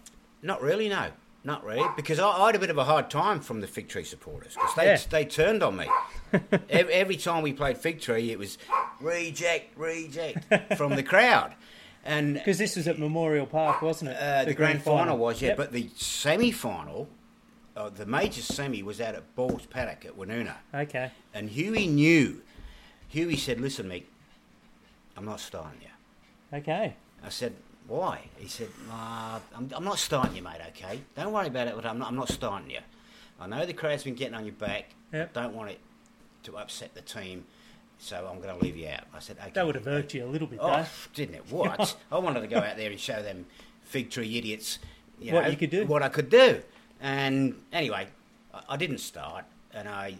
[0.43, 1.09] Not really, no.
[1.45, 3.87] Not really, because I, I had a bit of a hard time from the Fig
[3.89, 4.99] Tree supporters because they, Yeah.
[5.11, 5.87] they turned on me.
[6.69, 8.59] every, every time we played Fig Tree, it was
[9.01, 11.55] reject, reject from the crowd.
[12.05, 14.17] And Because this was at Memorial Park, wasn't it?
[14.17, 15.57] uh, the, grand, final, was, yeah, Yep.
[15.57, 17.09] but the semi final,
[17.77, 20.55] uh, the major semi was out at Balls Paddock at Woonona.
[20.75, 21.13] Okay.
[21.33, 22.43] And Huey knew.
[23.09, 24.03] Huey said, Listen, Mick,
[25.17, 26.59] I'm not starting you.
[26.59, 26.95] Okay.
[27.25, 27.55] I said,
[27.89, 28.29] why?
[28.39, 31.01] He said, nah, I'm, I'm not starting you, mate, okay?
[31.17, 32.81] Don't worry about it, but I'm not, I'm not starting you.
[33.41, 34.95] I know the crowd's been getting on your back.
[35.13, 35.37] Yep.
[35.37, 35.81] I don't want it
[36.45, 37.45] to upset the team,
[37.99, 39.05] so I'm going to leave you out.
[39.15, 39.51] I said, okay.
[39.55, 40.87] That would have irked you a little bit, Oh, though.
[41.15, 41.45] didn't it?
[41.51, 41.97] What?
[42.11, 43.47] I wanted to go out there and show them
[43.83, 44.79] fig tree idiots
[45.21, 45.87] you What know, you could do.
[45.87, 46.63] What I could do.
[47.01, 48.09] And anyway,
[48.53, 50.17] I, I didn't start, and I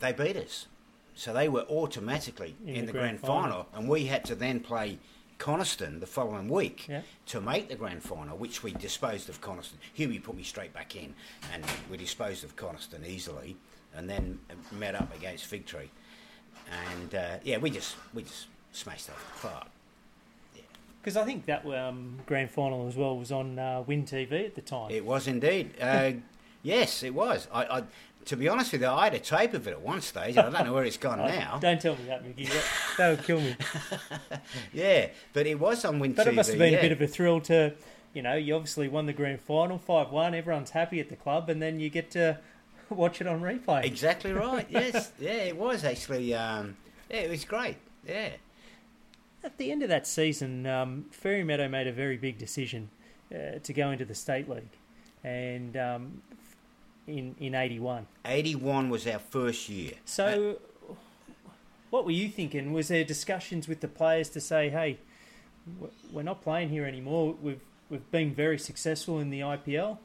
[0.00, 0.66] they beat us.
[1.14, 3.66] So they were automatically in, the, grand, final.
[3.72, 4.98] and we had to then play
[5.38, 7.02] Coniston the following week Yeah.
[7.26, 9.78] to make the grand final, which we disposed of Coniston.
[9.94, 11.14] Hughie put me straight back in,
[11.52, 13.56] and we disposed of Coniston easily,
[13.94, 14.40] and then
[14.72, 15.90] met up against Fig Tree,
[16.90, 19.66] and uh, yeah, we just we just smashed that off the park.
[21.00, 24.54] Because I think that um, grand final as well was on uh, Win TV at
[24.54, 24.90] the time.
[24.90, 25.74] It was indeed.
[25.78, 26.12] Uh,
[26.62, 27.46] yes, it was.
[27.52, 27.82] I, I,
[28.26, 30.36] to be honest with you, I had a tape of it at one stage.
[30.38, 31.58] I don't know where it's gone Oh, now.
[31.60, 32.46] Don't tell me that, Mickey.
[32.46, 32.64] That,
[32.98, 33.56] that would kill me.
[34.72, 36.30] Yeah, but it was on Win But TV.
[36.30, 36.78] it must have been yeah.
[36.78, 37.72] a bit of a thrill to,
[38.12, 41.48] you know, you obviously won the grand final 5 1, everyone's happy at the club,
[41.48, 42.38] and then you get to
[42.88, 43.84] watch it on replay.
[43.84, 44.66] Exactly right.
[44.70, 46.34] yes, yeah, it was actually.
[46.34, 46.76] Um,
[47.10, 47.76] yeah, it was great.
[48.06, 48.30] Yeah,
[49.42, 52.90] At the end of that season, um, Fairy Meadow made a very big decision
[53.34, 54.68] uh, to go into the State League.
[55.22, 56.22] And um,
[57.06, 58.06] in, in 81.
[58.24, 59.92] eighty-one was our first year.
[60.04, 60.58] So,
[61.90, 62.72] what were you thinking?
[62.72, 64.98] Was there discussions with the players to say, hey,
[66.12, 67.34] we're not playing here anymore.
[67.40, 69.98] We've we've been very successful in the IPL,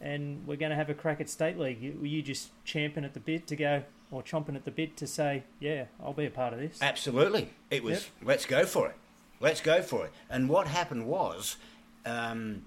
[0.00, 1.96] and we're going to have a crack at state league.
[2.00, 5.06] Were you just champing at the bit to go, or chomping at the bit to
[5.06, 6.78] say, yeah, I'll be a part of this?
[6.82, 7.50] Absolutely.
[7.70, 8.96] It was, let's go for it.
[9.40, 10.12] Let's go for it.
[10.28, 11.56] And what happened was,
[12.04, 12.66] um,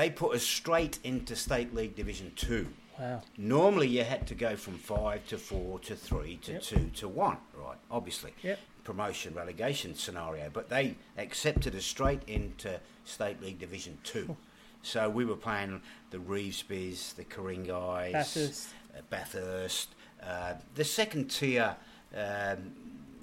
[0.00, 2.66] they put us straight into State League Division 2.
[2.98, 3.20] Wow.
[3.36, 6.62] Normally, you had to go from 5 to 4 to 3 to Yep.
[6.62, 7.76] 2 to 1, right?
[7.90, 8.32] Obviously.
[8.42, 8.58] Yep.
[8.82, 10.48] Promotion relegation scenario.
[10.50, 14.36] But they accepted us straight into State League Division 2.
[14.82, 18.68] So we were playing the Revesbys, the Ku-ring-gais, Bathurst.
[18.96, 19.88] uh, Bathurst,
[20.22, 21.76] uh, the second tier,
[22.16, 22.72] um,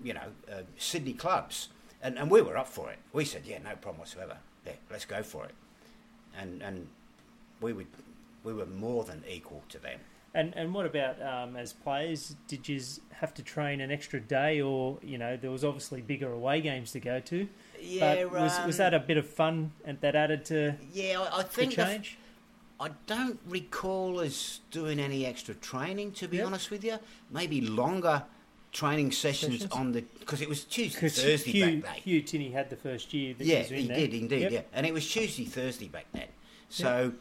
[0.03, 1.69] you know, uh, Sydney clubs,
[2.03, 2.99] and, and we were up for it.
[3.13, 4.37] We said, yeah, no problem whatsoever.
[4.63, 5.55] Yeah, let's go for it,
[6.37, 6.87] and and
[7.61, 7.87] we would
[8.43, 9.99] we were more than equal to them.
[10.33, 12.35] And and what about um, as players?
[12.47, 12.79] Did you
[13.11, 16.91] have to train an extra day, or you know, there was obviously bigger away games
[16.91, 17.47] to go to.
[17.81, 21.21] Yeah, but was was um, that a bit of fun and that added to Yeah,
[21.21, 22.17] I, I think the f- change?
[22.79, 26.11] I don't recall us doing any extra training.
[26.13, 26.45] To be Yep.
[26.45, 26.99] honest with you,
[27.31, 28.23] maybe longer
[28.77, 29.71] training sessions, Sessions?
[29.71, 32.01] on the because it was Tuesday, Thursday Hugh, back then.
[32.03, 33.33] Hugh Tinney had the first year.
[33.33, 34.41] That he Yeah, was in he did indeed.
[34.43, 34.51] Yep.
[34.51, 36.27] Yeah, and it was Tuesday, Thursday back then.
[36.69, 37.13] So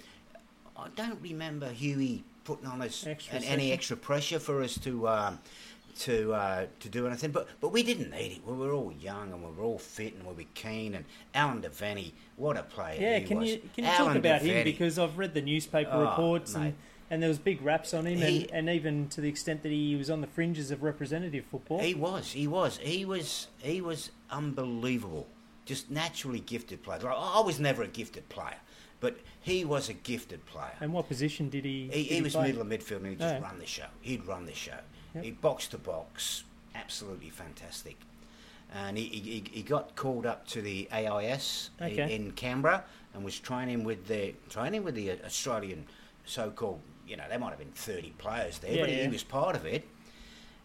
[0.77, 3.73] I don't remember Hughie putting on us Extra an- any session?
[3.73, 5.39] extra pressure for us to um,
[6.01, 7.31] to uh, to do anything.
[7.31, 8.47] But but we didn't need it.
[8.47, 10.95] We were all young and we were all fit and we were keen.
[10.95, 13.01] And Alan Devaney, what a player!
[13.01, 13.51] Yeah, he can was.
[13.53, 16.61] you can you Alan talk about him because I've read the newspaper Oh, reports mate.
[16.67, 16.75] and,
[17.11, 19.71] and there was big raps on him He- and, and even to the extent that
[19.73, 21.79] he was on the fringes of representative football.
[21.81, 25.27] He was, he was, he was, he was unbelievable.
[25.65, 27.01] Just naturally gifted player.
[27.01, 28.57] Like, I was never a gifted player,
[29.01, 30.73] but he was a gifted player.
[30.81, 31.89] and what position did he?
[31.93, 32.47] He, did he was play?
[32.49, 33.41] middle of midfield and he'd just Oh.
[33.41, 33.87] run the show.
[34.01, 34.79] He'd run the show.
[35.15, 35.25] Yep.
[35.25, 36.45] He box to box,
[36.75, 37.97] absolutely fantastic.
[38.75, 42.15] And he, he, he got called up to the AIS Okay.
[42.15, 42.85] in Canberra
[43.15, 45.87] and was training with the training with the Australian
[46.25, 46.81] so-called.
[47.07, 49.03] You know, there might have been thirty players there, Yeah, but he, yeah.
[49.03, 49.87] he was part of it.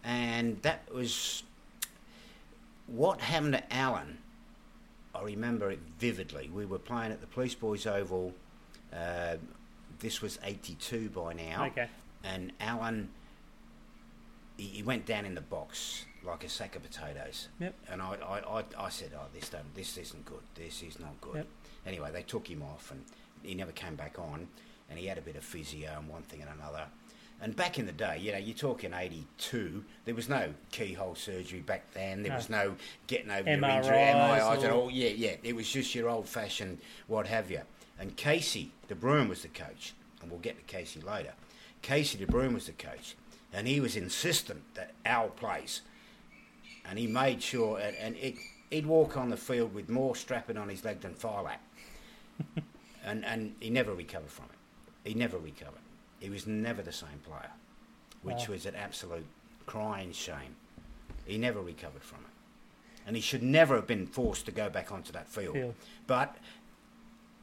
[0.03, 1.43] And that was
[2.87, 4.17] what happened to Alan.
[5.13, 6.49] I remember it vividly.
[6.51, 8.33] We were playing at the Police Boys Oval.
[8.93, 9.35] Uh,
[9.99, 11.65] this was 82 by now.
[11.67, 11.87] Okay.
[12.23, 13.09] And Alan,
[14.57, 17.49] he, he went down in the box like a sack of potatoes.
[17.59, 17.75] Yep.
[17.89, 20.41] And I, I, I, I said, oh, this, don't, this isn't good.
[20.55, 21.35] This is not good.
[21.35, 21.47] Yep.
[21.85, 23.03] Anyway, they took him off and
[23.43, 24.47] he never came back on.
[24.91, 26.83] And he had a bit of physio and one thing and another.
[27.41, 31.61] And back in the day, you know, you're talking 82, there was no keyhole surgery
[31.61, 32.21] back then.
[32.21, 32.35] There No.
[32.35, 32.75] was no
[33.07, 34.91] getting over your injury, MRIs MRIs and all.
[34.91, 35.37] Yeah, yeah.
[35.41, 37.61] It was just your old fashioned what have you.
[37.97, 39.93] And Casey De Bruin was the coach.
[40.21, 41.33] And we'll get to Casey later.
[41.81, 43.15] Casey De Bruin was the coach.
[43.51, 45.81] And he was insistent that Al plays.
[46.85, 48.35] And he made sure, and, and it,
[48.69, 51.61] he'd walk on the field with more strapping on his leg than Phar Lap.
[53.03, 54.50] and, and he never recovered from it.
[55.03, 55.81] He never recovered.
[56.19, 57.51] He was never the same player,
[58.21, 58.53] which Wow.
[58.53, 59.25] was an absolute
[59.65, 60.55] crying shame.
[61.25, 62.27] He never recovered from it.
[63.07, 65.55] And he should never have been forced to go back onto that field.
[65.55, 65.75] Field.
[66.05, 66.35] But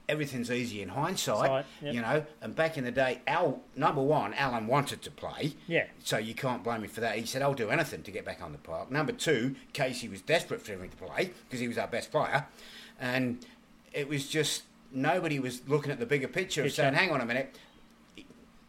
[0.09, 1.95] everything's easy in hindsight, Sight, yep.
[1.95, 2.25] you know.
[2.41, 5.55] And back in the day, Al, number one, Alan wanted to play.
[5.67, 5.87] Yeah.
[6.03, 7.17] So you can't blame him for that.
[7.19, 8.91] He said, I'll do anything to get back on the park.
[8.91, 12.47] Number two, Casey was desperate for him to play because he was our best player.
[13.01, 13.45] And
[13.93, 14.63] it was just
[14.93, 17.57] nobody was looking at the bigger picture of saying, hang on a minute,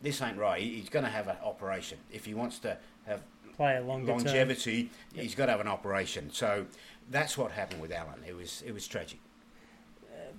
[0.02, 0.62] this ain't right.
[0.62, 1.98] He's going to have an operation.
[2.12, 3.22] If he wants to have
[3.56, 4.24] Play a longer term.
[4.24, 6.30] longevity, he's got to have an operation.
[6.32, 6.66] So
[7.10, 8.24] that's what happened with Alan.
[8.26, 9.20] It was, it was tragic.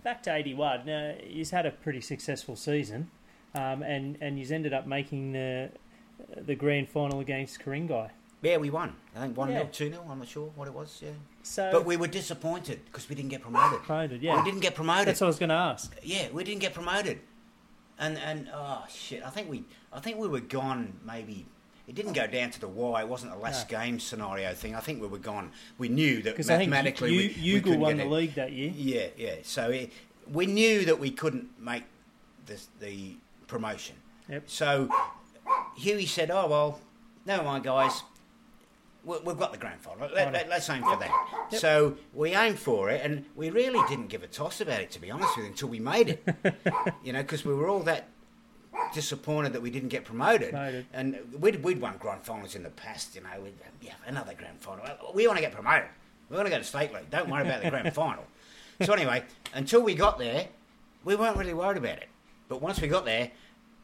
[0.02, 0.86] Back to 81.
[0.86, 3.10] Now, he's had a pretty successful season,
[3.54, 5.70] um, and and he's ended up making the
[6.36, 8.10] the grand final against Ku-ring-gai.
[8.42, 8.94] Yeah, we won.
[9.14, 9.58] I think 1 Yeah.
[9.58, 10.06] 0, 2 0.
[10.10, 11.00] I'm not sure what it was.
[11.02, 11.10] Yeah.
[11.42, 13.80] So But we were disappointed because we didn't get promoted.
[13.82, 14.36] promoted, yeah.
[14.36, 15.08] We didn't get promoted.
[15.08, 15.94] That's what I was going to ask.
[16.02, 17.20] yeah, we didn't get promoted,
[17.98, 21.00] and and oh shit, I think we I think we were gone.
[21.04, 21.46] Maybe
[21.86, 23.02] it didn't go down to the wire.
[23.04, 23.78] It wasn't a last No.
[23.78, 24.74] game scenario thing.
[24.74, 25.50] I think we were gone.
[25.78, 28.52] We knew that I think mathematically U- we, we Ugle couldn't won the league that
[28.52, 28.72] year.
[28.74, 29.34] Yeah, yeah.
[29.42, 29.92] So it,
[30.30, 31.84] we knew that we couldn't make
[32.46, 33.16] the the
[33.46, 33.96] promotion.
[34.28, 34.44] Yep.
[34.46, 34.88] So
[35.76, 36.80] Huey said, "Oh well,
[37.26, 38.02] never mind, guys.
[39.04, 40.08] We- We've got the grand final.
[40.14, 44.22] Let, let's aim for that." So we aimed for it, and we really didn't give
[44.22, 46.28] a toss about it, to be honest with you, until we made it.
[47.04, 48.08] you know, because we were all that
[48.94, 50.50] disappointed that we didn't get promoted.
[50.50, 50.86] Promoted.
[50.92, 53.28] And we'd, we'd won grand finals in the past, you know.
[53.42, 54.84] We'd, yeah, another grand final.
[55.14, 55.88] We want to get promoted.
[56.28, 57.10] We want to go to state league.
[57.10, 58.24] Don't worry about the grand final.
[58.82, 59.24] So anyway,
[59.54, 60.48] until we got there,
[61.04, 62.08] we weren't really worried about it.
[62.48, 63.30] But once we got there,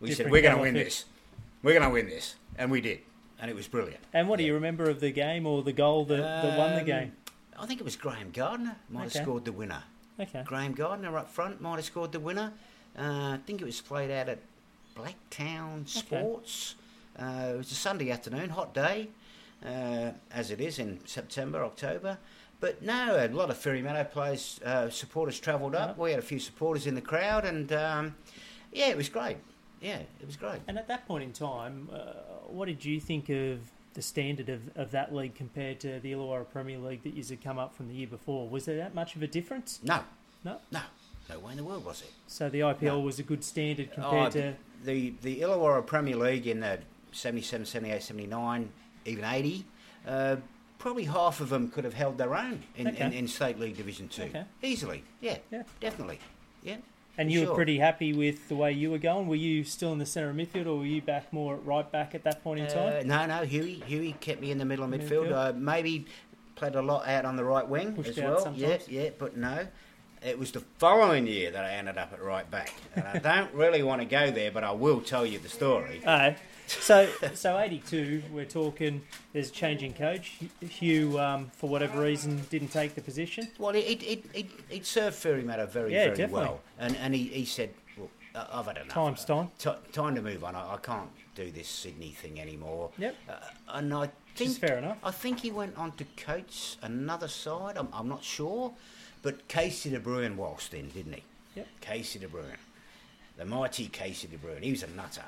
[0.01, 1.05] we said we're going to win this.
[1.63, 3.01] We're going to win this, and we did,
[3.41, 4.01] and it was brilliant.
[4.13, 6.81] And what do you remember of the game or the goal that, that won the
[6.81, 7.13] Um, game?
[7.59, 9.19] I think it was Graham Gardner might Okay.
[9.19, 9.83] have scored the winner.
[10.21, 10.43] Okay.
[10.47, 12.53] Graham Gardner up front might have scored the winner.
[12.99, 14.39] Uh, I think it was played out at
[14.95, 16.75] Blacktown Sports.
[17.19, 19.09] Uh, it was a Sunday afternoon, hot day,
[19.65, 22.19] uh, as it is in September, October.
[22.61, 25.97] But no, a lot of Fairy Meadow players, uh, supporters travelled up.
[25.97, 26.03] Yeah.
[26.03, 28.17] We had a few supporters in the crowd, and um,
[28.73, 29.37] yeah, it was great.
[29.81, 30.61] Yeah, it was great.
[30.67, 31.97] And at that point in time, uh,
[32.49, 33.61] what did you think of
[33.95, 37.43] the standard of, of that league compared to the Illawarra Premier League that you had
[37.43, 38.49] come up from the year before?
[38.49, 39.81] Was there that much of a difference?
[39.83, 40.01] No,
[40.45, 40.59] No.
[40.71, 40.81] no,
[41.31, 42.11] no way in the world was it.
[42.27, 43.01] So the IPL No.
[43.01, 44.55] was a good standard compared Oh, to.
[44.85, 46.79] the the Illawarra Premier League in the
[47.13, 48.71] 77, 78, 79,
[49.07, 49.65] even 80,
[50.07, 50.37] uh,
[50.79, 54.09] probably half of them could have held their own in, in, in State League Division
[54.09, 54.23] 2.
[54.25, 54.45] Okay.
[54.63, 55.63] Easily, yeah, Yeah.
[55.81, 56.19] definitely.
[56.63, 56.77] Yeah.
[57.19, 59.27] And for you were pretty happy with the way you were going.
[59.27, 61.91] Were you still in the centre of midfield, or were you back more at right
[61.91, 63.09] back at that point in Uh, time?
[63.09, 65.29] no, no, Huey, Huey kept me in the middle of midfield.
[65.29, 65.33] Midfield.
[65.33, 66.07] Uh, maybe
[66.57, 68.39] played a lot out on the right wing Pushed as well.
[68.41, 68.89] sometimes.
[68.89, 69.67] Yeah, yeah, but no.
[70.25, 72.73] It was the following year that I ended up at right back.
[72.95, 76.01] And I don't really want to go there, but I will tell you the story.
[76.07, 76.35] Oh,
[76.67, 78.23] so so eighty two.
[78.33, 79.03] We're talking.
[79.33, 80.39] There's a change in coach.
[80.61, 83.49] Hugh, um, for whatever reason, didn't take the position.
[83.59, 86.41] Well, it it, it, it, served Fairy Meadow very, Yeah, very definitely.
[86.43, 86.61] well.
[86.79, 87.71] And and he, he said,
[88.35, 88.89] I- I've had enough.
[88.89, 89.51] Time's time.
[89.59, 90.55] Ti time to move on.
[90.55, 92.91] I, I can't do this Sydney thing anymore.
[92.99, 93.15] Yep.
[93.29, 93.33] Uh,
[93.75, 94.99] and I think fair enough.
[95.05, 97.77] I think he went on to coach another side.
[97.77, 98.73] I'm, I'm not sure,
[99.23, 101.23] but Casey De Bruyne waltzed in, didn't he?
[101.57, 101.69] Yep.
[101.81, 102.57] Casey De Bruyne,
[103.39, 104.63] the mighty Casey De Bruyne.
[104.63, 105.25] He was a nutter,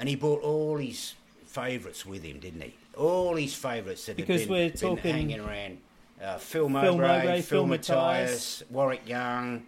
[0.00, 2.74] and he brought all his favourites with him, didn't he?
[2.96, 5.78] All his favourites that Because had been, we're been talking- hanging around.
[6.22, 9.62] Uh, Phil Mowbray, Phil Mowbray, Phil Phil Matthias, Warwick Young.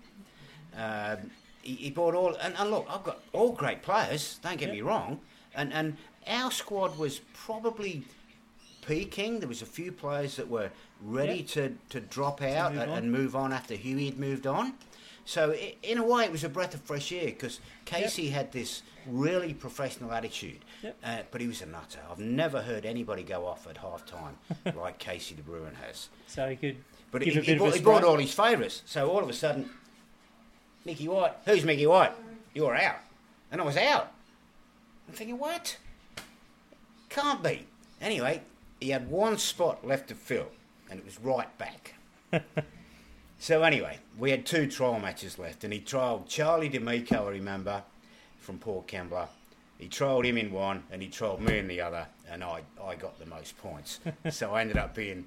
[0.77, 1.31] Um,
[1.63, 4.39] he, he brought all, and, and look, I've got all great players.
[4.43, 4.75] Don't get Yep.
[4.75, 5.21] me wrong,
[5.55, 8.05] and and our squad was probably
[8.87, 9.39] peaking.
[9.41, 10.71] There was a few players that were
[11.03, 11.47] ready Yep.
[11.49, 14.75] to, to drop out move and, and move on after Huey had moved on.
[15.25, 18.53] So i in a way, it was a breath of fresh air because Casey had
[18.53, 20.97] this really professional attitude, Yep.
[21.05, 22.01] uh, but he was a nutter.
[22.11, 24.37] I've never heard anybody go off at half time
[24.77, 26.09] like Casey De Bruin has.
[26.27, 26.77] So he could
[27.11, 28.83] But give he, a he, of brought, he brought all his favourites.
[28.87, 29.71] So all of a sudden,
[30.85, 32.13] Mickey White, who's Mickey White?
[32.55, 32.99] You're out.
[33.51, 34.13] And I was out.
[35.09, 35.77] I'm thinking, what?
[37.09, 37.67] Can't be.
[38.01, 38.43] Anyway,
[38.81, 40.49] he had one spot left to fill,
[40.91, 41.95] and it was right back.
[43.43, 47.83] so anyway, we had two trial matches left, and he trialled Charlie D'Amico, I remember,
[48.39, 49.27] from Port Kembla.
[49.79, 52.95] He trialled him in one, and he trialled me in the other, and I, I
[52.95, 53.99] got the most points.
[54.31, 55.25] so I ended up being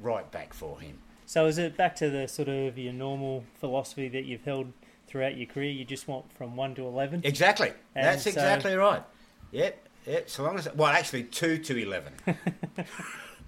[0.00, 0.96] right back for him.
[1.26, 4.72] So is it back to the sort of your normal philosophy that you've held
[5.06, 5.70] throughout your career?
[5.70, 7.20] You just want from one to eleven.
[7.24, 7.72] Exactly.
[7.94, 9.02] And That's so- exactly right.
[9.52, 9.86] Yep.
[10.06, 10.30] Yep.
[10.30, 12.14] So long as well, actually, two to eleven.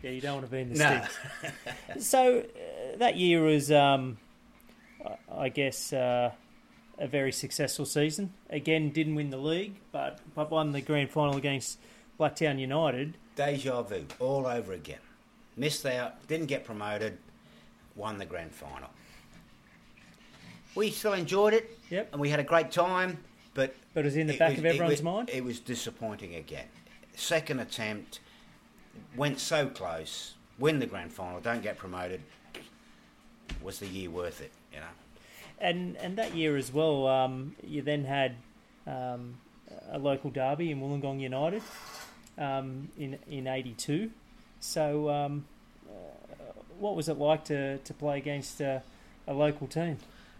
[0.03, 1.01] Yeah, you don't want to be in the No.
[1.93, 2.07] sticks.
[2.09, 2.43] so uh,
[2.99, 4.19] that year was, um,
[5.31, 6.33] I- guess, uh,
[6.99, 8.33] a very successful season.
[8.51, 11.79] Again, didn't win the league, but but won the grand final against
[12.19, 13.15] Blacktown United.
[13.35, 14.99] Deja vu all over again.
[15.57, 16.27] Missed out.
[16.29, 17.19] Didn't get promoted.
[17.97, 18.89] Won the grand final.
[20.75, 22.13] We still enjoyed it, Yep.
[22.13, 23.19] and we had a great time.
[23.55, 25.31] But But it was in the back was- of it everyone's was- mind.
[25.31, 26.69] It was disappointing again.
[27.15, 28.21] Second attempt
[29.15, 30.35] went so close.
[30.59, 31.41] Win the grand final.
[31.41, 32.23] Don't get promoted.
[33.63, 34.53] Was the year worth it?
[34.73, 34.87] You know.
[35.61, 38.35] And and that year as well, um, you then had
[38.87, 39.35] um,
[39.91, 41.63] a local derby in Wollongong United
[42.39, 44.11] um, in in '82.
[44.61, 45.45] So, um,
[45.89, 45.93] uh,
[46.79, 48.83] what was it like to, to play against a,
[49.27, 49.99] a local team?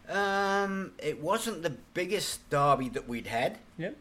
[0.09, 3.97] Um, it wasn't the biggest derby that we'd had, Yep.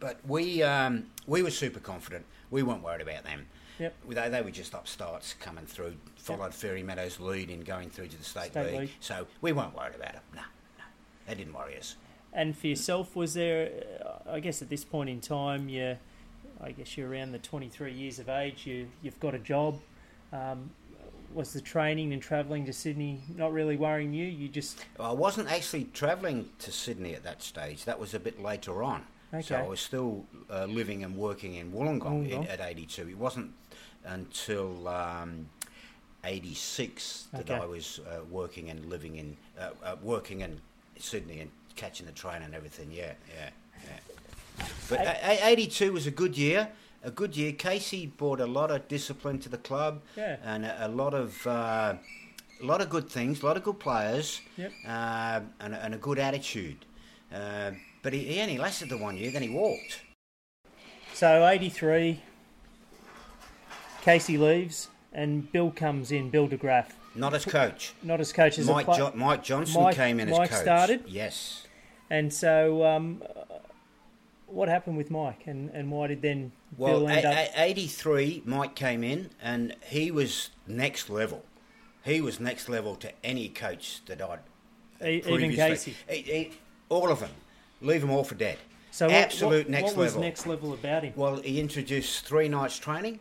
[0.00, 2.24] but we um, we were super confident.
[2.50, 3.46] We weren't worried about them.
[3.78, 3.94] Yep.
[4.08, 8.16] They, they were just upstarts coming through, followed Fairy Meadows' lead in going through to
[8.16, 8.80] the state, State league.
[8.80, 8.90] league.
[9.00, 10.22] So we weren't worried about them.
[10.34, 10.40] No,
[10.78, 10.84] no,
[11.26, 11.96] they didn't worry us.
[12.32, 13.70] And for yourself, was there?
[14.30, 15.96] I guess at this point in time, you,
[16.62, 18.66] I guess you're around the 23 years of age.
[18.66, 19.80] You you've got a job.
[20.32, 20.70] Um,
[21.34, 24.26] was the training and travelling to Sydney not really worrying you?
[24.26, 27.84] You just I wasn't actually travelling to Sydney at that stage.
[27.84, 29.04] That was a bit later on.
[29.34, 29.42] Okay.
[29.42, 32.50] So I was still uh, living and working in Wollongong, in, Wollongong.
[32.50, 33.08] at 82.
[33.08, 33.52] It wasn't
[34.04, 35.48] until um,
[36.24, 37.54] 86 that Okay.
[37.54, 40.60] I was uh, working and living in, uh, uh, working in
[40.98, 42.90] Sydney and catching the train and everything.
[42.92, 43.50] Yeah, yeah,
[43.84, 44.64] yeah.
[44.88, 46.68] But a- a- 82 was a good year.
[47.04, 47.52] A good year.
[47.52, 50.36] Casey brought a lot of discipline to the club Yeah.
[50.44, 51.94] and a, a lot of uh,
[52.60, 54.72] a lot of good things, a lot of good players, Yep.
[54.86, 56.84] uh, and, a- and a good attitude.
[57.34, 57.72] Uh,
[58.02, 60.02] but he, he only lasted the one year, then he walked.
[61.14, 62.20] So 83,
[64.02, 64.88] Casey leaves.
[65.14, 67.92] and Bill comes in, Bill DeGraff, Not as coach.
[68.02, 70.62] not as coach as Mike, jo- Mike Johnson Mike- came in Mike as coach.
[70.62, 71.04] started?
[71.06, 71.66] Yes.
[72.08, 73.56] And so, um, uh,
[74.46, 77.34] what happened with Mike, and, and why did then Well, Bill end a- up?
[77.56, 81.44] a- 83, Mike came in and he was next level.
[82.02, 84.38] He was next level to any coach that I'd
[85.06, 85.94] E- even Casey.
[86.08, 86.50] He- he-
[86.88, 87.30] all of them.
[87.82, 88.56] Leave them all for dead.
[88.90, 90.22] so absolute what, next what was level.
[90.22, 91.12] next level about him?
[91.16, 93.20] Well, he introduced three nights training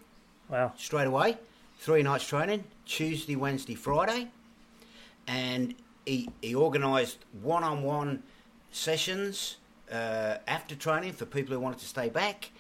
[0.52, 0.74] Wow.
[0.78, 1.38] straight away.
[1.80, 4.28] Three nights training, Tuesday, Wednesday, Friday.
[5.28, 5.74] And
[6.06, 8.24] he, he organised one on one
[8.72, 9.58] sessions
[9.92, 12.52] uh, after training for people who wanted to stay back.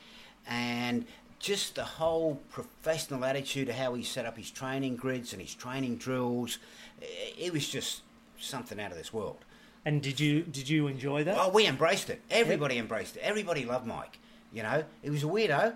[0.47, 1.05] And
[1.37, 5.53] just the whole professional attitude of how he set up his training grids and his
[5.53, 6.59] training drills.
[7.01, 8.01] It, it was just
[8.39, 9.37] something out of this world.
[9.83, 11.35] And did you did you enjoy that?
[11.37, 12.21] Oh, we embraced it.
[12.29, 13.23] Everybody embraced it.
[13.23, 14.19] Everybody loved Mike.
[14.53, 15.75] You know, he was a weirdo.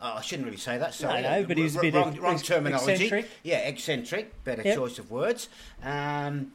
[0.00, 0.92] Oh, I shouldn't really say that.
[0.94, 2.92] Sorry, No, no, but he was a bit wrong, wrong terminology.
[2.92, 3.30] eccentric.
[3.42, 4.44] Yeah, eccentric.
[4.44, 4.76] Better Yep.
[4.76, 5.48] choice of words.
[5.82, 6.52] Um,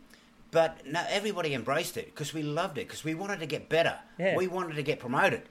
[0.52, 3.98] but no, everybody embraced it because we loved it because we wanted to get better.
[4.18, 4.36] Yeah.
[4.36, 5.44] We wanted to get promoted,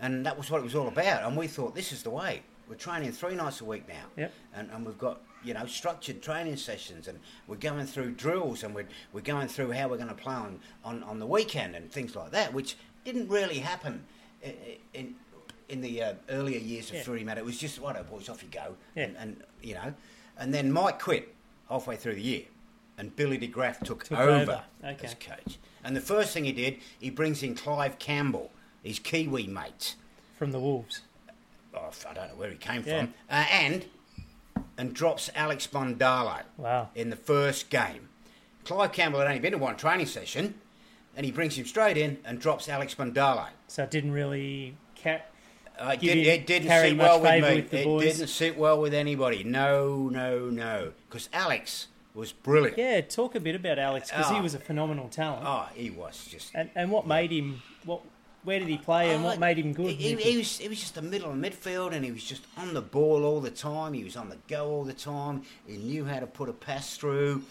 [0.00, 1.22] and that was what it was all about.
[1.24, 2.42] And we thought this is the way.
[2.68, 4.32] We're training three nights a week now, Yep.
[4.54, 8.74] and, and we've got you know structured training sessions, and we're going through drills, and
[8.74, 11.90] we're we're going through how we're going to play on, on on the weekend and
[11.90, 14.04] things like that, which didn't really happen
[14.42, 14.54] in
[14.94, 15.14] in,
[15.68, 17.02] in the uh, earlier years of Yeah.
[17.02, 17.40] Fairy Meadow.
[17.40, 19.04] It was just right, boys, off you go, Yeah.
[19.04, 19.94] and, and you know,
[20.38, 21.34] and then Mike quit
[21.68, 22.42] halfway through the year,
[22.96, 24.62] and Billy DeGraff took, Took over, over.
[24.84, 25.06] Okay.
[25.06, 25.58] as coach.
[25.84, 28.50] And the first thing he did, he brings in Clive Campbell,
[28.82, 29.94] his Kiwi mate
[30.38, 31.02] From the Wolves.
[31.74, 33.00] oh, I don't know where he came Yeah.
[33.00, 33.86] from, uh, and
[34.76, 36.90] and drops Alex Bondalo Wow.
[36.94, 38.08] in the first game.
[38.64, 40.54] Clive Campbell had only been to one training session,
[41.16, 43.48] and he brings him straight in and drops Alex Bondalo.
[43.66, 45.22] So it didn't really ca-
[45.78, 47.54] Uh, it, did, it didn't sit well with me.
[47.56, 48.02] with it boys.
[48.04, 49.44] didn't sit well with anybody.
[49.44, 50.92] No, no, no.
[51.08, 52.76] Because Alex was brilliant.
[52.78, 54.42] Yeah, talk a bit about Alex because he Oh.
[54.42, 55.44] was a phenomenal talent.
[55.46, 56.50] Oh, he was just.
[56.54, 58.00] And and what made him what?
[58.44, 59.90] Where did he play and Oh, what made him good?
[59.90, 62.42] He, he, he was he was just the middle of midfield, and he was just
[62.56, 63.92] on the ball all the time.
[63.92, 65.42] He was on the go all the time.
[65.66, 67.42] He knew how to put a pass through.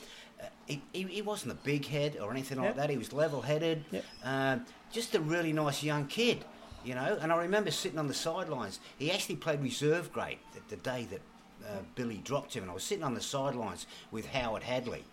[0.41, 2.75] Uh, he, he, he wasn't a big head or anything like Yep.
[2.77, 2.89] that.
[2.89, 3.83] He was level headed.
[3.91, 4.05] Yep.
[4.23, 6.45] Um, just a really nice young kid,
[6.87, 7.17] you know.
[7.21, 8.79] And I remember sitting on the sidelines.
[8.97, 11.21] He actually played reserve grade the, the day that
[11.67, 15.03] uh, Billy dropped him, and I was sitting on the sidelines with Howard Hadley,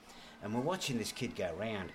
[0.42, 1.90] and we're watching this kid go round.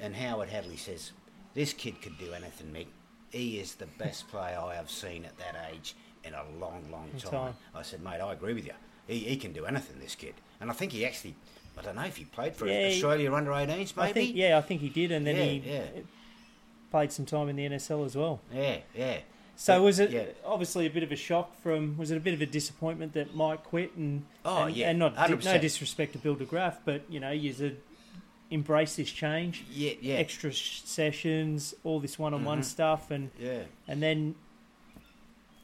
[0.00, 1.12] And Howard Hadley says,
[1.54, 2.86] "This kid could do anything, Mick.
[3.30, 7.10] He is the best player I have seen at that age in a long, long
[7.18, 7.54] time." time.
[7.74, 8.74] I said, "Mate, I agree with you.
[9.06, 9.98] He, he can do anything.
[10.00, 11.34] This kid." And I think he actually,
[11.78, 14.08] I don't know if he played for Yeah, he- Australia under 18s, maybe.
[14.08, 15.82] I think yeah, I think he did, and then Yeah, he yeah.
[16.90, 18.40] Played some time in the NSL as well.
[18.52, 19.18] Yeah, yeah.
[19.58, 20.24] So But, was it yeah.
[20.44, 21.96] obviously a bit of a shock from?
[21.96, 24.24] Was it a bit of a disappointment that Mike quit and?
[24.44, 25.44] Oh, and, yeah, and not 100%.
[25.44, 27.78] no disrespect to Bill DeGraff, but you know, you said
[28.50, 30.14] embrace this change, Yeah, yeah.
[30.16, 32.64] extra sh- sessions, all this one-on-one Mhm.
[32.64, 33.62] stuff, and Yeah.
[33.88, 34.34] and then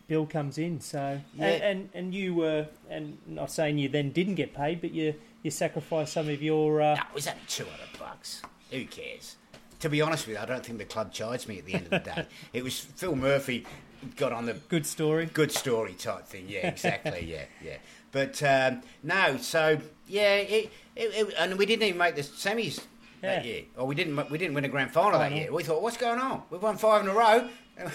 [0.09, 0.81] Bill comes in.
[0.81, 1.47] So Yeah.
[1.47, 5.14] and, and and you were and not saying you then didn't get paid, but you
[5.43, 6.81] you sacrificed some of your.
[6.81, 8.43] Uh, No, it was only 200 bucks.
[8.70, 9.37] Who cares?
[9.83, 11.85] To be honest with you, I don't think the club charged me at the end
[11.87, 12.26] of the day.
[12.53, 13.66] it was Phil Murphy
[14.16, 15.26] got on the Good story.
[15.26, 16.47] good story type thing.
[16.49, 17.24] Yeah, exactly.
[17.28, 17.76] yeah, yeah.
[18.12, 22.80] But um, no, so yeah, it, it, it, and we didn't even make the semis
[23.22, 24.30] that year, or we didn't.
[24.30, 25.53] We didn't win a grand final that year.
[25.53, 26.43] We thought, what's going on?
[26.51, 27.49] We've won five in a row.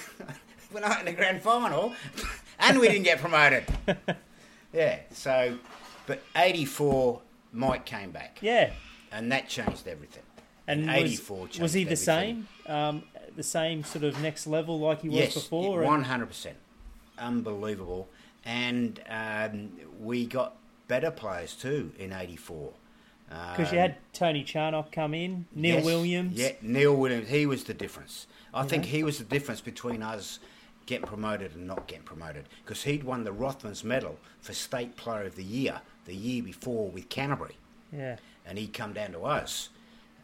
[0.73, 1.93] We're not in the grand final,
[2.59, 3.63] and we didn't get promoted.
[4.73, 4.99] yeah.
[5.11, 5.57] So,
[6.05, 7.21] but '84,
[7.53, 8.71] Mike came back, Yeah.
[9.11, 10.23] and that changed everything.
[10.67, 12.47] And And was, 84 was he the everything.
[12.65, 12.73] same?
[12.75, 13.03] Um,
[13.35, 15.79] the same sort of next level like he was yes, before?
[15.81, 16.57] and- one hundred percent,
[17.17, 18.09] unbelievable.
[18.45, 20.55] And um, we got
[20.87, 22.71] better players too in '84.
[23.29, 26.33] Because you had Tony Charnock come in, Neil Yes, Williams.
[26.39, 27.27] Yeah, Neil Williams.
[27.27, 28.25] He was the difference.
[28.53, 28.89] I You think know?
[28.89, 30.39] he was the difference between us
[30.85, 32.45] getting promoted and not getting promoted.
[32.63, 36.87] Because he'd won the Rothmans Medal for State Player of the Year the year before
[36.89, 37.57] with Canterbury.
[37.91, 38.15] Yeah.
[38.45, 39.69] and he'd come down to us,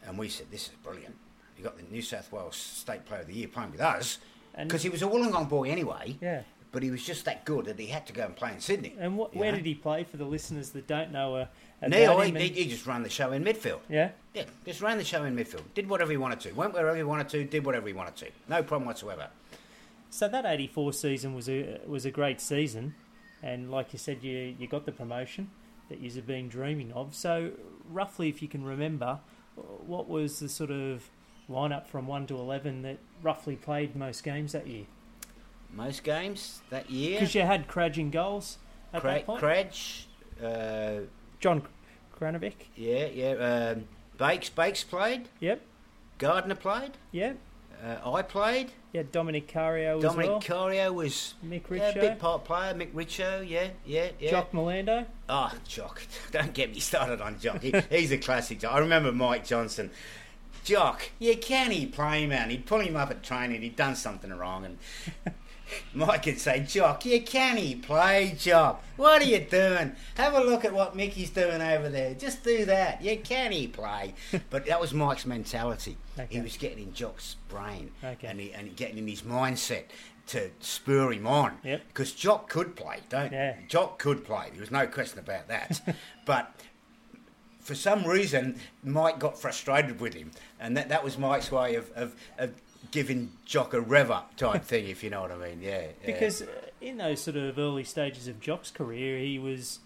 [0.06, 1.14] and we said, "This is brilliant.
[1.56, 4.18] You got the New South Wales State Player of the Year playing with us."
[4.56, 6.42] Because he was a Wollongong boy anyway, Yeah.
[6.70, 8.94] but he was just that good that he had to go and play in Sydney.
[9.00, 9.56] And what, where know?
[9.58, 11.46] did he play for the listeners that don't know uh,
[11.88, 13.80] Neil, he, and- he just ran the show in midfield.
[13.88, 14.10] yeah.
[14.32, 15.62] Yeah, just ran the show in midfield.
[15.74, 16.52] Did whatever he wanted to.
[16.52, 17.44] Went wherever he wanted to.
[17.44, 18.26] Did whatever he wanted to.
[18.48, 19.28] No problem whatsoever.
[20.10, 22.94] So that '84 season was a was a great season,
[23.42, 25.50] and like you said, you you got the promotion
[25.88, 27.14] that you've been dreaming of.
[27.14, 27.50] So
[27.90, 29.18] roughly, if you can remember,
[29.56, 31.08] what was the sort of
[31.48, 34.86] lineup from one to eleven that roughly played most games that year?
[35.72, 37.18] Most games that year.
[37.20, 38.58] Because you had Cradge in goals
[38.92, 39.40] at Cra- that point.
[39.40, 40.06] Cradge,
[40.42, 41.00] uh,
[41.40, 41.62] John
[42.16, 42.54] Kranovic.
[42.76, 43.32] Yeah, yeah.
[43.74, 43.84] Um,
[44.16, 45.28] Bakes, Bakes played.
[45.40, 45.60] Yep.
[46.18, 46.92] Gardner played.
[47.10, 47.38] Yep.
[47.84, 48.70] Uh, I played.
[48.94, 50.40] Yeah, Dominic Cario as Dominic well.
[50.40, 51.78] Cario was Mick Richo.
[51.96, 52.72] yeah, big part player.
[52.74, 54.30] Mick Richo, yeah, yeah, yeah.
[54.30, 55.04] Jock Melando.
[55.28, 56.06] Oh, Jock.
[56.30, 57.60] Don't get me started on Jock.
[57.60, 58.64] He, he's a classic.
[58.64, 59.90] I remember Mike Johnson.
[60.62, 62.50] Jock, yeah, can he play, man?
[62.50, 63.62] He'd pull him up at training.
[63.62, 64.78] He'd done something wrong, and
[65.94, 68.82] Mike would say, "Jock, you can he play, Jock?
[68.96, 69.92] What are you doing?
[70.16, 72.14] Have a look at what Mickey's doing over there.
[72.14, 73.02] Just do that.
[73.02, 74.14] You can he play?"
[74.50, 75.96] But that was Mike's mentality.
[76.18, 76.34] Okay.
[76.36, 78.26] He was getting in Jock's brain, Okay.
[78.26, 79.84] and he, and getting in his mindset
[80.28, 81.58] to spur him on.
[81.64, 81.82] Yep.
[81.88, 83.32] Because Jock could play, don't?
[83.32, 83.56] Yeah.
[83.68, 84.48] Jock could play.
[84.52, 85.80] There was no question about that.
[86.26, 86.54] but
[87.60, 91.90] for some reason, Mike got frustrated with him, and that, that was Mike's way of,
[91.92, 92.52] of, of
[92.94, 95.60] giving Jock a rev up type thing, if you know what I mean.
[95.60, 95.80] Yeah.
[95.80, 95.86] yeah.
[96.06, 96.46] Because uh,
[96.80, 99.80] in those sort of early stages of Jock's career, he was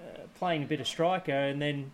[0.00, 1.90] uh, playing a bit of striker, and then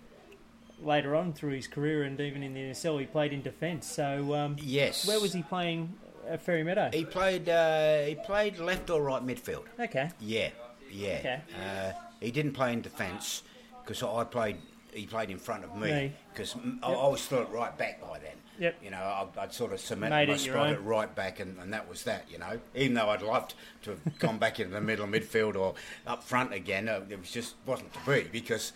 [0.81, 3.87] later on through his career, and even in the NSL, he played in defence.
[3.87, 5.93] So, um, yes, where was he playing
[6.29, 6.91] at Fairy Meadow?
[6.93, 7.49] He played.
[7.49, 9.65] Uh, he played left or right midfield.
[9.79, 10.11] Okay.
[10.21, 10.51] Yeah,
[10.91, 11.17] yeah.
[11.19, 11.41] Okay.
[11.61, 13.43] Uh, he didn't play in defence
[13.83, 14.59] because I played.
[14.93, 18.21] He played in front of me because I, I was still at right back by
[18.21, 18.37] then.
[18.61, 18.77] Yep.
[18.85, 21.59] You know, I, I'd sort of cemented Made my it spot at right back, and,
[21.59, 22.27] and that was that.
[22.31, 25.57] You know, even though I'd loved to have gone back into the middle of midfield
[25.57, 25.75] or
[26.07, 28.73] up front again, uh, it was just wasn't to be because.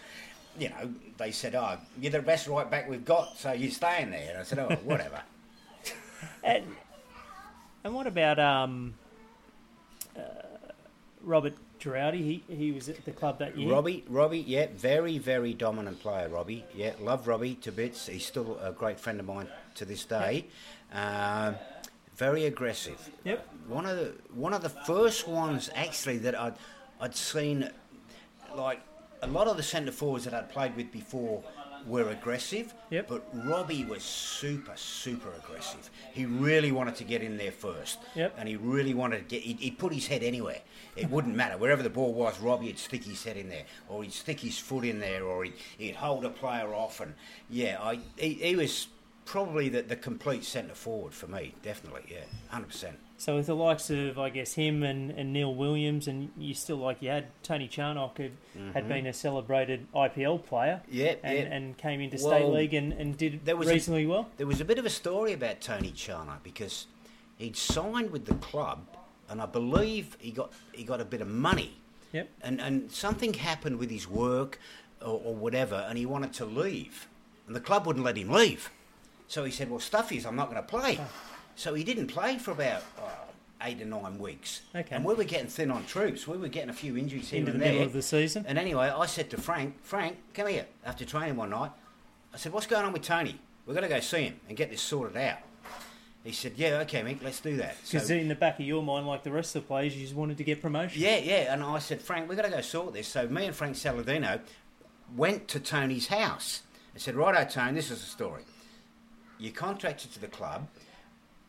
[0.56, 4.12] You know, they said, "Oh, you're the best right back we've got, so you're staying
[4.12, 5.20] there." And I said, "Oh, whatever."
[6.44, 6.64] And,
[7.82, 8.94] and what about um,
[10.16, 10.20] uh,
[11.22, 12.18] Robert Girardi?
[12.18, 13.68] He he was at the club that year.
[13.68, 16.28] Robbie, Robbie, yeah, very, very dominant player.
[16.28, 18.06] Robbie, yeah, love Robbie to bits.
[18.06, 20.46] He's still a great friend of mine to this day.
[20.92, 21.56] Um,
[22.16, 23.10] very aggressive.
[23.24, 23.48] Yep.
[23.68, 26.54] One of the one of the first ones actually that I'd
[27.00, 27.68] I'd seen,
[28.54, 28.80] like
[29.22, 31.42] a lot of the centre forwards that I'd played with before
[31.86, 32.72] were aggressive.
[32.90, 33.08] Yep.
[33.08, 35.90] But Robbie was super, super aggressive.
[36.12, 37.98] He really wanted to get in there first.
[38.14, 38.34] Yep.
[38.38, 39.42] And he really wanted to get.
[39.42, 40.60] He'd, he'd put his head anywhere.
[40.96, 42.40] It wouldn't matter wherever the ball was.
[42.40, 45.44] Robbie would stick his head in there, or he'd stick his foot in there, or
[45.44, 47.00] he'd, he'd hold a player off.
[47.00, 47.14] And
[47.50, 48.86] yeah, I he, he was
[49.24, 51.54] probably the, the complete centre forward for me.
[51.62, 52.98] Definitely, yeah, hundred percent.
[53.16, 56.76] So with the likes of, I guess, him and, and Neil Williams, and you still
[56.76, 58.28] like you had Tony Charnock, who
[58.74, 61.52] had been a celebrated IPL player, Yeah, and, Mm-hmm.
[61.52, 64.28] and came into Well, state league and, and did there was a- reasonably well.
[64.36, 66.86] There was a bit of a story about Tony Charnock because
[67.38, 68.80] he'd signed with the club,
[69.30, 71.72] and I believe he got he got a bit of money,
[72.12, 72.28] Yep.
[72.42, 74.58] and and something happened with his work
[75.00, 77.08] or, or whatever, and he wanted to leave,
[77.46, 78.70] and the club wouldn't let him leave.
[79.34, 81.08] So he said, "Well, stuffies, I'm not going to play." Oh.
[81.56, 83.10] So he didn't play for about oh,
[83.62, 84.94] eight or nine weeks, Okay.
[84.94, 86.28] and we were getting thin on troops.
[86.28, 87.72] We were getting a few injuries here Into the there.
[87.72, 88.44] middle of the season.
[88.46, 90.66] And anyway, I said to Frank, Frank, come here.
[90.86, 91.72] After training one night,
[92.32, 93.40] I said, what's going on with Tony?
[93.66, 95.38] We've got to go see him and get this sorted out.
[96.22, 97.76] He said, yeah, okay, Mick, let's do that.
[97.84, 100.02] Because So, in the back of your mind, like the rest of the players, you
[100.02, 101.02] just wanted to get promotion.
[101.02, 101.52] yeah, yeah.
[101.52, 103.08] And I said, Frank, we've got to go sort this.
[103.08, 104.40] So me and Frank Saladino
[105.16, 106.62] went to Tony's house
[106.94, 108.42] and said, righto, Tony, this is the story.
[109.38, 110.68] You're contracted to the club.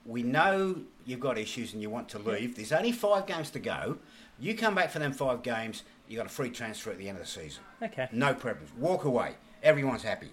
[0.05, 2.55] We know you've got issues and you want to leave.
[2.55, 3.97] There's only five games to go.
[4.39, 7.17] You come back for them five games, you got a free transfer at the end
[7.17, 7.63] of the season.
[7.81, 8.07] Okay.
[8.11, 8.69] No problems.
[8.77, 9.35] Walk away.
[9.63, 10.29] Everyone's happy.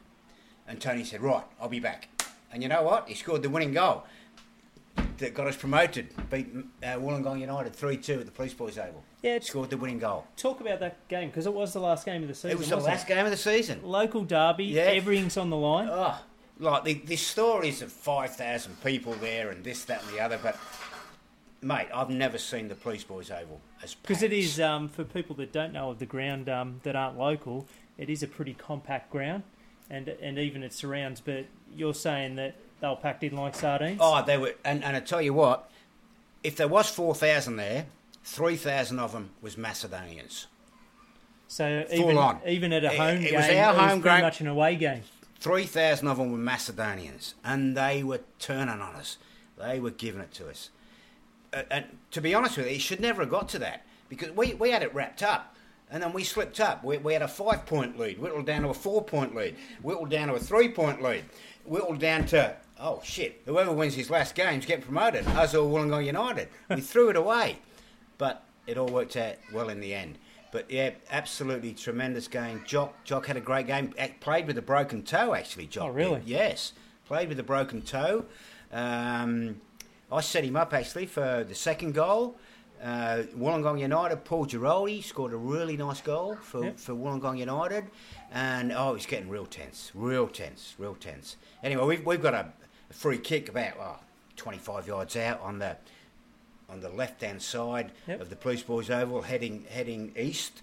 [0.68, 2.09] And Tony said, Right, I'll be back.
[2.53, 3.09] And you know what?
[3.09, 4.05] He scored the winning goal
[5.18, 6.09] that got us promoted.
[6.30, 6.48] Beat
[6.82, 9.03] uh, Wollongong United 3 2 at the Police Boys Oval.
[9.22, 10.26] Yeah, Scored the winning goal.
[10.36, 12.50] Talk about that game because it was the last game of the season.
[12.50, 13.80] It was the last game of the season.
[13.82, 14.64] Local derby.
[14.64, 14.82] Yeah.
[14.82, 15.88] Everything's on the line.
[15.90, 16.18] Oh,
[16.63, 20.39] like the, the stories of 5,000 people there and this, that, and the other.
[20.43, 20.57] But,
[21.61, 25.37] mate, I've never seen the Police Boys Oval as Because it is, um, for people
[25.37, 27.67] that don't know of the ground um, that aren't local,
[27.99, 29.43] it is a pretty compact ground,
[29.91, 31.21] and and even it surrounds.
[31.21, 33.99] But you're saying that they were packed in like sardines.
[34.01, 35.71] Oh, they were, and, and I tell you what,
[36.43, 37.87] if there was 4,000 there,
[38.25, 40.47] 3,000 of them was Macedonians.
[41.49, 42.41] so full even on.
[42.47, 44.21] even at a home it game, it was our it was pretty game.
[44.23, 45.03] much an away game.
[45.43, 49.18] 3,000 of them were Macedonians, and they were turning on us.
[49.59, 50.70] They were giving it to us.
[51.53, 54.30] Uh, and to be honest with you, it should never have got to that because
[54.30, 55.57] we, we had it wrapped up.
[55.90, 56.84] And then we slipped up.
[56.84, 60.11] We, we had a five point lead, whittled down to a four point lead, whittled
[60.11, 61.24] down to a three point lead,
[61.64, 65.26] whittled down to, oh shit, whoever wins his last games get promoted.
[65.26, 66.49] Us or Wollongong United.
[66.70, 67.59] We threw it away.
[68.16, 70.18] But it all worked out well in the end.
[70.53, 72.62] But yeah, absolutely tremendous game.
[72.66, 73.92] Jock, Jock had a great game.
[74.20, 75.66] Played with a broken toe, actually.
[75.66, 75.84] Jock.
[75.88, 76.20] Oh, really?
[76.20, 76.28] did.
[76.28, 76.74] Yes,
[77.07, 78.26] played with a broken toe.
[78.70, 79.61] Um,
[80.12, 82.36] I set him up actually for the second goal.
[82.82, 86.78] Uh, Wollongong United, Paul Giroldi scored a really nice goal for, Yep.
[86.80, 87.84] for Wollongong United.
[88.32, 91.36] And, oh, it's getting real tense, real tense, real tense.
[91.62, 92.53] Anyway, we've, we've got a,
[92.90, 94.00] a free kick about oh,
[94.36, 95.76] 25 yards out on the
[96.73, 98.20] on the left-hand side Yep.
[98.23, 100.62] of the Police Boys Oval, heading heading east.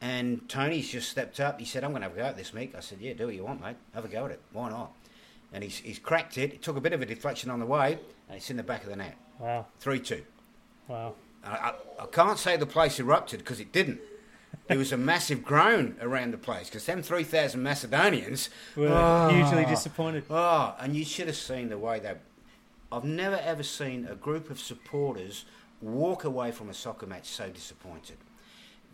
[0.00, 1.60] And Tony's just stepped up.
[1.60, 3.26] He said, "I'm going to have a go at this, Mick." I said, "Yeah, do
[3.26, 3.76] what you want, mate.
[3.94, 4.40] Have a go at it.
[4.52, 4.92] Why not?"
[5.52, 6.54] And he's, he's cracked it.
[6.54, 7.98] It took a bit of a deflection on the way,
[8.28, 9.16] and it's in the back of the net.
[9.38, 9.66] Wow.
[9.80, 10.22] Three-two.
[10.88, 11.14] Wow.
[11.44, 11.74] I, I,
[12.04, 14.00] I can't say the place erupted because it didn't.
[14.68, 19.28] There was a massive groan around the place because them 3,000 Macedonians We're Oh.
[19.28, 20.24] hugely disappointed.
[20.30, 22.14] Oh, and you should have seen the way they.
[22.92, 25.46] I've never ever seen a group of supporters
[25.80, 28.18] walk away from a soccer match so disappointed.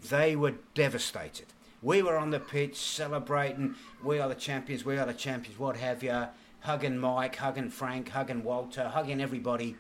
[0.09, 1.47] They were devastated.
[1.83, 5.77] We were on the pitch celebrating, we are the champions, we are the champions, what
[5.77, 6.27] have you,
[6.61, 9.75] hugging Mike, hugging Frank, hugging Walter, hugging everybody.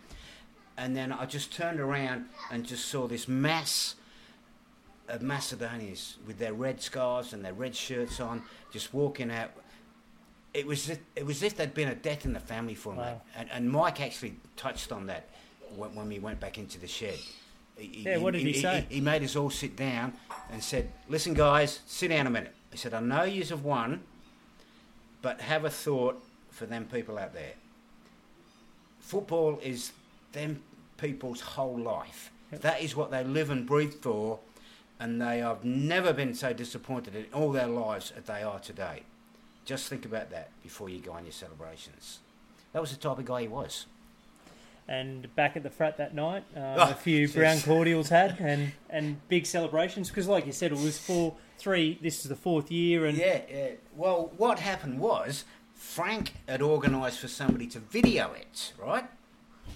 [0.76, 3.94] And then I just turned around and just saw this mass
[5.08, 8.42] of Macedonians with their red scarves and their red shirts on,
[8.72, 9.52] just walking out.
[10.54, 12.94] It was it, was as if there'd been a death in the family for.
[12.94, 13.20] Wow.
[13.36, 15.28] And, and Mike actually touched on that
[15.76, 17.18] when, when we went back into the shed.
[17.76, 18.86] He- Yeah, what did he say?
[18.88, 20.14] He, made us all sit down
[20.50, 24.02] and said, "Listen, guys, sit down a minute." He said, "I know yous have won,
[25.22, 27.52] but have a thought for them people out there.
[29.00, 29.92] Football is
[30.32, 30.62] them
[30.96, 32.30] people's whole life.
[32.52, 32.60] Yep.
[32.62, 34.40] That is what they live and breathe for,
[34.98, 39.02] and they have never been so disappointed in all their lives as they are today.
[39.68, 42.20] Just think about that before you go on your celebrations."
[42.72, 43.86] That was the type of guy he was.
[44.86, 47.34] And back at the frat that night, um, Oh, a few jeez.
[47.34, 51.98] brown cordials had and, and big celebrations because, like you said, it was four, three.
[52.00, 53.68] This is the fourth year, and Yeah, yeah.
[53.94, 55.44] Well, what happened was
[55.74, 59.04] Frank had organised for somebody to video it, right?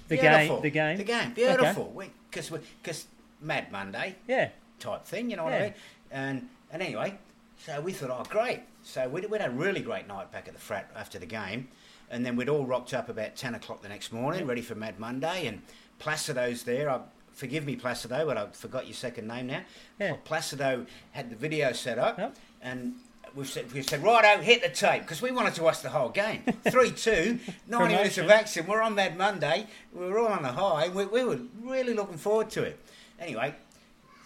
[0.08, 0.56] the Beautiful.
[0.56, 2.02] game, the game, The game, beautiful.
[2.30, 2.50] Because
[2.82, 3.06] because
[3.40, 5.58] Mad Monday yeah, type thing, you know what Yeah.
[5.58, 5.74] I mean?
[6.10, 7.18] And and anyway,
[7.58, 8.60] so we thought, oh great.
[8.82, 11.68] So we we had a really great night back at the frat after the game,
[12.10, 14.98] and then we'd all rocked up about ten o'clock the next morning, ready for Mad
[14.98, 15.62] Monday, and
[15.98, 16.90] Placido's there.
[16.90, 17.00] I,
[17.32, 19.60] forgive me, Placido, but I forgot your second name now.
[19.98, 20.16] Yeah.
[20.24, 22.36] Placido had the video set up, Yep.
[22.62, 22.94] and.
[23.34, 26.10] We've said, we've said, righto, hit the tape, because we wanted to watch the whole
[26.10, 26.42] game.
[26.70, 28.66] 3 2, 90 minutes of action.
[28.66, 29.66] We're on Mad Monday.
[29.94, 30.90] We were all on the high.
[30.90, 32.78] We, we were really looking forward to it.
[33.18, 33.54] Anyway,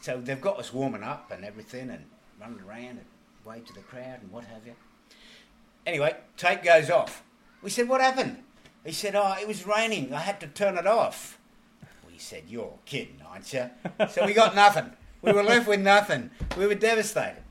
[0.00, 2.04] so they've got us warming up and everything and
[2.40, 3.04] running around and
[3.47, 4.74] wave to the crowd and what have you.
[5.86, 7.22] Anyway, tape goes off.
[7.62, 8.42] We said, What happened?
[8.84, 10.12] He said, Oh, it was raining.
[10.12, 11.38] I had to turn it off.
[12.07, 13.70] We said, You're kidding, aren't you?
[14.11, 14.90] So we got nothing.
[15.22, 16.30] We were left with nothing.
[16.57, 17.42] We were devastated.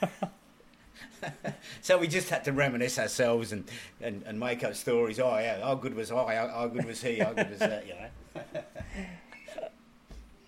[1.82, 3.68] so we just had to reminisce ourselves and,
[4.00, 5.20] and, and make up stories.
[5.20, 6.34] Oh, yeah, how good was I?
[6.34, 7.18] How, how good was he?
[7.18, 7.86] How good was that?
[7.86, 8.62] You know?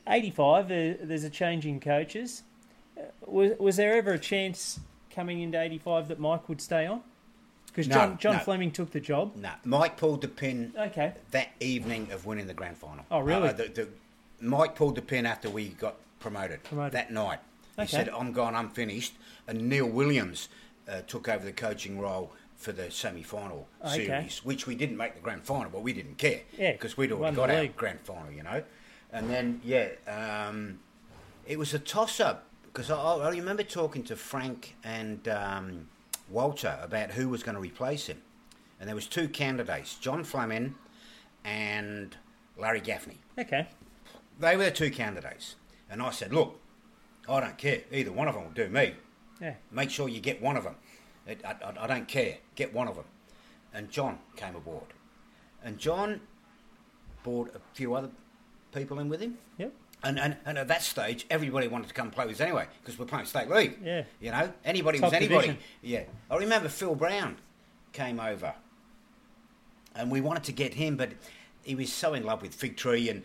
[0.06, 0.68] 85.
[0.68, 2.42] There, there's a change in coaches.
[2.96, 4.80] Uh, was, was there ever a chance
[5.12, 7.02] coming into 85 that Mike would stay on?
[7.66, 8.38] Because No, John, John no.
[8.40, 9.34] Fleming took the job.
[9.36, 11.12] No, Mike pulled the pin Okay.
[11.30, 13.04] that evening of winning the grand final.
[13.10, 13.48] Oh, really?
[13.48, 13.88] Uh, the, the,
[14.40, 16.92] Mike pulled the pin after we got promoted, Promoted.
[16.92, 17.38] that night.
[17.78, 17.86] Okay.
[17.86, 19.14] He said, "I'm gone, I'm finished."
[19.48, 20.48] And Neil Williams
[20.86, 24.04] uh, took over the coaching role for the semi-final Okay.
[24.06, 27.10] series, which we didn't make the grand final, but we didn't care Yeah, because we'd
[27.12, 28.62] won already got our grand final, you know.
[29.12, 30.78] And then, yeah, um,
[31.46, 35.88] it was a toss-up because I, I remember talking to Frank and um,
[36.30, 38.22] Walter about who was going to replace him,
[38.80, 40.74] and there was two candidates: John Fleming
[41.44, 42.16] and
[42.56, 43.18] Larry Gaffney.
[43.38, 43.68] Okay.
[44.38, 45.56] They were the two candidates,
[45.90, 46.58] and I said, "Look,
[47.28, 47.82] I don't care.
[47.92, 48.94] Either one of them will do me.
[49.40, 49.54] Yeah.
[49.70, 50.76] Make sure you get one of them.
[51.28, 52.38] I, I, I don't care.
[52.54, 53.04] Get one of them."
[53.74, 54.94] And John came aboard,
[55.62, 56.20] and John
[57.22, 58.10] brought a few other
[58.74, 59.38] people in with him.
[59.58, 59.72] Yep.
[60.04, 62.98] And, and, and at that stage, everybody wanted to come play with us anyway because
[62.98, 63.78] we're playing state league.
[63.82, 64.02] Yeah.
[64.20, 65.48] You know, anybody Top was anybody.
[65.48, 65.58] division.
[65.80, 66.02] Yeah.
[66.30, 67.36] I remember Phil Brown
[67.92, 68.54] came over
[69.94, 71.10] and we wanted to get him, but
[71.62, 73.22] he was so in love with Fig Tree and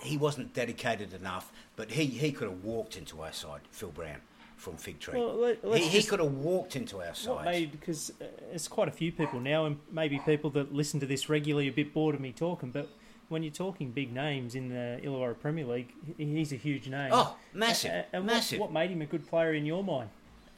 [0.00, 1.52] he wasn't dedicated enough.
[1.76, 4.18] But he, he could have walked into our side, Phil Brown,
[4.56, 5.18] from Fig Tree.
[5.18, 7.70] Well, he, he could have walked into our side.
[7.70, 11.28] because uh, there's quite a few people now, and maybe people that listen to this
[11.28, 12.70] regularly are a bit bored of me talking.
[12.70, 12.88] But
[13.32, 17.10] when you're talking big names in the Illawarra Premier League, he's a huge name.
[17.12, 18.60] Oh, massive, and massive.
[18.60, 20.10] What, what made him a good player in your mind?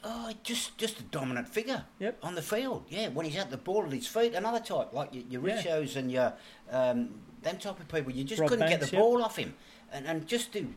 [0.03, 2.19] Oh, just just a dominant figure Yep.
[2.21, 2.85] on the field.
[2.89, 5.63] Yeah, when he's at the ball at his feet, another type like your, your Yeah.
[5.63, 6.33] Richos and your
[6.69, 7.09] um,
[7.41, 8.11] them type of people.
[8.11, 9.01] You just Rob couldn't get the yep.
[9.01, 9.55] ball off him,
[9.91, 10.73] and and just do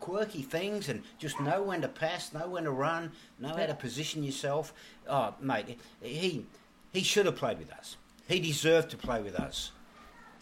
[0.00, 3.74] quirky things and just know when to pass, know when to run, know how to
[3.74, 4.74] position yourself.
[5.08, 6.44] Oh, mate, he
[6.92, 7.96] he should have played with us.
[8.26, 9.70] He deserved to play with us,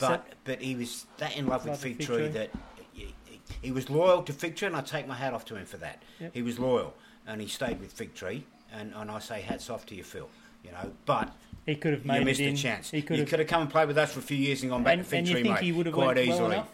[0.03, 2.29] but So- but he was that in love with Fig Fig Tree Tree.
[2.29, 2.51] that
[2.93, 3.15] he,
[3.63, 6.03] he was loyal to Victory, and I take my hat off to him for that.
[6.21, 6.35] Yep.
[6.35, 6.95] He was loyal,
[7.27, 10.29] and he stayed with Victory, and, and I say hats off to you, Phil.
[10.65, 11.33] You know, but
[11.67, 12.91] He could have made you missed a chance.
[12.91, 13.31] He could you have.
[13.31, 15.09] could have come and played with us for a few years and gone back and,
[15.09, 16.39] to and Victory, you think mate, he would have quite easily.
[16.41, 16.69] well enough?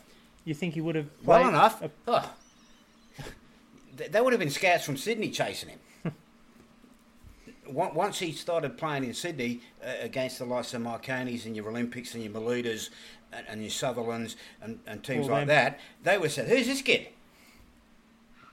[0.45, 1.83] You think he would have Well enough.
[1.83, 2.35] a- Oh.
[3.97, 5.79] Th- There would have been scouts from Sydney chasing him.
[7.71, 12.15] Once he started playing in Sydney uh, against the likes of Marconis and your Olympics
[12.15, 12.89] and your Melitas
[13.33, 15.57] and, and your Sutherlands and, and teams All like them.
[15.57, 17.09] that, they would said, Who's this kid?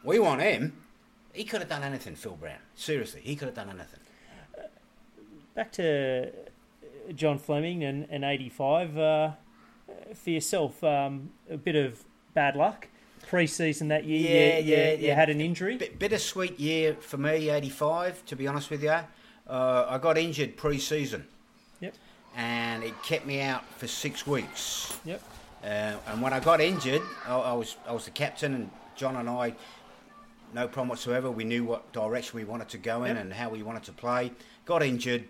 [0.04, 0.74] We want him.
[1.34, 2.60] He could have done anything, Phil Brown.
[2.76, 4.00] Seriously, he could have done anything.
[5.54, 6.32] Back to
[7.14, 8.98] John Fleming and, and 85.
[8.98, 9.32] Uh,
[10.14, 12.04] for yourself, um, a bit of
[12.34, 12.88] bad luck.
[13.28, 15.16] Pre season that year, Yeah, you, you- yeah, you yeah.
[15.16, 15.78] had an injury.
[15.78, 18.96] Bit, bittersweet year for me, 85, to be honest with you.
[19.48, 21.22] Uh, I got injured pre season.
[21.22, 21.30] Yep.
[22.36, 24.98] And it kept me out for six weeks.
[25.06, 25.22] Yep.
[25.64, 25.68] Uh,
[26.08, 29.30] and when I got injured, I, I was I was the captain, and John and
[29.30, 29.54] I,
[30.54, 31.32] no problem whatsoever.
[31.32, 33.22] We knew what direction we wanted to go in Yep.
[33.24, 34.32] and how we wanted to play.
[34.66, 35.24] Got injured,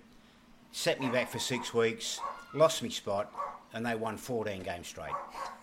[0.71, 2.19] set me back for six weeks,
[2.53, 3.31] lost me spot,
[3.73, 5.13] and they won 14 games straight.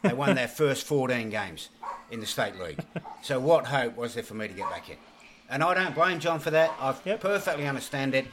[0.03, 1.69] They won their first 14 games
[2.11, 2.79] in the state league.
[3.23, 4.97] So what hope was there for me to get back in?
[5.51, 6.71] And I don't blame John for that.
[6.81, 7.21] I Yep.
[7.21, 8.27] perfectly understand it.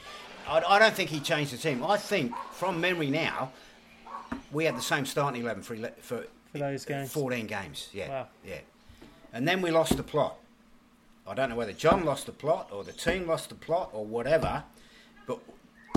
[0.50, 1.84] I, I don't think he changed the team.
[1.84, 3.52] I think, from memory now,
[4.52, 7.12] we had the same starting 11 for, ele- for, For those games.
[7.12, 8.08] 14 games, yeah.
[8.08, 8.26] Wow.
[8.44, 8.58] Yeah.
[9.32, 10.36] And then we lost the plot.
[11.26, 14.04] I don't know whether John lost the plot or the team lost the plot or
[14.04, 14.64] whatever,
[15.26, 15.38] but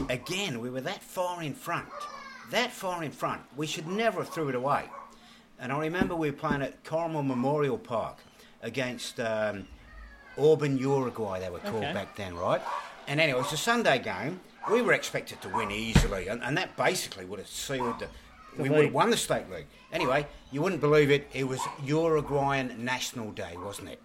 [0.10, 1.88] again, we were that far in front.
[2.52, 3.42] That far in front.
[3.58, 4.84] We should never have threw it away.
[5.60, 8.18] And I remember we were playing at Corrimal Memorial Park
[8.62, 9.68] against um,
[10.38, 11.94] Auburn, Uruguay, they were called Okay.
[11.94, 12.62] back then, right?
[13.08, 14.40] And anyway, it was a Sunday game.
[14.72, 18.08] We were expected to win easily, and, and that basically would have sealed the.
[18.56, 19.66] The we would have won the state league.
[19.92, 21.28] Anyway, you wouldn't believe it.
[21.34, 24.02] It was Uruguayan National Day, wasn't it?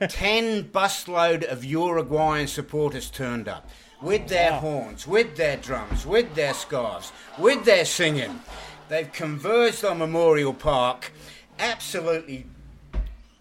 [0.10, 3.68] Ten busload of Uruguayan supporters turned up
[4.02, 4.58] with their Wow.
[4.58, 8.40] horns, with their drums, with their scarves, with their singing.
[8.88, 11.12] They've converged on Memorial Park,
[11.60, 12.46] absolutely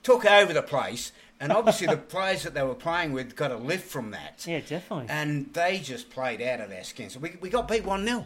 [0.04, 1.12] took over the place,
[1.44, 4.46] and obviously the players that they were playing with got a lift from that.
[4.48, 5.08] Yeah, definitely.
[5.10, 7.18] And they just played out of their skins.
[7.18, 8.26] We, we got beat 1 0.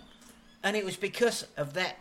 [0.63, 1.97] And it was because of that.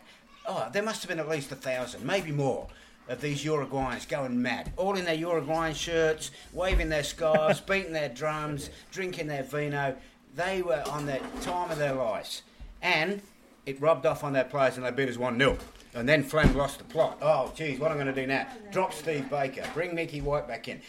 [0.46, 2.68] Oh, there must have been at least a thousand, maybe more,
[3.08, 4.72] of these Uruguayans going mad.
[4.76, 9.96] All in their Uruguayan shirts, waving their scarves, beating their drums, drinking their vino.
[10.34, 12.42] They were on the time of their lives.
[12.82, 13.22] And
[13.64, 15.56] it rubbed off on their players and they beat us 1 0.
[15.94, 17.16] And then Flem lost the plot.
[17.22, 18.46] Oh, geez, what am I going to do now?
[18.70, 20.82] Drop Steve Baker, bring Mickey White back in.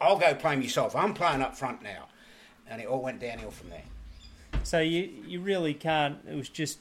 [0.00, 0.94] I'll go play myself.
[0.94, 2.08] I'm playing up front now.
[2.68, 3.82] And it all went downhill from there.
[4.62, 6.18] So you you really can't.
[6.30, 6.78] It was just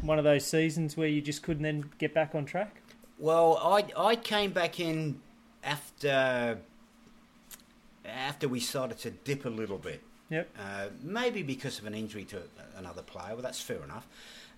[0.00, 2.80] one of those seasons where you just couldn't then get back on track.
[3.18, 5.20] Well, I I came back in
[5.62, 6.58] after
[8.04, 10.02] after we started to dip a little bit.
[10.30, 10.48] Yep.
[10.58, 12.42] Uh, maybe because of an injury to
[12.76, 13.34] another player.
[13.34, 14.06] Well, that's fair enough.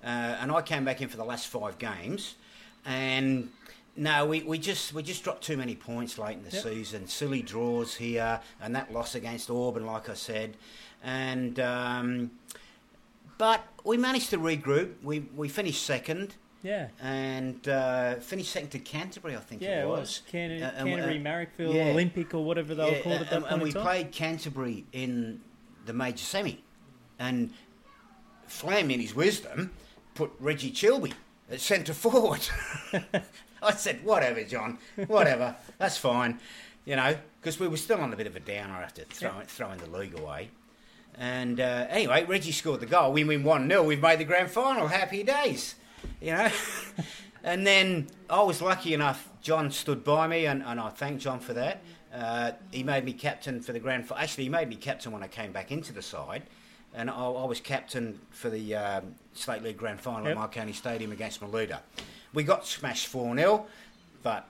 [0.04, 2.34] Uh, and I came back in for the last five games,
[2.84, 3.50] and
[3.96, 6.62] no, we, we just we just dropped too many points late in the Yep.
[6.62, 7.06] season.
[7.08, 10.56] Silly draws here, and that loss against Auburn, like I said,
[11.02, 11.58] and.
[11.60, 12.30] Um,
[13.38, 14.92] but we managed to regroup.
[15.02, 16.88] We we finished second Yeah.
[17.00, 19.98] and uh, finished second to Canterbury, I think Yeah, it it was.
[19.98, 21.86] was Canter- Uh, Canterbury, uh, Marrickville, yeah.
[21.90, 24.84] Olympic, or whatever they were Yeah, called at that and, point and we played Canterbury
[24.92, 25.40] in
[25.86, 26.62] the major semi,
[27.18, 27.52] and
[28.46, 29.72] Flem, in his wisdom,
[30.14, 31.12] put Reggie Chilby
[31.50, 32.46] at centre forward.
[33.66, 34.78] I said, "Whatever, John.
[35.06, 35.56] Whatever.
[35.78, 36.38] That's fine."
[36.84, 39.78] You know, because we were still on a bit of a downer after throwing, throwing
[39.78, 40.50] the league away.
[41.16, 43.12] And uh, anyway, Reggie scored the goal.
[43.12, 43.84] We win 1 0.
[43.84, 44.88] We've made the grand final.
[44.88, 45.76] Happy days.
[46.20, 46.50] You know?
[47.44, 51.38] and then I was lucky enough, John stood by me, and, and I thank John
[51.38, 51.82] for that.
[52.12, 54.22] Uh, he made me captain for the grand final.
[54.22, 56.42] Actually, he made me captain when I came back into the side.
[56.94, 60.30] And I, I was captain for the um, State League Grand Final Yep.
[60.32, 61.80] at Marconi Stadium against Melita.
[62.34, 63.66] We got smashed 4 0,
[64.22, 64.46] but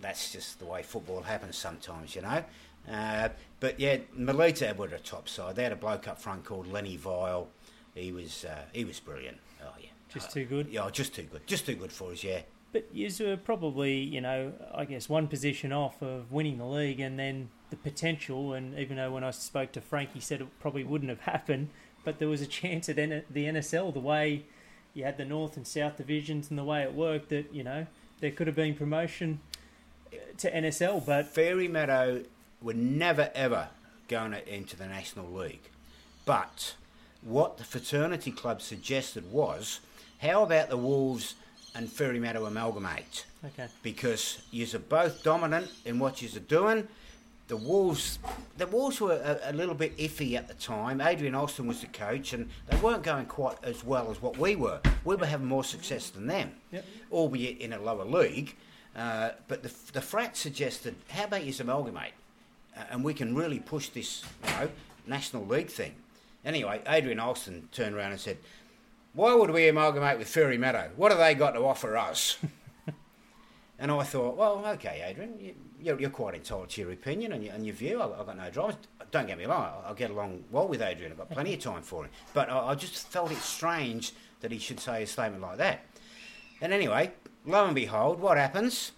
[0.00, 2.44] that's just the way football happens sometimes, you know.
[2.90, 3.28] Uh,
[3.60, 5.56] but yeah, Melita were a top side.
[5.56, 7.48] They had a bloke up front called Lenny Vile.
[7.94, 9.38] He was uh, he was brilliant.
[9.62, 10.68] Oh yeah, Just too good.
[10.68, 12.22] yeah, just too good, just too good for us.
[12.24, 12.40] Yeah,
[12.72, 17.00] But you were probably, you know, I guess one position off of winning the league,
[17.00, 18.52] and then the potential.
[18.52, 21.68] And even though when I spoke to Frank, he said it probably wouldn't have happened,
[22.04, 24.44] but there was a chance at N- the NSL, the way
[24.94, 27.86] you had the North and South divisions, and the way it worked, that you know
[28.20, 29.40] there could have been promotion
[30.38, 31.04] to NSL.
[31.04, 32.22] But Fairy Meadow
[32.62, 33.68] were never ever
[34.08, 35.68] going into the National League,
[36.24, 36.74] but
[37.22, 39.80] what the fraternity club suggested was,
[40.18, 41.34] how about the Wolves
[41.74, 43.24] and Fairy Meadow amalgamate?
[43.46, 43.66] Okay.
[43.82, 46.88] because you're both dominant in what you're doing.
[47.46, 48.18] The Wolves,
[48.56, 51.00] the Wolves were a, a little bit iffy at the time.
[51.02, 54.56] Adrian Austin was the coach, and they weren't going quite as well as what we
[54.56, 54.80] were.
[55.04, 56.84] We were having more success than them, Yep.
[57.12, 58.56] albeit in a lower league.
[58.96, 62.12] Uh, but the, the frat suggested, how about you amalgamate,
[62.76, 64.68] uh, and we can really push this, you know,
[65.06, 65.94] national league thing.
[66.46, 68.38] Anyway, Adrian Austin turned around and said,
[69.12, 70.90] "Why would we amalgamate with Fairy Meadow?
[70.96, 72.38] What have they got to offer us?"
[73.78, 77.44] And I thought, well, okay, Adrian, you, you're, you're quite entitled to your opinion and
[77.44, 78.00] your, and your view.
[78.00, 78.76] I've got no dramas.
[79.10, 81.12] Don't get me wrong, I'll get along well with Adrian.
[81.12, 82.10] I've got plenty of time for him.
[82.32, 85.84] But I, I just felt it strange that he should say a statement like that.
[86.60, 87.12] And anyway,
[87.44, 88.92] lo and behold, what happens?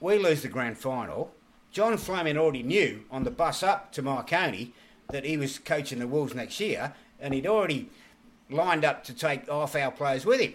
[0.00, 1.32] We lose the grand final.
[1.70, 4.72] John Fleming already knew on the bus up to Marconi
[5.10, 7.90] that he was coaching the Wolves next year, and he'd already
[8.50, 10.54] lined up to take half our players with him.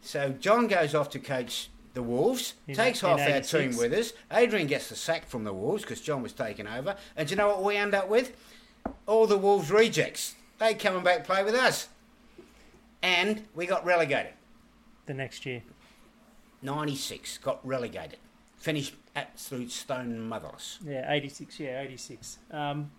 [0.00, 3.92] So John goes off to coach the Wolves, In- takes in half our team with
[3.92, 4.12] us.
[4.30, 6.96] Adrian gets the sack from the Wolves because John was taken over.
[7.16, 8.32] And do you know what we end up with?
[9.06, 10.34] All the Wolves rejects.
[10.58, 11.88] They come and back play with us.
[13.02, 14.32] And we got relegated.
[15.06, 15.62] The next year.
[16.62, 18.18] 96, got relegated.
[18.56, 20.78] Finished absolute stone motherless.
[20.84, 21.58] Yeah, 86.
[21.58, 22.38] Yeah, 86.
[22.50, 22.90] Um,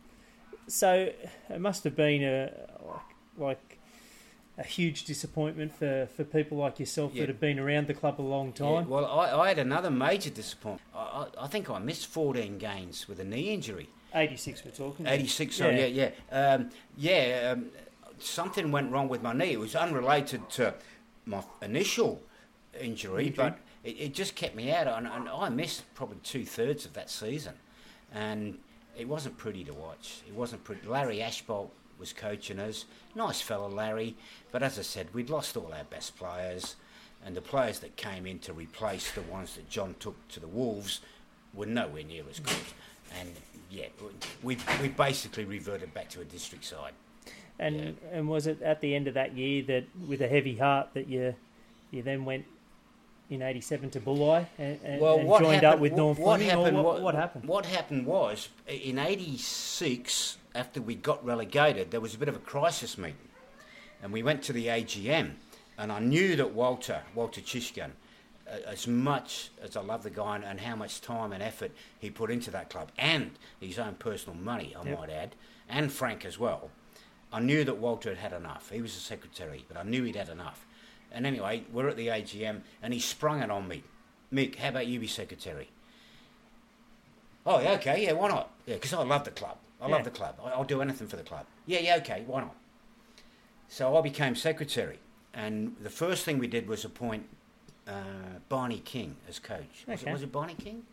[0.68, 1.10] so
[1.50, 2.52] it must have been a
[2.86, 3.00] like,
[3.38, 3.80] like
[4.58, 7.22] a huge disappointment for, for people like yourself Yeah.
[7.24, 8.90] that have been around the club a long Yeah, time.
[8.90, 10.82] well, I, I had another major disappointment.
[10.96, 11.00] I,
[11.40, 13.90] I, I think I missed 14 games with a knee injury.
[14.14, 15.08] 86 we're talking.
[15.08, 16.10] 86, sorry, yeah, yeah.
[16.32, 17.66] Yeah, um, yeah um,
[18.20, 19.54] something went wrong with my knee.
[19.54, 20.76] It was unrelated to
[21.26, 22.22] my initial
[22.80, 23.30] injury, Injury.
[23.36, 24.86] but it, it just kept me out.
[24.88, 27.54] And, and I missed probably two thirds of that season.
[28.14, 28.60] And
[28.96, 30.22] it wasn't pretty to watch.
[30.28, 30.88] It wasn't pretty.
[30.88, 31.70] Larry Ashbolt
[32.00, 32.86] was coaching us.
[33.16, 34.16] Nice fellow, Larry.
[34.52, 36.76] But as I said, we'd lost all our best players.
[37.26, 40.48] And the players that came in to replace the ones that John took to the
[40.48, 41.00] Wolves
[41.54, 42.56] were nowhere near as good.
[43.20, 43.32] And
[43.70, 43.88] yeah,
[44.42, 46.94] we we basically reverted back to a district side.
[47.60, 47.92] And Yeah.
[48.12, 51.08] and was it at the end of that year that, with a heavy heart, that
[51.08, 51.36] you
[51.92, 52.46] you then went
[53.30, 56.42] in '87 to Bulli and, and, Well, and joined happened, up with Norm what, what
[56.42, 56.84] happened?
[56.84, 57.46] what, what happened?
[57.46, 62.40] What happened was in '86, after we got relegated, there was a bit of a
[62.40, 63.18] crisis meeting,
[64.02, 65.34] and we went to the AGM,
[65.78, 67.92] and I knew that Walter, Walter Chishkin,
[68.48, 71.72] a- as much as I love the guy and, and how much time and effort
[72.00, 75.00] he put into that club, and his own personal money, I Yep.
[75.00, 75.36] might add,
[75.70, 76.70] and Frank as well.
[77.32, 78.70] I knew that Walter had had enough.
[78.70, 80.66] He was the secretary, but I knew he'd had enough.
[81.12, 83.84] And anyway, we're at the AGM, and he sprung it on me.
[84.32, 85.70] Mick, how about you be secretary?
[87.46, 88.52] Oh, yeah, okay, yeah, why not?
[88.66, 89.58] Yeah, because I love the club.
[89.84, 89.96] I Yeah.
[89.96, 90.40] love the club.
[90.44, 91.46] I'll do anything for the club.
[91.66, 92.56] Yeah, yeah, okay, why not?
[93.68, 95.00] So I became secretary,
[95.34, 97.28] and the first thing we did was appoint
[97.88, 97.92] uh,
[98.50, 99.84] Barney King as coach.
[99.88, 100.84] Was, it, was it Barney King?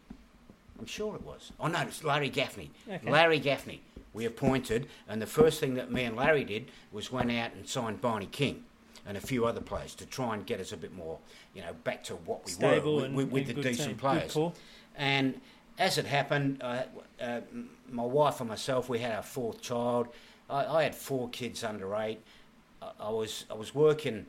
[0.78, 1.52] I'm sure it was.
[1.60, 2.70] Oh no, it's Larry Gaffney.
[2.90, 3.08] Okay.
[3.10, 3.82] Larry Gaffney.
[4.12, 7.68] We appointed, and the first thing that me and Larry did was went out and
[7.68, 8.64] signed Barney King
[9.06, 11.18] and a few other players to try and get us a bit more,
[11.54, 13.96] you know, back to what we Stable were with, with and the good decent team.
[13.98, 14.36] players.
[14.96, 15.40] And
[15.80, 16.82] as it happened, uh,
[17.20, 17.40] uh,
[17.90, 20.08] my wife and myself, we had our fourth child.
[20.48, 22.20] I, I had four kids under eight.
[22.82, 24.26] I, I was I was working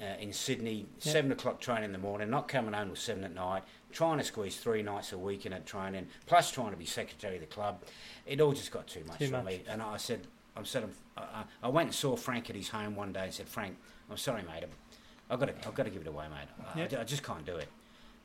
[0.00, 1.12] uh, in Sydney, Yep.
[1.12, 4.24] seven o'clock train in the morning, not coming home till seven at night, trying to
[4.24, 7.46] squeeze three nights a week in at training, plus trying to be secretary of the
[7.48, 7.82] club.
[8.26, 9.44] It all just got too much Too for much.
[9.44, 9.62] me.
[9.68, 10.20] And I said,
[10.56, 13.34] I said, I, I- I went and saw Frank at his home one day and
[13.34, 13.76] said, Frank,
[14.08, 14.64] I'm sorry, mate.
[15.28, 16.66] I've got to, I've got to give it away, mate.
[16.74, 17.00] I- Yep.
[17.00, 17.68] I just can't do it.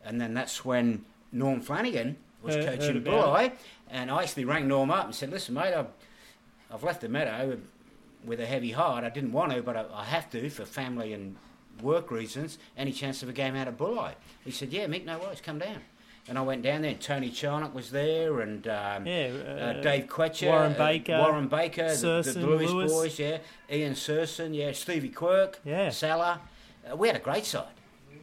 [0.05, 2.17] And then that's when Norm Flanagan
[2.47, 3.51] was heard coaching Bulli,
[3.91, 5.87] and I actually rang Norm up and said, "Listen, mate, I've,
[6.71, 7.57] I've left the meadow
[8.25, 9.03] with a heavy heart.
[9.03, 11.35] I didn't want to, but I, I have to for family and
[11.81, 12.57] work reasons.
[12.75, 14.13] Any chance of a game out at Bulli?"
[14.43, 15.81] He said, "Yeah, Mick, no worries, come down."
[16.29, 19.81] And I went down there, and Tony Charnock was there, and um, Yeah, uh, uh,
[19.81, 22.91] Dave Quetcher, Warren uh, Baker, Warren Baker, the, the Lewis, Lewis.
[22.91, 23.37] boys, yeah,
[23.71, 25.89] Ian Surson, yeah, Stevie Quirk, Yeah.
[25.89, 26.41] Salah.
[26.91, 27.67] Uh, we had a great side.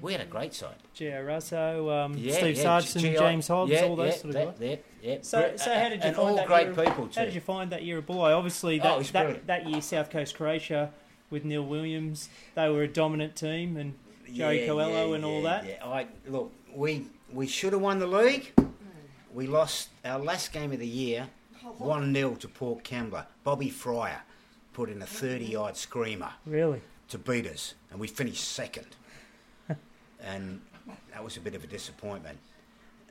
[0.05, 0.75] We had a great side.
[0.95, 4.25] Gio Russo, um, Yeah, Steve yeah, Sargent, G- James Hobbs, yeah, all those yeah, sort
[4.27, 4.81] of that, guys.
[5.01, 5.19] Yeah, yeah.
[5.23, 7.19] So, Br- so how uh, did you and find all that great year, people too.
[7.21, 8.37] How did you find that year of Bulli?
[8.37, 10.93] Obviously, Oh, that, it was that, that year, South Coast Croatia
[11.31, 13.95] with Neil Williams, they were a dominant team, and
[14.31, 15.65] Joey Coelho and all that.
[15.65, 18.53] Yeah, I, look, we we should have won the league.
[18.59, 18.67] Mm.
[19.33, 21.29] We lost our last game of the year,
[21.65, 23.25] oh, one 0 to Port Kembla.
[23.43, 24.21] Bobby Fryer
[24.75, 25.15] put in a mm-hmm.
[25.15, 26.83] thirty-yard screamer Really?
[27.09, 28.97] to beat us, and we finished second.
[30.25, 30.61] And
[31.13, 32.39] that was a bit of a disappointment.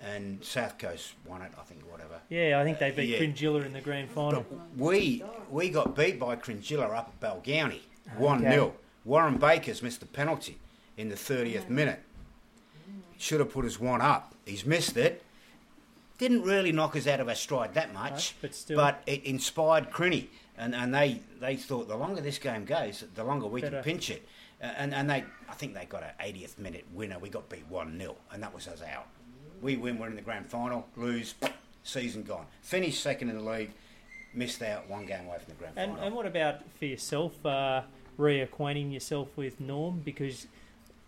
[0.02, 2.20] And South Coast won it, I think, whatever.
[2.30, 3.20] Yeah, I think they beat Yeah.
[3.20, 4.46] Cringila in the grand final.
[4.50, 7.82] But we we got beat by Cringila up at Balgownie,
[8.18, 8.52] one Okay.
[8.56, 8.74] 0
[9.06, 10.58] Warren Baker's missed the penalty
[10.98, 12.02] in the thirtieth minute,
[13.18, 14.34] should have put us one up.
[14.46, 15.24] He's missed it.
[16.18, 18.78] Didn't really knock us out of our stride that much, but still.
[18.78, 20.28] but it inspired Crinny,
[20.58, 23.78] and, and they, they thought the longer this game goes, the longer we Better.
[23.78, 24.26] can pinch it.
[24.64, 27.20] And and they, I think they got an 80th minute winner.
[27.20, 29.08] We got beat one 0 and that was us out.
[29.62, 31.36] We win, we're in the grand final, lose,
[31.84, 32.46] season gone.
[32.62, 33.72] Finished second in the league,
[34.34, 36.06] missed out one game away from the grand And, final.
[36.08, 37.82] and what about for yourself, uh,
[38.18, 40.02] reacquainting yourself with Norm?
[40.04, 40.48] Because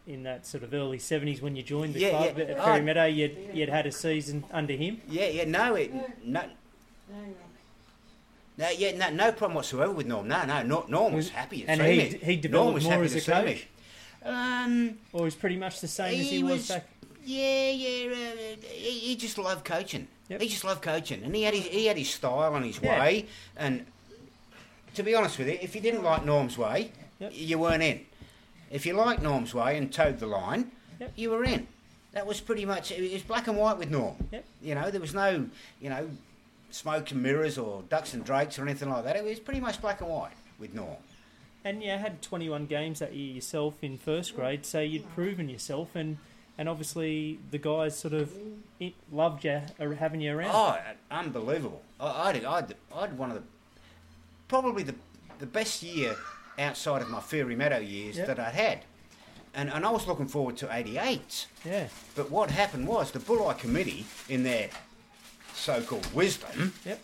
[0.08, 2.44] in that sort of early 70s when you joined the Yeah, club yeah.
[2.46, 2.64] at Oh.
[2.66, 5.02] Fairy Meadow, you'd, you'd had a season under him.
[5.08, 5.92] yeah, yeah, no, it,
[6.26, 6.44] no,
[8.58, 8.72] No, no.
[8.72, 10.28] No, yeah, no, no problem whatsoever with Norm.
[10.28, 12.42] No, no, Norm, Norm was happy to and see he- me.
[12.42, 13.46] he Norm was more happy as to a see coach?
[13.46, 13.66] me.
[14.30, 16.88] Um, Or was pretty much the same as he, was, back.
[17.24, 18.12] Yeah, yeah.
[18.12, 20.08] Uh, he, he just loved coaching.
[20.30, 20.42] Yep.
[20.42, 23.00] He just loved coaching, and he had his he had his style and his Yeah.
[23.00, 23.28] way.
[23.58, 23.86] And
[24.96, 27.32] to be honest with you, if you didn't like Norm's way, Yep.
[27.36, 28.06] you weren't in.
[28.72, 31.12] If you liked Norm's way and towed the line, Yep.
[31.16, 31.68] you were in.
[32.14, 34.16] That was pretty much it was black and white with Norm.
[34.32, 34.46] Yep.
[34.64, 35.48] You know, there was no,
[35.80, 36.10] you know,
[36.76, 39.16] smoke and mirrors or ducks and drakes or anything like that.
[39.16, 40.98] It was pretty much black and white with Norm.
[41.64, 45.96] And you had 21 games that year yourself in first grade, so you'd proven yourself,
[45.96, 46.18] and,
[46.58, 48.32] and obviously the guys sort of
[49.12, 50.52] loved you uh, having you around.
[50.54, 50.78] Oh,
[51.10, 51.82] unbelievable!
[52.00, 53.44] I, I, had, I, had, I had one of the
[54.48, 54.96] probably the
[55.40, 56.16] the best year
[56.60, 58.28] outside of my Fairy Meadow years Yep.
[58.28, 58.80] that I'd had,
[59.56, 61.48] and and I was looking forward to '88.
[61.66, 64.70] Yeah, But what happened was the Bulli Committee, in their
[65.56, 67.00] so-called wisdom, yep,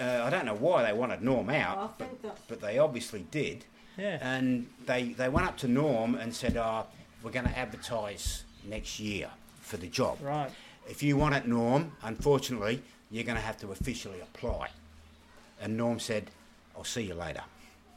[0.00, 3.26] uh, I don't know why they wanted Norm I out, but, think but they obviously
[3.30, 3.64] did.
[3.96, 4.18] yeah.
[4.20, 6.86] And they, they went up to Norm and said, oh,
[7.22, 9.28] we're going to advertise next year
[9.60, 10.18] for the job.
[10.22, 10.50] right.
[10.88, 12.80] If you want it, Norm, unfortunately,
[13.10, 14.68] you're going to have to officially apply.
[15.60, 16.30] And Norm said,
[16.76, 17.42] I'll see you later.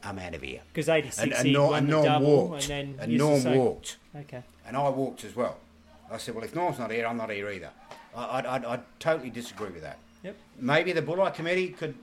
[0.04, 0.60] I'm out of here.
[0.72, 2.68] Because 86 And, and, he Norm, and Norm double, walked.
[2.68, 3.96] and then and Norm say- walked.
[4.14, 4.42] Okay.
[4.66, 5.56] And I walked as well.
[6.10, 7.70] I said, well, if Norm's not here, I'm not here either.
[8.14, 9.98] I, I, I, totally disagree with that.
[10.22, 10.36] Yep.
[10.58, 11.94] Maybe the Bulli Committee could.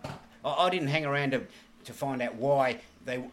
[0.43, 1.43] I, I didn't hang around to,
[1.85, 3.23] to find out why they.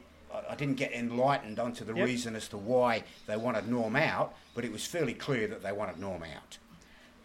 [0.51, 2.05] I- didn't get enlightened onto the Yep.
[2.05, 5.73] reason as to why they wanted Norm out, but it was fairly clear that they
[5.73, 6.59] wanted Norm out.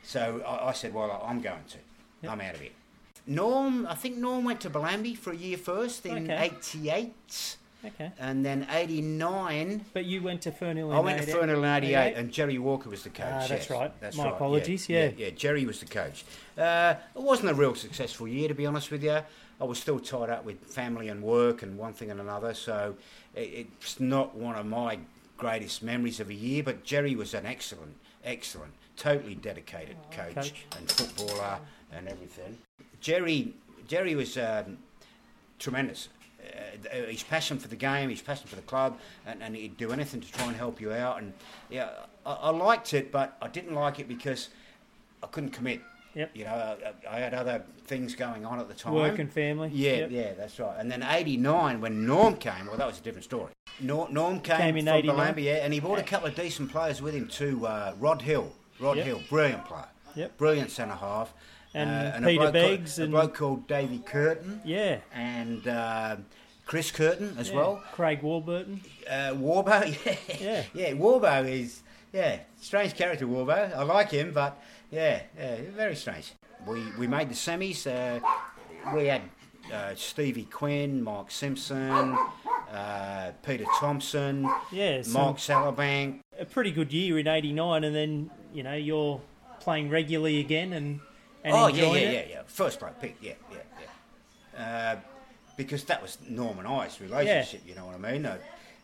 [0.03, 1.77] So I, I said, well, I'm going to.
[2.21, 2.31] Yep.
[2.31, 2.71] I'm out of here.
[3.27, 6.51] Norm, I think Norm went to Bellambi for a year first in Okay.
[6.73, 8.11] '88, Okay.
[8.19, 9.85] and then '89.
[9.93, 12.13] But you went to Fernhill in I went to 88 Fernhill in '88, 88?
[12.17, 13.25] and Jerry Walker was the coach.
[13.27, 13.69] Ah, that's yes.
[13.69, 13.91] right.
[14.01, 14.33] That's My right.
[14.33, 15.11] apologies, Yeah, yeah.
[15.17, 16.23] yeah, Jerry was the coach.
[16.57, 19.19] Uh, it wasn't a real successful year, to be honest with you.
[19.59, 22.95] I was still tied up with family and work and one thing and another, so
[23.35, 24.99] it, it's not one of my
[25.37, 26.63] greatest memories of a year.
[26.63, 30.65] But Jerry was an excellent, excellent, totally dedicated coach, Coach.
[30.77, 31.59] and footballer
[31.91, 32.57] and everything.
[33.01, 33.53] Jerry,
[33.87, 34.77] Jerry was um,
[35.59, 36.09] tremendous.
[36.51, 39.91] Uh, his passion for the game, his passion for the club, and, and he'd do
[39.91, 41.21] anything to try and help you out.
[41.21, 41.33] And
[41.69, 41.89] yeah,
[42.25, 44.49] I, I liked it, but I didn't like it because
[45.23, 45.81] I couldn't commit.
[46.13, 46.31] Yep.
[46.33, 46.77] You know,
[47.09, 48.93] I, I had other things going on at the time.
[48.93, 49.69] Work and family.
[49.73, 50.11] Yeah, Yep.
[50.11, 50.75] yeah, that's right.
[50.77, 53.51] And then '89, when Norm came, well, that was a different story.
[53.79, 55.35] Norm, Norm came, Came in from 89.
[55.37, 57.65] Yeah, and he brought a couple of decent players with him too.
[57.65, 59.05] Uh, Rod Hill, Rod Yep.
[59.05, 60.37] Hill, brilliant player, Yep.
[60.37, 61.33] brilliant centre half.
[61.73, 64.97] And a Peter bloke Beggs called, and- a bloke called Davy Curtin Yeah.
[65.13, 66.17] and uh,
[66.71, 67.55] Chris Curtin as yeah.
[67.57, 67.83] well.
[67.91, 68.79] Craig Warburton.
[69.05, 70.63] Uh, Warbo, yeah, Yeah.
[70.73, 71.81] yeah, Warbo is
[72.13, 73.75] yeah, strange character Warbo.
[73.75, 74.57] I like him, but
[74.89, 76.31] yeah, yeah, very strange.
[76.65, 77.85] We we made the semis.
[77.85, 78.21] Uh,
[78.95, 79.23] we had
[79.69, 82.17] uh, Stevie Quinn, Mark Simpson,
[82.71, 85.03] uh, Peter Thompson, Yeah.
[85.09, 86.21] Mark Salabank.
[86.39, 89.19] a pretty good year in '89, and then you know you're
[89.59, 91.01] playing regularly again and
[91.43, 92.27] and oh yeah, yeah, yeah, it.
[92.31, 92.41] yeah.
[92.47, 93.57] First bloke pick, yeah, yeah,
[94.57, 94.95] yeah.
[94.95, 95.10] Uh,
[95.63, 98.25] because that was Norman I's relationship, you know what I mean?
[98.25, 98.37] Uh,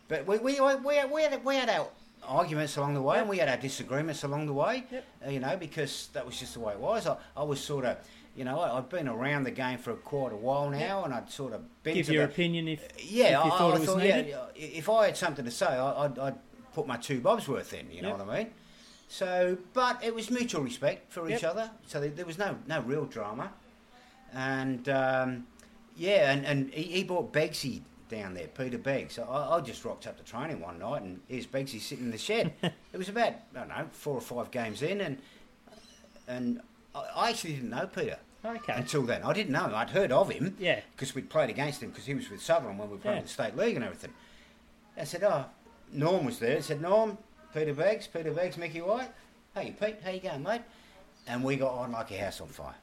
[0.08, 1.88] but we we we we had, we had, we had our
[2.24, 4.84] arguments along the way, and we had our disagreements along the way.
[4.90, 5.04] Yep.
[5.26, 7.06] Uh, you know, because that was just the way it was.
[7.06, 7.96] I, I was sort of,
[8.36, 11.30] you know, I, I'd been around the game for quite a while now, and I'd
[11.30, 13.80] sort of been Give your the, opinion if yeah, if you I, thought I it
[13.80, 14.28] was thought, needed.
[14.28, 16.38] yeah, if I had something to say, I, I'd, I'd
[16.74, 17.90] put my two bobs worth in.
[17.90, 18.50] You know what I mean?
[19.08, 21.70] So, but it was mutual respect for each other.
[21.86, 23.50] So there, there was no no real drama,
[24.34, 25.46] and um,
[25.98, 29.18] yeah, and, and he, he brought Beggsy down there, Peter Beggs.
[29.18, 32.16] I, I just rocked up to training one night, and here's Beggsy sitting in the
[32.18, 32.52] shed.
[32.62, 35.18] it was about I don't know four or five games in, and
[36.26, 36.60] and
[36.94, 38.72] I, actually didn't know Peter Okay.
[38.74, 39.22] until then.
[39.24, 39.74] I didn't know him.
[39.74, 40.80] I'd heard of him Yeah.
[40.92, 43.18] because we'd played against him because he was with Sutherland when we played Yeah.
[43.18, 44.12] in the state league and everything.
[44.96, 45.44] I said, "Oh,
[45.92, 47.18] Norm was there." I said, "Norm,
[47.52, 49.10] Peter Beggs, Peter Beggs, Mickey White.
[49.54, 50.62] Hey, Pete, how you going, mate?"
[51.26, 52.74] And we got on like a house on fire.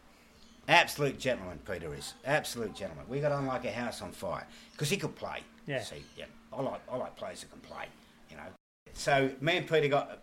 [0.67, 2.13] Absolute gentleman, Peter is.
[2.25, 3.05] Absolute gentleman.
[3.07, 5.41] We got on like a house on fire because he could play.
[5.67, 5.81] Yeah.
[5.81, 6.25] See, yeah.
[6.51, 7.85] I like I like players that can play.
[8.29, 8.43] You know.
[8.93, 10.19] So me and Peter got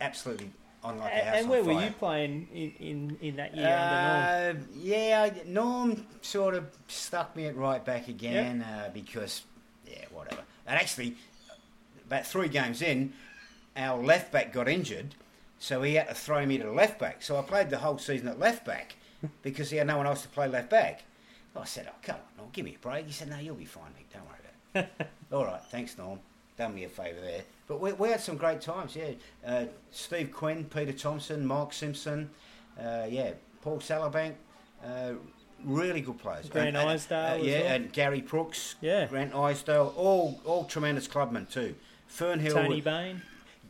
[0.00, 0.50] absolutely
[0.84, 1.86] on like a And, house and on where were fire.
[1.86, 4.56] you playing in, in, in that year under Norm?
[4.56, 9.42] Uh, yeah, Norm sort of stuck me at right back again uh, because,
[9.86, 10.42] yeah, whatever.
[10.66, 11.16] And actually,
[12.06, 13.12] about three games in,
[13.76, 15.14] our left back got injured,
[15.58, 17.22] so he had to throw me to left back.
[17.22, 18.96] So I played the whole season at left back
[19.42, 21.04] because he had no one else to play left back.
[21.54, 23.64] I said, "Oh, come on, Norm, give me a break." He said, "No, you'll be
[23.64, 24.12] fine, Mick.
[24.12, 24.38] Don't worry
[24.74, 26.18] about it." All right, thanks, Norm.
[26.58, 27.42] Done me a favour there.
[27.66, 29.12] But we, we had some great times, yeah.
[29.46, 32.30] Uh, Steve Quinn, Peter Thompson, Mark Simpson,
[32.80, 33.32] uh, yeah,
[33.62, 34.34] Paul Salabank,
[34.84, 35.12] uh,
[35.64, 36.48] really good players.
[36.48, 37.72] Grant And- and- Isdale as yeah, well.
[37.74, 39.06] and Gary Brooks, Yeah.
[39.06, 41.74] Grant Isdale, all all tremendous clubmen too.
[42.10, 43.22] Fernhill, Tony Bain.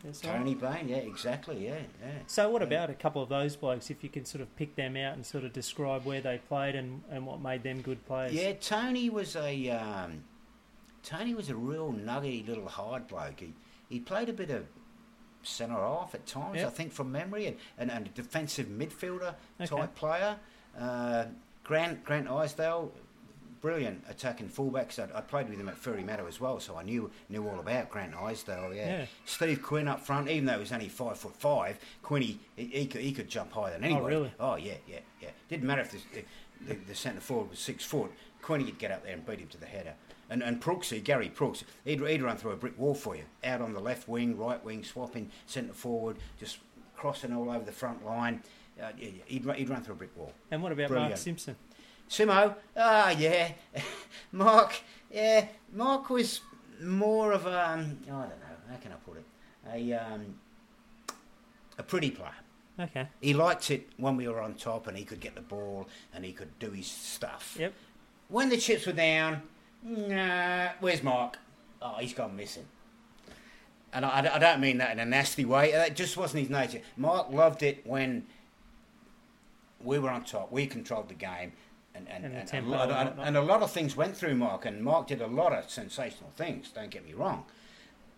[0.08, 0.34] As well.
[0.34, 2.10] Tony Bain, yeah, exactly, yeah, yeah.
[2.26, 2.68] So what Yeah.
[2.68, 5.24] about a couple of those blokes, if you can sort of pick them out and
[5.24, 8.32] sort of describe where they played and, and what made them good players?
[8.32, 10.24] Yeah, Tony was a um,
[11.02, 13.40] Tony was a real nuggety little hard bloke.
[13.40, 13.54] He
[13.88, 14.66] he played a bit of
[15.42, 16.66] centre half at times, Yep.
[16.66, 19.66] I think, from memory, and, and, and a defensive midfielder Okay.
[19.76, 20.36] type player.
[20.76, 21.26] Uh,
[21.62, 22.90] Grant Grant Isdale,
[23.60, 24.88] brilliant attacking fullback.
[24.90, 27.46] 'cause I'd, I played with him at Fairy Meadow as well, so I knew knew
[27.48, 28.74] all about Grant Isdale.
[28.74, 28.98] Yeah.
[29.00, 29.06] Yeah.
[29.24, 32.86] Steve Quinn up front, even though he was only five foot five, Quinny he, he
[32.86, 34.06] could he could jump higher than anybody.
[34.14, 34.32] really?
[34.40, 35.30] Oh yeah, yeah, yeah.
[35.48, 36.24] Didn't matter if the,
[36.66, 38.10] the, the centre forward was six foot.
[38.42, 39.94] Quinny would get up there and beat him to the header.
[40.28, 43.60] And and Brooksy, Gary Brooks, he'd, he'd run through a brick wall for you, out
[43.60, 46.58] on the left wing, right wing, swapping centre forward, just
[46.96, 48.42] crossing all over the front line.
[48.82, 48.90] Uh,
[49.26, 50.32] he'd, run- he'd run through a brick wall.
[50.50, 51.56] And what about Mark Simpson?
[52.08, 53.52] Simo, ah, yeah.
[54.32, 54.74] Mark,
[55.10, 55.46] yeah.
[55.72, 56.40] Mark was
[56.82, 58.36] more of a, um, I don't know,
[58.70, 59.24] how can I put it?
[59.72, 60.34] A, um,
[61.78, 62.30] a pretty player.
[62.78, 63.08] Okay.
[63.20, 66.24] He liked it when we were on top and he could get the ball and
[66.24, 67.56] he could do his stuff.
[67.58, 67.72] Yep.
[68.28, 69.42] When the chips were down,
[69.82, 71.38] nah, where's Mark?
[71.80, 72.66] Oh, he's gone missing.
[73.92, 75.72] And I, I don't mean that in a nasty way.
[75.72, 76.82] That just wasn't his nature.
[76.96, 78.26] Mark loved it when
[79.82, 80.52] we were on top.
[80.52, 81.52] We controlled the game.
[81.97, 84.16] And, and, And the and, a lot, and and, and a lot of things went
[84.16, 87.44] through Mark, and Mark did a lot of sensational things, don't get me wrong.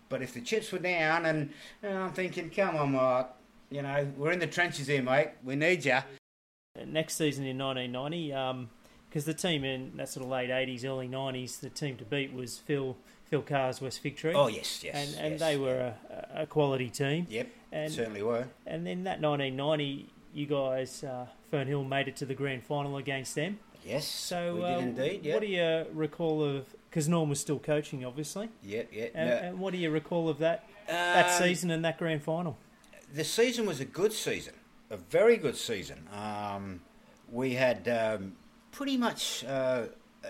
[0.09, 1.51] But if the chips were down, and,
[1.83, 3.27] and I'm thinking, come on, Mark,
[3.69, 5.29] you know, we're in the trenches here, mate.
[5.43, 5.99] We need you.
[6.85, 8.67] Next season in 1990,
[9.09, 12.33] because the team in that sort of late 80s, early 90s, the team to beat
[12.33, 12.97] was Phil
[13.29, 14.33] Phil Carr's West Victory.
[14.33, 14.95] Oh, yes, yes.
[14.95, 15.39] and and yes.
[15.39, 17.27] they were a, a quality team.
[17.29, 18.47] Yep, And certainly were.
[18.65, 23.35] and then that 1990, you guys, uh, Fernhill made it to the grand final against
[23.35, 23.59] them.
[23.85, 25.21] Yes, So we uh, indeed.
[25.23, 26.65] Yeah, what do you recall of?
[26.89, 28.49] Because Norm was still coaching, obviously.
[28.63, 29.07] yeah, yeah.
[29.13, 29.35] And, no.
[29.35, 32.57] and what do you recall of that that Um, season and that grand final?
[33.13, 34.53] The season was a good season,
[34.89, 36.07] a very good season.
[36.11, 36.81] Um,
[37.31, 38.33] we had um,
[38.71, 39.83] pretty much uh,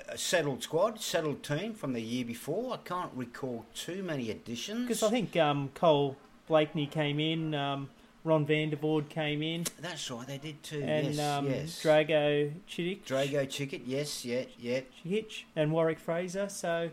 [0.10, 2.74] a settled squad, settled team from the year before.
[2.74, 4.82] I can't recall too many additions.
[4.88, 6.18] Because I think um, Cole
[6.48, 7.90] Blakeney came in, um,
[8.24, 10.82] Ron Vandervoort came in, that's right, they did too.
[10.84, 11.82] and yes, um, yes.
[11.84, 16.50] Drago Chidic, Drago Chicket, yes, yeah, yeah, Hitch, and Warwick Fraser.
[16.50, 16.90] So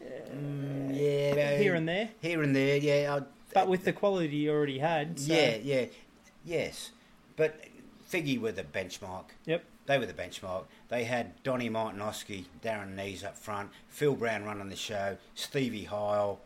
[0.00, 1.56] Mm, yeah.
[1.58, 3.16] here and there, here and there, yeah.
[3.16, 3.22] I,
[3.52, 5.18] but with the quality you already had.
[5.18, 5.86] So, Yeah, yeah,
[6.44, 6.92] yes.
[7.36, 7.60] But
[8.10, 9.24] Figgy were the benchmark.
[9.46, 9.64] Yep.
[9.86, 10.66] They were the benchmark.
[10.88, 16.38] They had Donny Martinoski, Darren Nees up front, Phil Brown running the show, Stevie Heil,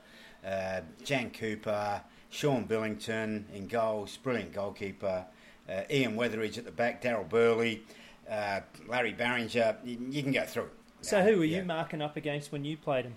[0.46, 2.00] uh, Jan Cooper,
[2.32, 5.26] Sean Billington in goals, brilliant goalkeeper,
[5.68, 7.82] uh, Ian Weatheridge at the back, Daryl Burley,
[8.28, 9.76] uh, Larry Barringer.
[9.84, 10.70] You, you can go through.
[11.02, 11.58] So Uh, who were yeah.
[11.58, 13.16] you marking up against when you played him?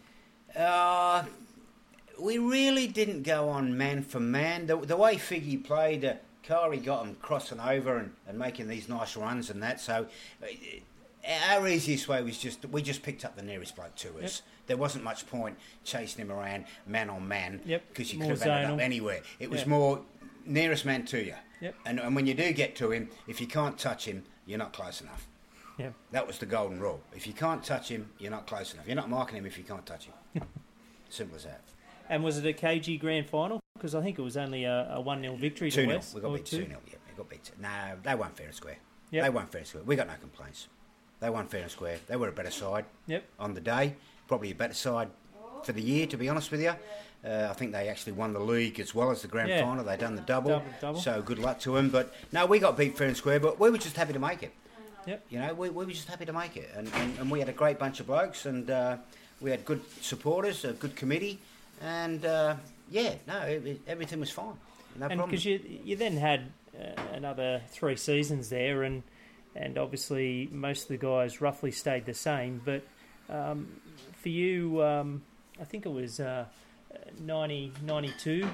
[0.56, 1.24] Uh,
[2.20, 4.68] we really didn't go on man for man.
[4.68, 8.90] The, the way Figgy played, uh, Kari got him crossing over and, and making these
[8.90, 9.80] nice runs and that.
[9.80, 10.08] So
[10.44, 10.48] uh,
[11.50, 14.42] our easiest way was just we just picked up the nearest bloke to us.
[14.68, 18.40] There wasn't much point chasing him around man on man Yep, because you more could
[18.40, 19.22] have ended up anywhere.
[19.40, 19.68] It was Yeah.
[19.70, 20.02] more
[20.46, 21.36] nearest man to you.
[21.62, 21.76] Yep.
[21.86, 24.74] And, and when you do get to him, if you can't touch him, you're not
[24.74, 25.28] close enough.
[25.78, 25.90] Yeah.
[26.12, 27.02] That was the golden rule.
[27.16, 28.88] If you can't touch him, you're not close enough.
[28.88, 30.44] You're not marking him if you can't touch him.
[31.10, 31.62] Simple as that.
[32.10, 33.60] And was it a KG grand final?
[33.74, 36.02] Because I think it was only a, a 1 0 victory to 2 0.
[36.14, 36.66] We got beat 2 two?
[36.68, 36.80] 0.
[36.88, 37.52] Yeah, we got beat.
[37.60, 37.70] No,
[38.04, 38.78] they won fair and square.
[39.12, 39.24] Yep.
[39.24, 39.84] They won fair and square.
[39.84, 40.68] We got no complaints.
[41.20, 41.98] They won fair and square.
[42.08, 43.24] They were a better side Yep.
[43.40, 43.96] on the day.
[44.28, 45.10] Probably a better side
[45.64, 46.74] for the year, to be honest with you.
[47.24, 49.62] Uh, I think they actually won the league as well as the grand Yeah.
[49.62, 49.84] final.
[49.84, 50.50] They done the double.
[50.52, 51.00] Double, double.
[51.00, 51.90] So good luck to them.
[51.90, 54.44] But no, we got beat fair and square, but we were just happy to make
[54.44, 54.54] it.
[55.08, 55.26] Yep.
[55.30, 56.70] You know, we, we were just happy to make it.
[56.76, 58.98] And, and, and we had a great bunch of blokes and uh,
[59.42, 61.40] we had good supporters, a good committee.
[61.82, 62.56] And uh,
[62.90, 64.56] yeah, no, it, everything was fine.
[64.98, 69.04] No and because you you then had uh, another three seasons there, and
[69.56, 72.62] and obviously most of the guys roughly stayed the same.
[72.64, 72.84] But
[73.30, 73.68] um,
[74.26, 75.22] for you, um,
[75.62, 76.46] I think it was uh,
[77.20, 78.48] 90, 92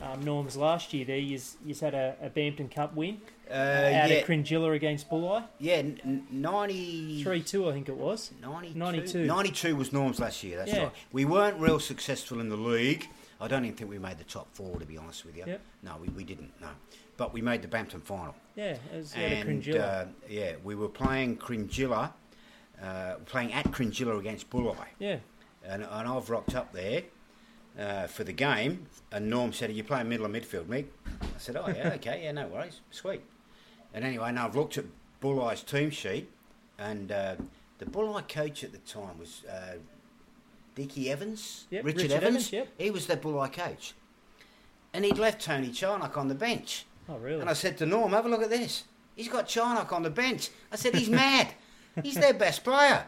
[0.00, 1.36] um, Norm's last year there, you
[1.80, 3.20] had a, a Bampton Cup win
[3.50, 5.42] Uh, out yeah, at Cringila against Bulli.
[5.58, 8.30] yeah, n- n- 90, 3 2, I think it was.
[8.40, 8.78] 92?
[8.78, 9.24] 92.
[9.26, 10.84] 92 was Norm's last year, that's Yeah.
[10.84, 10.92] right.
[11.10, 13.08] We weren't real successful in the league.
[13.40, 15.42] I don't even think we made the top four, to be honest with you.
[15.44, 15.60] Yep.
[15.82, 16.68] No, we, we didn't, no.
[17.16, 18.36] But we made the Bampton final.
[18.54, 19.80] Yeah, it was out at and Cringila.
[19.80, 22.12] uh, yeah, we were playing Cringila,
[22.82, 24.76] uh, playing at Cringila against Bulli.
[24.98, 25.18] yeah,
[25.64, 27.02] And, and I've rocked up there
[27.78, 30.86] uh, for the game, and Norm said, Are you playing middle or midfield, Mick?
[31.22, 33.22] I said, Oh, yeah, okay, yeah, no worries, sweet.
[33.94, 34.84] And anyway, now I've looked at
[35.22, 36.30] Bulli's team sheet,
[36.78, 37.36] and uh,
[37.78, 39.76] the Bulli coach at the time was uh,
[40.74, 42.26] Dickie Evans, Yep, Richard, Richard Evans.
[42.28, 42.68] Evans, yep.
[42.78, 43.94] He was the Bulli coach.
[44.92, 46.86] And he'd left Tony Charnock on the bench.
[47.08, 47.40] oh, really?
[47.40, 48.84] And I said to Norm, have a look at this.
[49.14, 50.50] He's got Charnock on the bench.
[50.72, 51.48] I said, he's mad.
[52.02, 53.06] He's their best player.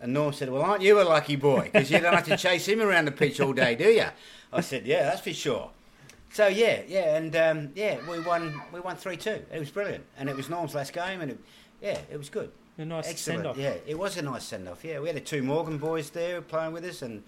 [0.00, 1.70] And Norm said, well, aren't you a lucky boy?
[1.72, 4.04] Because you don't have to chase him around the pitch all day, do you?
[4.52, 5.70] I said, yeah, that's for sure.
[6.32, 8.60] So yeah, yeah, and um, yeah, we won.
[8.72, 9.42] We won three two.
[9.52, 11.38] It was brilliant, and it was Norm's last game, and it,
[11.82, 12.52] yeah, it was good.
[12.78, 13.38] a nice Excellent.
[13.38, 13.56] send off.
[13.56, 14.84] Yeah, it was a nice send off.
[14.84, 17.24] Yeah, we had the two Morgan boys there playing with us, and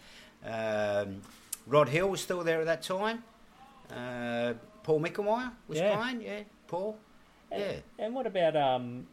[0.47, 1.21] um,
[1.67, 3.25] Rod Hill was still there at that time.
[3.91, 4.53] Uh,
[4.85, 5.97] Paul Mickelmeyer was Yeah.
[5.97, 6.23] playing.
[6.23, 6.97] Yeah, Paul.
[7.51, 7.73] Yeah.
[7.99, 9.09] And what about um,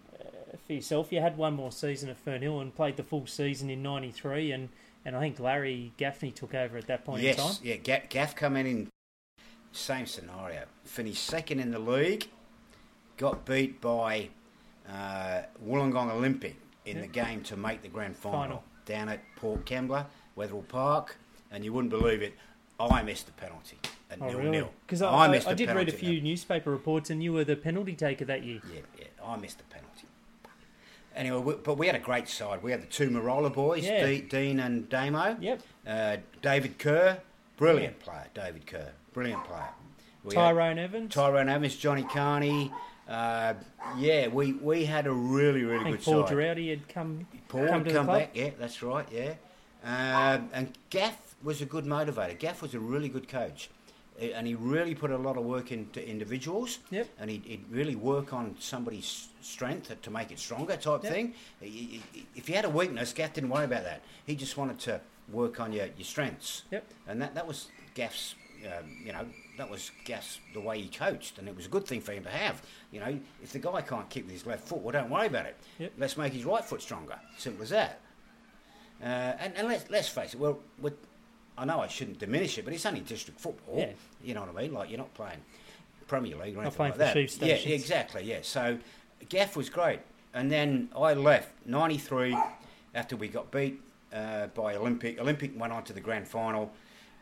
[0.66, 1.12] for yourself?
[1.12, 4.70] You had one more season at Fernhill and played the full season in '93, and,
[5.06, 7.46] and I think Larry Gaffney took over at that point in time.
[7.48, 7.76] Yes, yeah.
[7.76, 8.88] Gaff, Gaff come in in
[9.72, 10.64] same scenario.
[10.84, 12.28] Finished second in the league.
[13.18, 14.30] Got beat by
[14.90, 16.56] uh, Wollongong Olympic
[16.86, 17.02] in Yeah.
[17.04, 18.64] the game to make the grand final, Final.
[18.86, 20.06] down at Port Kembla,
[20.36, 21.18] Wetherill Park,
[21.52, 22.34] and you wouldn't believe it.
[22.80, 23.78] I missed the penalty
[24.10, 24.50] at Oh, nil really?
[24.52, 24.72] nil.
[24.86, 27.58] Because I, I, missed I did read a few newspaper reports, and you were the
[27.58, 28.62] penalty taker that year.
[28.74, 29.89] Yeah, yeah, I missed the penalty.
[31.15, 32.61] Anyway, we, but we had a great side.
[32.64, 34.06] We had the two Marola boys, Yeah.
[34.06, 35.38] De- Dean and Damo.
[35.40, 35.61] Yep.
[35.88, 37.19] Uh, David Kerr,
[37.57, 38.27] brilliant player.
[38.34, 39.69] David Kerr, brilliant player.
[40.23, 41.14] We Tyrone Evans.
[41.14, 42.72] Tyrone Evans, Johnny Carney.
[43.07, 43.56] Uh,
[43.98, 46.30] yeah, we, we had a really, really I good Paul side.
[46.30, 49.34] Paul Girardi had come, Paul come come back, yeah, that's right, yeah.
[49.84, 52.38] Um, and Gaff was a good motivator.
[52.38, 53.69] Gaff was a really good coach.
[54.22, 56.80] And he really put a lot of work into individuals.
[56.91, 57.08] Yep.
[57.20, 61.14] And he'd, he'd really work on somebody's strength to make it stronger, type Yep.
[61.14, 61.34] thing.
[61.62, 64.02] He- he- If you had a weakness, Gaff didn't worry about that.
[64.26, 65.00] He just wanted to
[65.32, 66.64] work on your, your strengths.
[66.72, 66.86] Yep.
[67.08, 68.36] And that, that was Gaff's,
[68.66, 69.26] um, you know,
[69.58, 72.24] that was Gaff's the way he coached, and it was a good thing for him
[72.24, 72.62] to have.
[72.91, 75.46] You know, if the guy can't kick with his left foot, well, don't worry about
[75.46, 75.56] it.
[75.80, 75.94] Yep.
[75.98, 77.20] Let's make his right foot stronger.
[77.38, 78.00] Simple as that.
[79.02, 79.06] Uh,
[79.40, 80.94] and and let's, let's face it, well, with,
[81.60, 83.77] I know I shouldn't diminish it, but it's only district football.
[83.80, 83.91] Yeah.
[84.23, 84.73] You know what I mean?
[84.73, 85.40] Like, you're not playing
[86.07, 87.15] Premier League or Not anything playing like for that.
[87.22, 87.73] yeah, stations.
[87.84, 88.40] exactly, yeah.
[88.41, 88.77] So
[89.27, 89.99] Gaff was great.
[90.34, 92.38] And then I left, 93,
[92.95, 93.81] after we got beat
[94.14, 95.19] uh, by Olympic.
[95.19, 96.72] Olympic went on to the grand final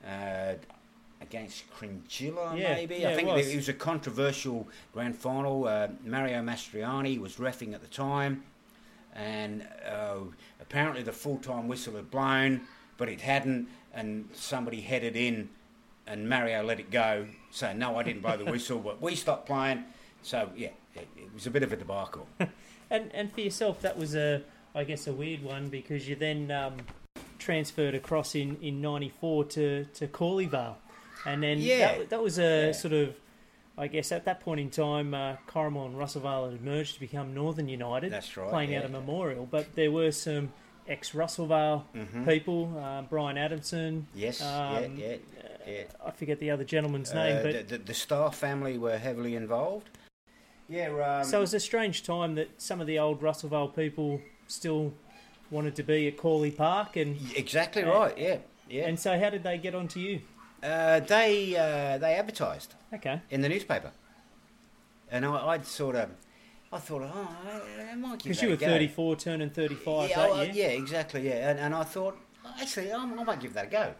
[0.06, 0.54] uh,
[1.22, 2.98] against Cringila, Yeah, maybe.
[2.98, 3.48] yeah, I it think was.
[3.48, 5.68] it was a controversial grand final.
[5.68, 8.44] Uh, Mario Mastriani was refing at the time,
[9.16, 10.18] and uh,
[10.62, 12.62] apparently the full-time whistle had blown,
[12.98, 13.68] but it hadn't,
[13.98, 15.50] and somebody headed in,
[16.06, 17.28] and Mario let it go.
[17.52, 19.84] So no, I didn't blow the whistle, but we stopped playing.
[20.22, 22.28] So yeah, it, it was a bit of a debacle.
[22.90, 24.44] And and for yourself, that was a
[24.74, 26.76] I guess a weird one because you then um,
[27.38, 30.76] transferred across in in '94 to to Corleyvale,
[31.26, 31.98] and then Yeah.
[31.98, 32.72] that, that was a Yeah.
[32.72, 33.14] sort of
[33.78, 37.34] I guess at that point in time, uh, Corrimal and Russellvale had merged to become
[37.34, 38.80] Northern United, right, playing yeah.
[38.80, 39.46] out of Memorial.
[39.52, 40.54] But there were some
[40.88, 42.26] ex Russellvale Mhm.
[42.28, 44.08] people, uh, Brian Adamson.
[44.16, 45.16] Yes, um, yeah, yeah,
[45.68, 45.84] yeah.
[46.06, 49.36] I forget the other gentleman's name, Uh, but the, the, the Star family were heavily
[49.36, 49.90] involved.
[50.70, 50.90] Yeah,
[51.20, 54.94] um, So it was a strange time that some of the old Russellvale people still
[55.50, 58.18] wanted to be at Corley Park, and exactly uh, right.
[58.18, 58.38] Yeah,
[58.70, 58.88] yeah.
[58.88, 60.22] and so how did they get onto you?
[60.64, 63.92] uh, they uh, they advertised Okay, in the newspaper,
[65.12, 66.10] and I, I'd sort of,
[66.72, 68.40] I thought, oh, I, I might give a go.
[68.40, 68.66] because you were a go.
[68.68, 70.66] 34, turning 35 yeah, that year.
[70.70, 71.28] yeah, exactly.
[71.28, 72.18] Yeah, and, and I thought,
[72.60, 73.94] actually, I, I might give that a go.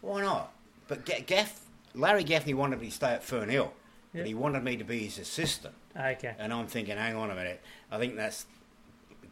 [0.00, 0.52] Why not?
[0.88, 1.60] But Gaff,
[1.94, 3.70] Larry Gaffney wanted me to stay at Fernhill,
[4.12, 4.22] Yeah.
[4.22, 5.74] but he wanted me to be his assistant.
[5.94, 7.60] Ah, okay, And I'm thinking, hang on a minute.
[7.90, 8.46] I think that's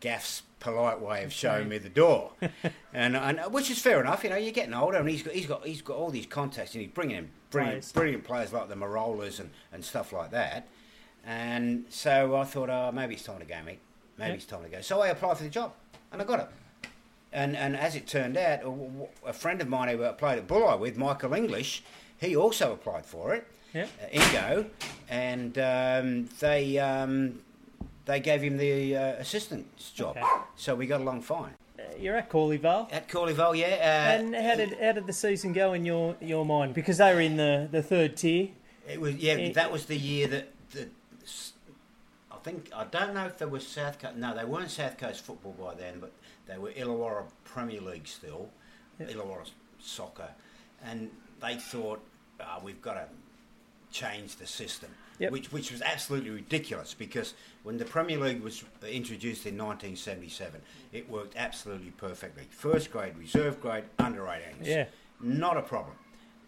[0.00, 2.32] Gaff's polite way of showing me the door,
[2.94, 4.22] and, and which is fair enough.
[4.24, 6.74] You know, you're getting older, and he's got he's got he's got all these contacts,
[6.74, 7.92] and he's bringing in brilliant Players.
[7.92, 10.66] brilliant players like the Marolas and, and stuff like that.
[11.26, 13.80] And so I thought, oh, maybe it's time to go, mate.
[14.16, 14.80] Maybe it's time to go.
[14.80, 15.72] So I applied for the job,
[16.12, 16.48] and I got it.
[17.32, 20.46] And and as it turned out, a, a friend of mine who I played at
[20.46, 21.82] Bulli with, Michael English,
[22.18, 24.66] he also applied for it yeah, uh, Ingo,
[25.08, 27.40] and um, they um,
[28.06, 30.16] they gave him the uh, assistant's job.
[30.16, 30.26] Okay.
[30.56, 31.54] So we got along fine.
[31.78, 32.88] Uh, you're at Corley Vale.
[32.90, 33.66] At Corley Vale, yeah.
[33.66, 36.74] Uh, and how did how did the season go in your your mind?
[36.74, 38.48] Because they were in the, the third tier.
[38.88, 39.34] It was yeah.
[39.34, 40.88] It- that was the year that the.
[42.46, 44.14] I think I don't know if they were South Coast.
[44.16, 46.12] No, they weren't South Coast football by then, but
[46.46, 48.48] they were Illawarra Premier League still,
[49.00, 49.10] Yep.
[49.10, 49.50] Illawarra
[49.80, 50.28] soccer,
[50.84, 51.10] and
[51.42, 52.00] they thought
[52.40, 53.08] "Ah, we've got to
[53.90, 55.32] change the system, Yep.
[55.32, 60.60] which which was absolutely ridiculous because when the Premier League was introduced in 1977,
[60.92, 62.44] it worked absolutely perfectly.
[62.50, 64.66] First grade, reserve grade, under 18s.
[64.68, 64.86] Yeah.
[65.20, 65.96] Not a problem.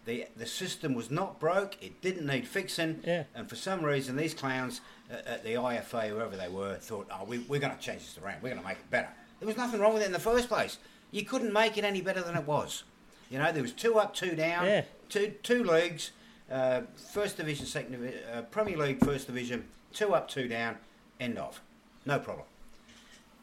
[0.09, 3.25] The, the system was not broke, it didn't need fixing, Yeah.
[3.35, 4.81] and for some reason, these clowns
[5.11, 8.17] uh, at the IFA, whoever they were, thought, oh, we, we're going to change this
[8.17, 9.09] around, we're going to make it better.
[9.39, 10.79] There was nothing wrong with it in the first place.
[11.11, 12.85] You couldn't make it any better than it was.
[13.29, 14.85] You know, there was two up, two down, Yeah.
[15.09, 16.09] two, two leagues,
[16.51, 16.81] uh,
[17.13, 20.77] first division, second division, uh, Premier League, first division, two up, two down,
[21.19, 21.61] end of.
[22.07, 22.47] No problem.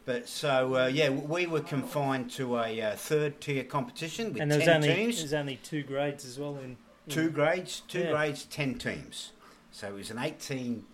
[0.06, 4.50] But so, uh, yeah, we were confined to a uh, third tier competition with and
[4.50, 5.18] there was 10 only teams.
[5.18, 6.76] there's only two grades as well in, in
[7.08, 8.12] Two grades, two Yeah.
[8.12, 9.32] grades, ten teams.
[9.72, 10.84] So it was an 18,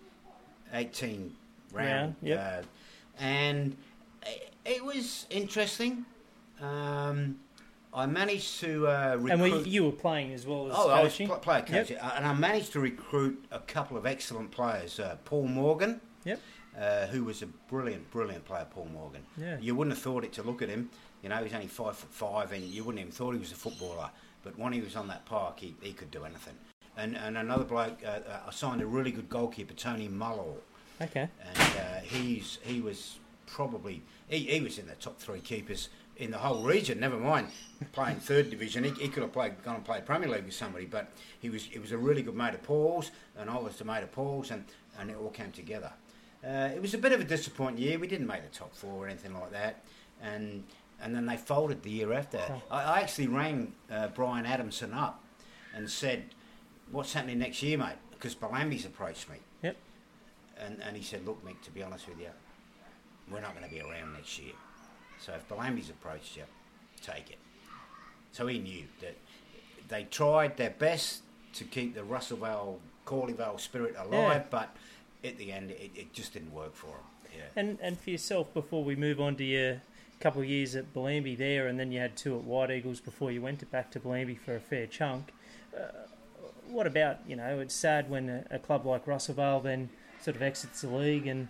[0.73, 1.35] 18
[1.71, 1.87] round.
[1.89, 2.63] Round, yep.
[2.63, 3.77] uh, and
[4.25, 6.05] it, it was interesting.
[6.59, 7.37] Um,
[7.93, 9.31] I managed to uh, recruit.
[9.31, 11.27] And we, you were playing as well as oh, I was coaching.
[11.27, 12.03] pl- player coach, Yep.
[12.15, 14.99] and I managed to recruit a couple of excellent players.
[14.99, 16.39] Uh, Paul Morgan, Yep.
[16.79, 18.65] Uh, who was a brilliant, brilliant player.
[18.69, 19.21] Paul Morgan.
[19.37, 19.57] Yeah.
[19.59, 20.89] You wouldn't have thought it to look at him.
[21.21, 23.55] You know, he's only five foot five, and you wouldn't even thought he was a
[23.55, 24.09] footballer.
[24.43, 26.55] But when he was on that park, he, he could do anything.
[26.97, 30.59] And and another bloke, uh, uh, I signed a really good goalkeeper, Tony Mullall,
[31.01, 31.27] Okay.
[31.47, 33.17] and uh, he's he was
[33.47, 36.99] probably he, he was in the top three keepers in the whole region.
[36.99, 37.47] Never mind
[37.93, 38.83] playing third division.
[38.83, 41.09] He, he could have played gone and played Premier League with somebody, but
[41.39, 44.03] he was he was a really good mate of Paul's, and I was the mate
[44.03, 44.65] of Paul's, and
[44.99, 45.91] and it all came together.
[46.45, 47.97] Uh, it was a bit of a disappointing year.
[47.97, 49.83] We didn't make the top four or anything like that,
[50.21, 50.63] and
[51.01, 52.39] and then they folded the year after.
[52.69, 55.23] I, I actually rang uh, Brian Adamson up
[55.75, 56.23] and said,
[56.91, 59.37] "What's happening next year, mate?" Because Bellambi's approached me.
[59.63, 59.75] Yep.
[60.57, 62.29] And, and he said, Look, Mick, to be honest with you,
[63.29, 64.53] we're not going to be around next year.
[65.19, 66.43] So if Bellambi's approached you,
[67.01, 67.37] take it.
[68.31, 69.17] So he knew that
[69.89, 71.23] they tried their best
[71.55, 74.43] to keep the Russellvale, Corleyvale spirit alive, Yeah.
[74.49, 74.75] but
[75.23, 77.03] at the end, it, it just didn't work for him.
[77.35, 77.41] Yeah.
[77.55, 79.81] And and for yourself, before we move on to your
[80.23, 83.29] couple of years at Bellambi there, and then you had two at White Eagles before
[83.29, 85.33] you went to back to Bellambi for a fair chunk.
[85.75, 85.87] Uh,
[86.69, 87.59] what about you know?
[87.59, 89.89] It's sad when a, a club like Russellvale then
[90.21, 91.49] sort of exits the league, and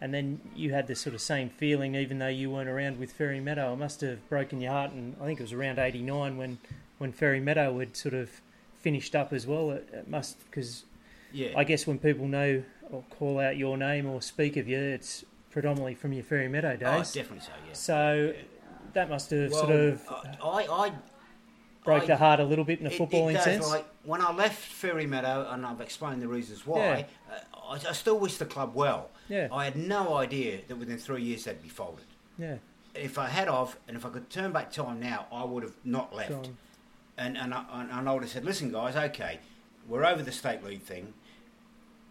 [0.00, 3.12] and then you had this sort of same feeling, even though you weren't around with
[3.12, 3.74] Fairy Meadow.
[3.74, 6.58] It must have broken your heart, and I think it was around '89 when
[6.96, 8.40] when Fairy Meadow had sort of
[8.78, 9.72] finished up as well.
[9.72, 10.84] It, it must because
[11.36, 11.52] yeah.
[11.56, 15.24] I guess when people know or call out your name or speak of you, it's
[15.50, 17.10] predominantly from your Fairy Meadow days.
[17.10, 17.72] oh, definitely so, yeah.
[17.72, 18.42] so Yeah.
[18.94, 20.08] that must have Well, sort of
[20.42, 20.92] I, I,
[21.84, 23.68] broke I- the heart a little bit in a footballing it does, sense.
[23.68, 27.06] Like when I left Fairy Meadow, and I've explained the reasons why.
[27.28, 27.34] Yeah.
[27.34, 29.10] Uh, I, I still wish the club well.
[29.28, 29.48] Yeah.
[29.52, 32.04] I had no idea that within three years they'd be folded.
[32.38, 32.56] yeah,
[32.94, 35.74] If I had of, and if I could turn back time now, I would have
[35.84, 36.30] not left.
[36.30, 36.56] gone.
[37.18, 39.40] And and I, and I would have said, listen, guys, okay,
[39.88, 41.14] we're over the state league thing.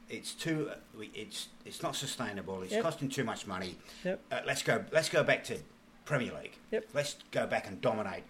[0.10, 0.69] It's too,
[1.14, 2.61] it's it's not sustainable.
[2.61, 2.84] It's Yep.
[2.84, 3.77] costing too much money.
[4.03, 4.19] Yep.
[4.32, 4.86] Uh, let's go.
[4.91, 5.57] Let's go back to
[6.06, 6.57] Premier League.
[6.72, 6.90] Yep.
[6.94, 8.23] Let's go back and dominate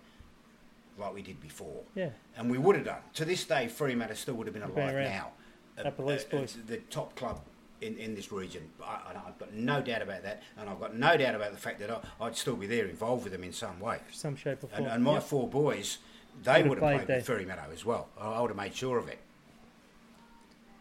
[0.97, 3.02] like we did before Yeah, and we would have done.
[3.15, 5.31] To this day, Fremantle still would have been Would been alive now.
[5.77, 7.41] Uh, Leagues the top club
[7.81, 8.69] in, in this region.
[8.81, 11.81] I, I've got no doubt about that, and I've got no doubt about the fact
[11.81, 13.99] that I, I'd still be there, involved with them in some way.
[14.14, 14.84] some shape or form.
[14.84, 15.23] And, and my Yep.
[15.23, 15.97] four boys,
[16.41, 18.07] they Would have played played, with Fairy Meadow as well.
[18.18, 19.19] I would have made sure of it.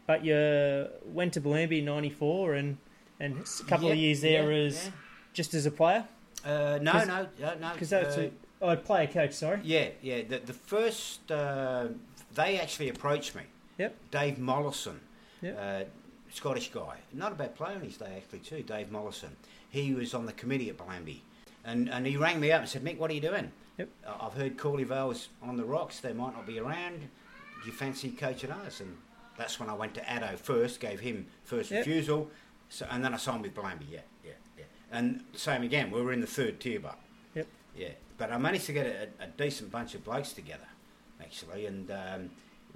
[0.06, 2.78] But you went to Bellambi in '94 and
[3.20, 4.90] and a couple of years there yeah, as
[5.32, 6.04] just as a player.
[6.44, 7.72] Uh, no, no, no, no.
[7.72, 8.28] because that's uh,
[8.60, 9.32] a oh, player coach.
[9.32, 9.60] Sorry.
[9.64, 10.22] Yeah, yeah.
[10.28, 11.86] The, the first, uh,
[12.34, 13.42] they actually approached me.
[13.78, 13.96] Yep.
[14.10, 15.00] Dave Mollison,
[15.42, 15.58] Yep.
[15.60, 15.84] uh,
[16.32, 18.62] Scottish guy, not a bad player in his day actually too.
[18.62, 19.36] Dave Mollison.
[19.70, 21.20] He was on the committee at Blamby,
[21.64, 23.50] and and he rang me up and said, "Mick, what are you doing?
[23.78, 23.88] Yep.
[24.06, 26.00] "I- I've heard Corley Vale's on the rocks.
[26.00, 27.00] They might not be around.
[27.00, 28.96] Do you fancy coaching us?" And
[29.36, 31.86] that's when I went to Addo first, gave him first Yep.
[31.86, 32.30] refusal,
[32.68, 33.86] so, and then I signed with Blamey.
[33.90, 34.64] Yeah, yeah, yeah.
[34.92, 36.98] And same again, we were in the third tier, but
[37.34, 37.46] Yep.
[37.76, 37.88] yeah,
[38.18, 40.68] but I managed to get a, a decent bunch of blokes together,
[41.20, 42.30] actually, and um,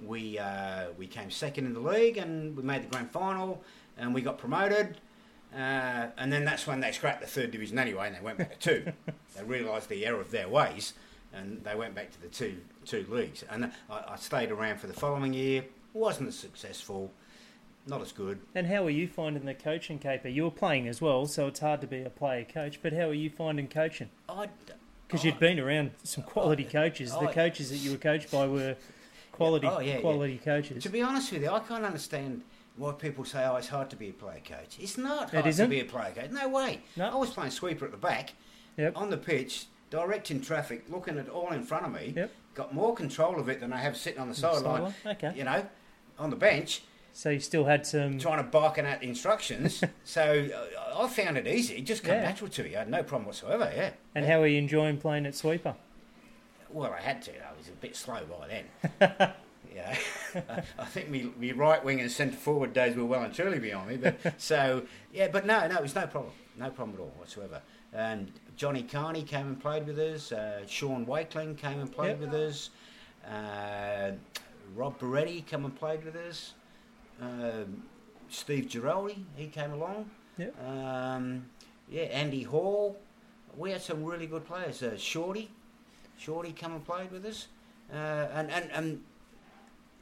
[0.05, 3.63] we uh, we came second in the league, and we made the grand final,
[3.97, 4.99] and we got promoted.
[5.51, 8.59] Uh, and then that's when they scrapped the third division anyway, and they went back
[8.59, 8.91] to two.
[9.35, 10.93] they realised the error of their ways,
[11.33, 13.43] and they went back to the two two leagues.
[13.49, 15.65] And I, I stayed around for the following year.
[15.93, 17.11] Wasn't as successful,
[17.87, 18.39] not as good.
[18.55, 20.27] And how are you finding the coaching caper?
[20.27, 22.79] You were playing as well, so it's hard to be a player coach.
[22.81, 24.09] But how are you finding coaching?
[24.27, 24.49] I,
[25.07, 27.11] Because you'd been around some quality coaches.
[27.15, 28.75] Oh, the coaches that you were coached by were
[29.31, 30.01] quality, Yeah, oh, yeah, yeah.
[30.01, 30.83] quality coaches.
[30.83, 32.43] To be honest with you, I can't understand
[32.77, 35.43] why people say, "Oh, it's hard to be a player coach." It's not It hard
[35.45, 35.69] to isn't?
[35.69, 36.29] be a player coach.
[36.31, 36.81] No way.
[36.95, 37.09] No.
[37.09, 38.33] I was playing sweeper at the back,
[38.77, 38.95] Yep.
[38.95, 42.13] on the pitch, directing traffic, looking at all in front of me.
[42.15, 42.31] Yep.
[42.53, 44.93] Got more control of it than I have sitting on the Sideline, sideline.
[45.17, 45.33] Okay.
[45.37, 45.65] You know,
[46.19, 46.81] on the bench,
[47.13, 48.19] So you still had some.
[48.19, 49.83] trying to barking out instructions.
[50.03, 50.47] so
[50.93, 51.77] uh, I found it easy.
[51.77, 52.23] It just came Yeah.
[52.23, 52.75] natural to me.
[52.75, 53.71] I had no problem whatsoever.
[53.75, 53.91] Yeah.
[54.15, 55.75] And how are you enjoying playing at sweeper?
[56.71, 57.31] Well, I had to.
[57.31, 58.65] I was a bit slow by then.
[59.75, 59.97] yeah,
[60.77, 63.89] I think me, me right wing and centre forward days were well and truly beyond
[63.89, 63.97] me.
[63.97, 67.61] But so yeah, but no, no, it was no problem, no problem at all whatsoever.
[67.91, 70.31] And Johnny Carney came and played with us.
[70.31, 72.31] Uh, Sean Wakeling came and played Yep.
[72.31, 72.69] with us.
[73.27, 74.11] Uh,
[74.75, 76.53] Rob Beretti come and played with us.
[77.21, 77.83] Um,
[78.29, 80.09] Steve Giraldi, he came along.
[80.37, 80.55] Yep.
[80.65, 81.45] Um,
[81.89, 82.97] yeah, Andy Hall.
[83.57, 84.81] We had some really good players.
[84.83, 85.51] Uh, Shorty,
[86.17, 87.47] Shorty come and played with us,
[87.91, 89.01] uh, and and and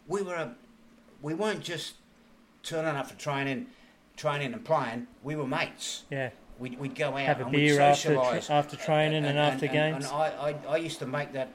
[0.08, 0.56] we were a,
[1.22, 1.96] we weren't just
[2.62, 3.68] turning up for training,
[4.16, 5.08] training and playing.
[5.24, 6.04] We were mates.
[6.12, 6.30] Yeah.
[6.60, 8.46] We'd, we'd go out Have a and beer we'd after socialise.
[8.48, 10.06] tra- after training and, after and, games.
[10.06, 11.52] And I, I, I used to make that,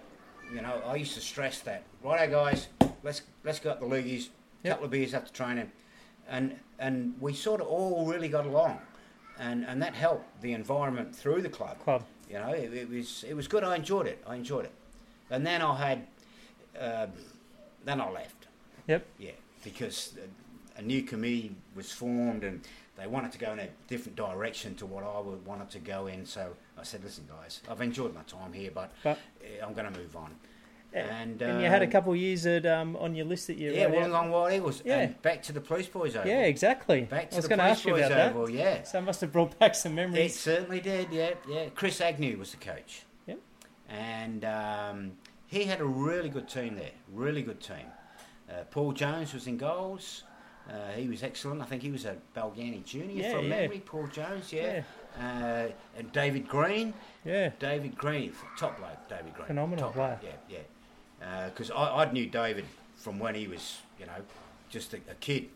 [0.55, 1.83] you know, I used to stress that.
[2.05, 2.69] Righto, guys,
[3.03, 4.31] let's let's go up the leagueies.
[4.65, 4.75] Yep.
[4.75, 5.73] couple of beers after training,
[6.29, 8.81] and and we sort of all really got along,
[9.39, 11.79] and and that helped the environment through the club.
[11.81, 12.05] Club.
[12.31, 13.65] You know, it, it was it was good.
[13.65, 14.23] I enjoyed it.
[14.27, 14.73] I enjoyed it,
[15.31, 16.07] and then I had,
[16.79, 17.07] uh,
[17.85, 18.47] then I left.
[18.87, 19.07] Yep.
[19.19, 19.31] Yeah,
[19.65, 20.15] because
[20.77, 22.61] a, new committee was formed and
[22.97, 26.27] they wanted to go in a different direction to what I wanted to go in.
[26.27, 29.19] So I said, listen, guys, I've enjoyed my time here, but, But-
[29.65, 30.35] I'm going to move on.
[30.95, 33.57] And, And, you had a um, couple of years at um, on your list that
[33.57, 33.89] you Yeah.
[33.89, 34.83] Wollongong White Eagles.
[34.85, 34.99] Yeah.
[35.01, 36.29] And back to the Police Boys Oval.
[36.31, 37.03] Yeah, exactly.
[37.03, 38.31] Back to I was the Police ask you Boys about that.
[38.33, 38.83] Oval, yeah.
[38.83, 40.35] So it must have brought back some memories.
[40.35, 41.69] It certainly did, yeah, yeah.
[41.75, 43.05] Chris Agnew was the coach.
[43.27, 43.39] Yep.
[43.89, 45.13] And um,
[45.47, 47.87] he had a really good team there, really good team.
[48.51, 50.25] Uh, Paul Jones was in goals.
[50.71, 51.61] Uh, he was excellent.
[51.61, 53.61] I think he was a Balgownie junior Yeah, from yeah.
[53.63, 53.83] memory.
[53.85, 54.83] Paul Jones, yeah.
[55.19, 55.67] Uh,
[55.99, 56.95] and David Green,
[57.25, 57.51] Yeah.
[57.59, 59.47] David Green, top bloke, David Green.
[59.47, 60.19] Phenomenal top player.
[60.21, 60.63] bloke, Yeah, yeah.
[61.47, 62.65] Because I, I knew David
[62.97, 64.13] from when he was, you know,
[64.71, 65.49] just a, a kid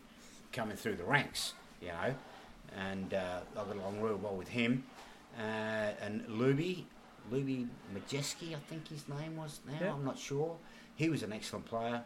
[0.53, 2.13] coming through the ranks, you know,
[2.77, 4.83] and uh, I got along real well with him.
[5.37, 5.41] Uh,
[6.01, 6.83] and Luby,
[7.31, 9.93] Luby Majeski, I think his name was now, Yeah.
[9.93, 10.57] I'm not sure.
[10.95, 12.01] He was an excellent player.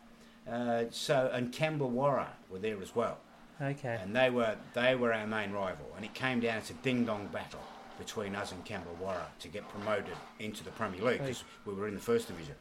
[0.50, 3.20] Uh, so and Kemblawarra were there as well,
[3.62, 4.00] Okay.
[4.02, 7.06] and they were they were our main rival, and it came down to a ding
[7.06, 7.62] dong battle
[8.00, 11.94] between us and Kemblawarra to get promoted into the Premier League because we were in
[11.94, 12.56] the first division.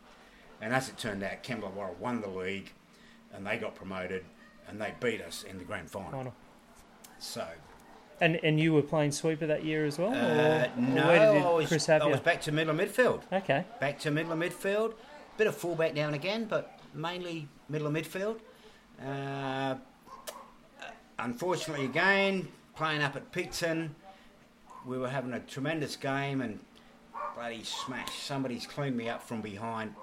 [0.61, 2.73] And as it turned out, Kemblawarra won the league,
[3.33, 4.25] and they got promoted,
[4.69, 6.11] and they beat us in the grand final.
[6.11, 6.35] Final.
[7.19, 7.47] So
[8.21, 10.13] And and you were playing sweeper that year as well?
[10.13, 12.81] uh, or, or no, did I was, Chris have I was back to middle of
[12.81, 13.23] midfield.
[13.33, 13.65] Okay.
[13.81, 14.95] back to middle of midfield.
[15.39, 18.41] Bit of fullback now and again, but mainly middle of midfield.
[19.03, 19.77] Uh,
[21.19, 23.95] unfortunately, again, playing up at Picton,
[24.87, 26.59] we were having a tremendous game and
[27.35, 28.19] bloody smash.
[28.23, 29.95] Somebody's cleaned me up from behind,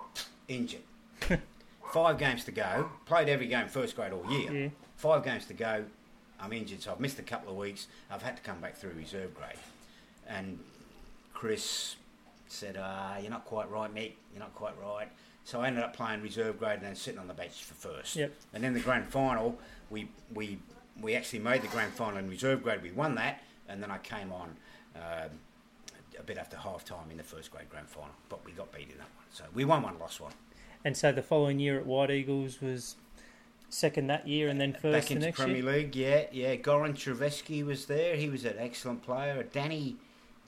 [0.48, 0.82] injured.
[1.92, 2.90] Five games to go.
[3.06, 4.52] Played every game first grade all year.
[4.52, 4.70] Yeah.
[4.96, 5.86] Five games to go.
[6.40, 7.88] I'm injured, so I've missed a couple of weeks.
[8.12, 9.58] I've had to come back through reserve grade.
[10.28, 10.60] And
[11.34, 11.96] Chris
[12.48, 14.18] said, uh, You're not quite right, Nick.
[14.34, 15.08] You're not quite right.
[15.44, 18.16] So I ended up playing reserve grade and then sitting on the bench for first.
[18.18, 18.34] Yep.
[18.54, 19.58] And then the grand final,
[19.90, 20.60] we, we,
[21.02, 22.84] we actually made the grand final in reserve grade.
[22.84, 23.42] We won that.
[23.70, 24.56] And then I came on
[24.96, 25.30] um,
[26.28, 28.12] bit after half time in the first grade grand final.
[28.30, 29.26] But we got beat in that one.
[29.32, 30.34] So we won one, lost one.
[30.86, 32.96] And so the following year at White Eagles was
[33.70, 35.66] second that year and then first Back the into next Premier year?
[35.72, 36.56] League, yeah, yeah.
[36.56, 38.16] Goran Trevesky was there.
[38.16, 39.44] He was an excellent player.
[39.52, 39.98] Danny,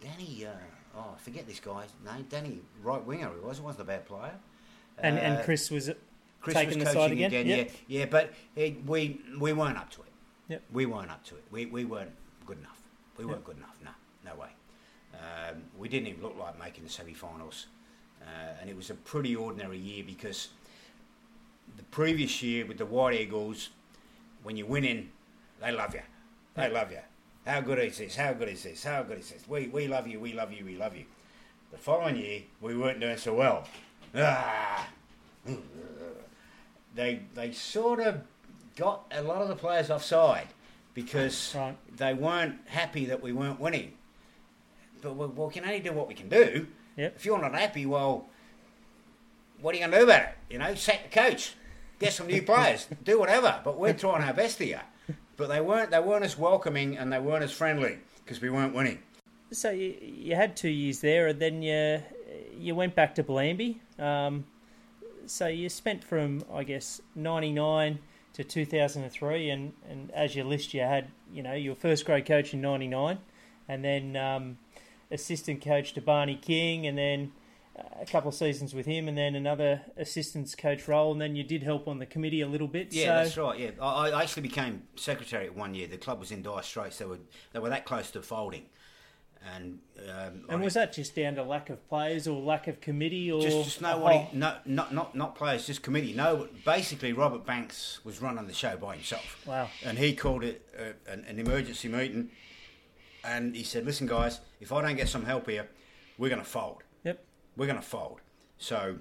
[0.02, 0.52] Danny, uh,
[0.96, 2.26] oh, I forget this guy's name.
[2.30, 3.58] Danny, right winger he was.
[3.58, 4.36] He wasn't a bad player.
[5.00, 5.90] And, Uh, and Chris was
[6.42, 7.48] Chris taking was the coaching side again?
[7.48, 7.72] Yep.
[7.88, 8.06] yeah, yeah.
[8.06, 10.12] But it, we we weren't up to it.
[10.50, 10.64] Yep.
[10.72, 11.44] We weren't up to it.
[11.52, 12.12] We, we weren't
[12.46, 12.80] good enough.
[13.18, 13.32] We Yep.
[13.32, 13.78] weren't good enough.
[13.84, 13.92] No.
[15.20, 17.68] Um, we didn't even look like making the semi-finals,
[18.22, 20.50] uh, and it was a pretty ordinary year because
[21.78, 23.70] the previous year with the White Eagles,
[24.44, 25.10] when you're winning,
[25.62, 26.02] they love you.
[26.56, 27.00] They love you.
[27.46, 28.16] How good is this?
[28.16, 28.84] How good is this?
[28.84, 29.48] How good is this?
[29.48, 30.20] We, we love you.
[30.20, 30.64] We love you.
[30.66, 31.06] We love you.
[31.72, 33.66] The following year, we weren't doing so well.
[34.16, 34.88] Ah,
[36.96, 38.22] they they sort of
[38.76, 40.48] got a lot of the players offside
[40.94, 41.78] because Right.
[41.98, 43.94] they weren't happy that we weren't winning.
[45.02, 46.68] But we, we can only do what we can do.
[46.98, 47.16] Yep.
[47.16, 48.28] If you're not happy, well,
[49.62, 50.30] what are you going to do about it?
[50.50, 51.54] You know, sack the coach,
[52.00, 53.62] get some new players, do whatever.
[53.64, 54.82] But we're trying our best here.
[55.38, 58.76] But they weren't they weren't as welcoming and they weren't as friendly because we weren't
[58.76, 59.00] winning.
[59.52, 62.04] So you, you had two years there, and then you
[62.58, 63.78] you went back to Blamby.
[63.98, 64.46] Um,
[65.26, 68.00] so you spent from I guess '99
[68.34, 72.54] to 2003, and, and as your list, you had you know your first grade coach
[72.54, 73.18] in '99,
[73.68, 74.58] and then um,
[75.12, 77.32] assistant coach to Barney King, and then
[78.02, 81.44] a couple of seasons with him, and then another assistant coach role, and then you
[81.44, 82.92] did help on the committee a little bit.
[82.92, 83.60] Yeah, so, that's right.
[83.60, 85.88] Yeah, I, I actually became secretary at one year.
[85.88, 86.98] The club was in dire straits.
[86.98, 87.20] They were
[87.54, 88.66] they were that close to folding,
[89.56, 89.80] and
[90.10, 93.42] um, And was that just down to lack of players or lack of committee or
[93.42, 96.14] just, just nobody, whole- no, not not not players, just committee.
[96.14, 99.46] No, basically Robert Banks was running the show by himself.
[99.46, 99.70] Wow.
[99.84, 102.30] And he called it uh, an, an emergency meeting,
[103.24, 105.68] and he said, "Listen, guys, if I don't get some help here,
[106.18, 106.84] we're going to fold.
[107.04, 107.24] Yep.
[107.58, 108.22] We're going to fold."
[108.58, 108.98] So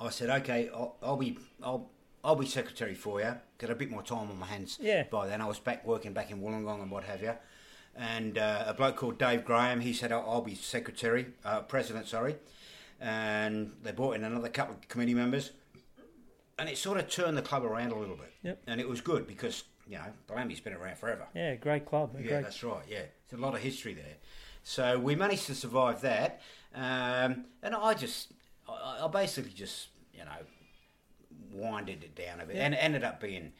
[0.00, 1.90] I said, "Okay, I'll, I'll be I'll."
[2.24, 3.34] I'll be secretary for you.
[3.58, 5.02] Got a bit more time on my hands Yeah.
[5.10, 5.40] by then.
[5.40, 7.32] I was back working back in Wollongong and what have you.
[7.96, 12.06] And uh, a bloke called Dave Graham, he said, I'll, I'll be secretary, uh, president,
[12.06, 12.36] sorry.
[13.00, 15.50] And they brought in another couple of committee members.
[16.60, 18.32] And it sort of turned the club around a little bit.
[18.44, 18.62] Yep.
[18.68, 21.26] And it was good because, you know, Blamby's been around forever.
[21.34, 22.12] Yeah, great club.
[22.20, 22.84] Yeah, great that's right.
[22.88, 23.02] Yeah,
[23.32, 24.16] there's a lot of history there.
[24.62, 26.40] So we managed to survive that,
[26.74, 28.32] um, and I just,
[28.68, 30.30] I, I basically just, you know,
[31.50, 32.66] winded it down a bit, Yeah.
[32.66, 33.52] and ended up being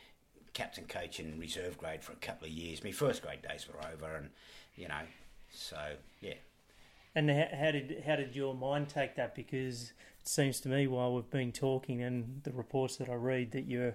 [0.52, 2.84] captain coach in reserve grade for a couple of years.
[2.84, 4.28] My first grade days were over, and
[4.76, 5.00] you know,
[5.50, 6.34] so yeah.
[7.14, 9.34] And how, how did how did your mind take that?
[9.34, 13.52] Because it seems to me, while we've been talking and the reports that I read,
[13.52, 13.94] that you're,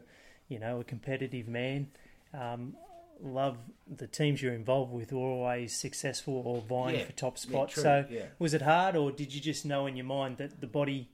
[0.50, 1.88] you know, a competitive man.
[2.34, 2.76] Um,
[3.22, 3.58] love
[3.88, 7.74] the teams you're involved with were always successful or vying Yeah, for top yeah, spots.
[7.74, 8.26] true, so yeah.
[8.40, 11.10] was it hard, or did you just know in your mind that the body,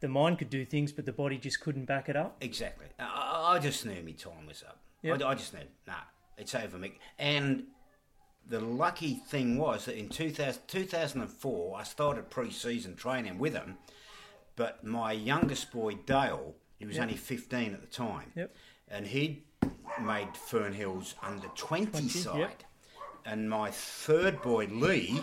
[0.00, 2.36] the mind could do things, but the body just couldn't back it up?
[2.40, 2.86] Exactly.
[2.98, 4.78] I, I just knew my time was up.
[5.02, 5.22] Yep.
[5.22, 5.94] I, I just knew, nah,
[6.36, 6.98] it's over me.
[7.18, 7.64] And
[8.48, 13.78] the lucky thing was that in 2000, 2004, I started pre-season training with them,
[14.56, 17.02] but my youngest boy, Dale, he was Yep.
[17.02, 18.56] only 15 at the time, Yep.
[18.88, 19.44] and he
[20.00, 22.38] made Fernhill's under 20, 20, side.
[22.38, 22.62] yep.
[23.24, 25.22] And my third boy, Lee,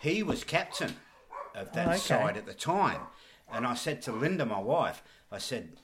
[0.00, 0.96] he was captain
[1.54, 1.98] of that Oh, okay.
[1.98, 3.00] side at the time.
[3.52, 5.76] And I said to Linda, my wife, I said,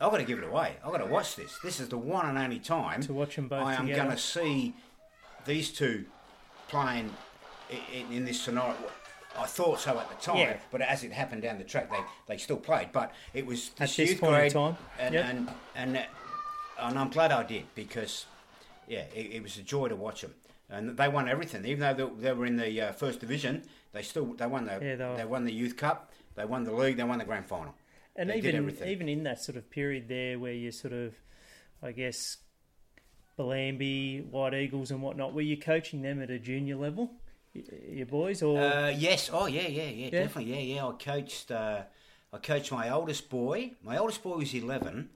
[0.00, 0.76] I've got to give it away.
[0.84, 1.58] I've got to watch this.
[1.62, 4.18] This is the one and only time To watch 'em both I am going to
[4.18, 4.74] see
[5.46, 6.06] these two
[6.68, 7.14] playing
[7.92, 8.76] in, in this scenario.
[9.38, 10.56] I thought so at the time, Yeah.
[10.70, 12.90] but as it happened down the track, they, they still played.
[12.92, 15.24] But it was At this this youth point in time, and, yep.
[15.26, 16.06] and and
[16.78, 18.26] and I'm glad I did because
[18.88, 20.34] yeah, it, it was a joy to watch them.
[20.68, 23.62] And they won everything, even though they, they were in the uh, first division.
[23.92, 26.72] They still they won the Yeah, they they, won the youth cup, they won the
[26.72, 27.74] league, they won the grand final.
[28.16, 28.88] And They did even everything.
[28.88, 31.14] even in that sort of period there, where you sort of,
[31.82, 32.38] I guess,
[33.38, 37.10] Bellambi, White Eagles, and whatnot, were you coaching them at a junior level,
[37.54, 39.30] y- your boys, or Uh, yes.
[39.32, 40.52] Oh, yeah, yeah, yeah, definitely.
[40.52, 40.86] Yeah, yeah.
[40.86, 41.50] I coached.
[41.50, 41.82] Uh,
[42.32, 43.72] I coached my oldest boy.
[43.82, 45.10] My oldest boy was eleven,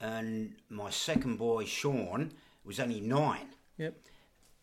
[0.00, 2.32] and my second boy Sean
[2.64, 3.48] was only nine.
[3.76, 3.94] yep,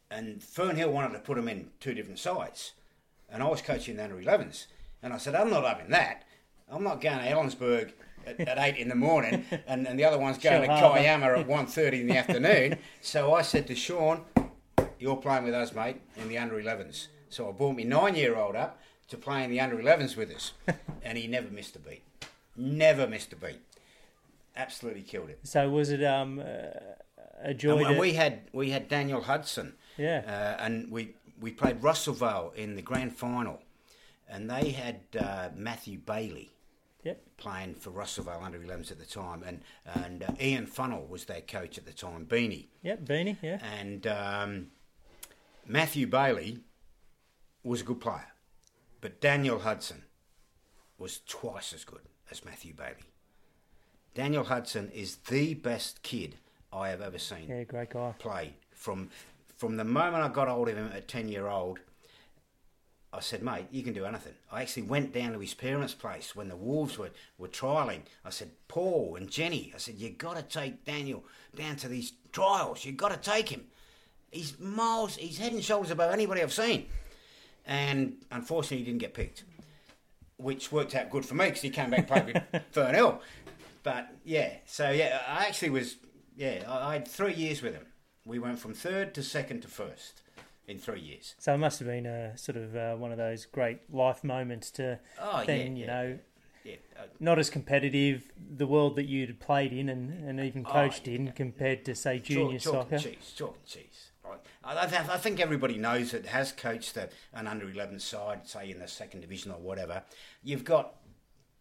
[0.10, 2.74] And Fernhill wanted to put him in two different sides,
[3.30, 4.66] and I was coaching the under 11s.
[5.04, 6.24] And I said, I'm not having that.
[6.72, 7.92] I'm not going to Helensburgh
[8.26, 11.00] at, at eight in the morning, and, and the other one's going to Harbour.
[11.00, 12.78] Kiama at 1.30 in the afternoon.
[13.02, 14.22] So I said to Sean,
[15.00, 17.08] you're playing with us, mate, in the under 11s.
[17.30, 20.54] So I brought my nine-year-old up to play in the under 11s with us,
[21.04, 22.04] and he never missed a beat.
[22.56, 23.60] Never missed a beat.
[24.58, 25.40] Absolutely killed it.
[25.44, 26.44] so was it um uh,
[27.42, 27.78] a joy?
[27.86, 30.24] And, to- we had we had Daniel Hudson, Yeah.
[30.60, 33.62] uh, and we we played Russellvale in the grand final,
[34.28, 36.50] and they had uh, Matthew Bailey
[37.04, 41.26] yep, playing for Russellvale under 11s at the time, and and uh, Ian Funnel was
[41.26, 44.68] their coach at the time, Beanie, yep, Beanie, yeah, and um,
[45.66, 46.60] Matthew Bailey
[47.64, 48.32] was a good player,
[49.02, 50.04] but Daniel Hudson
[50.98, 52.02] was twice as good
[52.32, 53.06] as Matthew Bailey.
[54.18, 56.38] Daniel Hudson is the best kid
[56.74, 58.16] I have ever seen yeah, great guy.
[58.18, 59.12] play from
[59.58, 61.78] from the moment I got hold of him at ten year old.
[63.14, 64.34] I said, mate, you can do anything.
[64.52, 68.02] I actually went down to his parents' place when the Wolves were, were trialling.
[68.26, 71.24] I said, Paul and Jenny, I said, you got to take Daniel
[71.56, 72.84] down to these trials.
[72.84, 73.64] you got to take him.
[74.30, 76.88] He's miles, he's head and shoulders above anybody I've seen.
[77.66, 79.46] And unfortunately, he didn't get picked,
[80.36, 83.20] which worked out good for me because he came back and played with Fernhill.
[83.88, 85.96] But yeah, so yeah, I actually was,
[86.36, 87.86] yeah, I, I had three years with him.
[88.26, 90.24] We went from third to second to first
[90.68, 91.36] in three years.
[91.40, 94.72] So it must have been a sort of uh, one of those great life moments
[94.72, 96.02] to Oh, then yeah, you yeah.
[96.02, 96.20] know
[96.66, 100.70] Yeah, uh, not as competitive the world that you'd played in and, and even Oh,
[100.74, 101.16] coached yeah.
[101.16, 102.96] in compared to say junior chalk soccer.
[102.96, 104.12] and cheese, chalk and cheese.
[104.26, 108.02] I, what I, I I think everybody knows that has coached a, an under 11
[108.02, 110.04] side, say in the second division or whatever.
[110.44, 110.96] You've got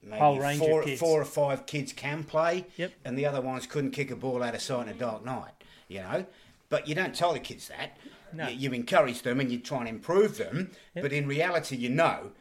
[0.02, 1.00] maybe Whole range of four, kids.
[1.00, 2.92] four or five kids can play, Yep.
[3.04, 5.52] and the other ones couldn't kick a ball out of sight in a dark night.
[5.88, 6.26] You know,
[6.68, 7.96] but you don't tell the kids that.
[8.32, 8.48] No.
[8.48, 11.02] You, you encourage them and you try and improve them, Yep.
[11.02, 12.32] but in reality, you know,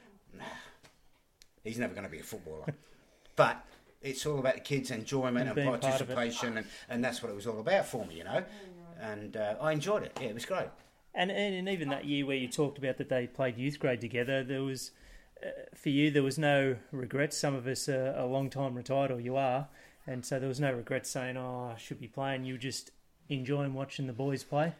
[1.63, 2.65] he's never going to be a footballer.
[3.35, 3.63] but
[4.01, 6.15] it's all about the kids' enjoyment and, being part of it.
[6.15, 8.43] participation, and, and that's what it was all about for me, you know.
[9.01, 10.17] And uh, I enjoyed it.
[10.21, 10.67] Yeah, it was great.
[11.13, 14.01] And, and and even that year where you talked about that they played youth grade
[14.01, 14.91] together, there was
[15.45, 17.37] Uh, for you there was no regrets.
[17.37, 19.67] Some of us are a long time retired, or you are,
[20.07, 22.91] and so there was no regrets saying, "Oh, I should be playing." You just
[23.29, 24.73] enjoying watching the boys play,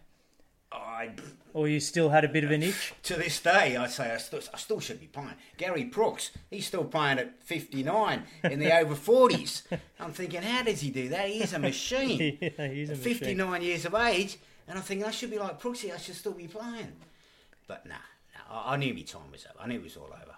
[0.72, 1.12] I,
[1.54, 2.94] or you still had a bit of an itch.
[3.04, 5.36] to this day, I say I still, I still should be playing.
[5.58, 9.64] Gary Brooks, he's still playing at 59 in the over 40s.
[10.00, 11.30] I'm thinking, how does he do that?
[11.30, 12.38] He's a machine.
[12.42, 13.16] yeah, he's a At machine.
[13.16, 14.38] 59 years of age,
[14.68, 16.94] and I'm thinking I should be like Brooksy, I should still be playing.
[17.68, 17.96] But nah,
[18.36, 19.58] nah I, I knew my time was up.
[19.60, 20.35] I knew it was all over.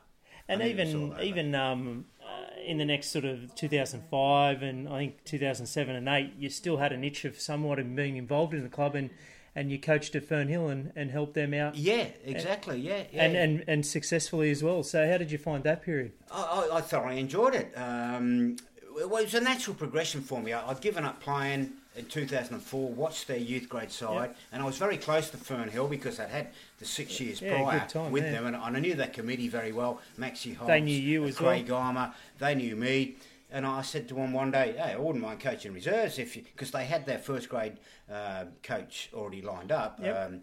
[0.50, 3.54] And I knew it was all even even um, uh, in the next sort of
[3.56, 7.96] 2005 and I think 2007 and 8, you still had an itch of somewhat of
[7.96, 9.10] being involved in the club and,
[9.56, 12.80] and you coached at Fernhill and, and helped them out Yeah, exactly.
[12.80, 13.24] Yeah, yeah.
[13.24, 14.84] and, and, and successfully as well.
[14.84, 16.12] So how did you find that period?
[16.32, 17.72] I, I, I thoroughly enjoyed it.
[17.78, 18.58] Um,
[18.94, 20.54] well, it was a natural progression for me.
[20.54, 24.78] I, I'd given up playing in 2004, watched their youth grade side, and I was
[24.78, 26.48] very close to Fernhill because I'd had
[26.80, 28.32] the six years Yeah, prior time, with yeah.
[28.34, 30.00] them, and, I knew that committee very well.
[30.18, 33.16] Maxie Hobbs, They knew you as Craig Armour, they knew me.
[33.50, 36.72] And I said to them one day, "Hey, I wouldn't mind coaching reserves if because
[36.72, 37.78] they had their first grade
[38.12, 40.28] uh, coach already lined up, Yep.
[40.28, 40.42] um,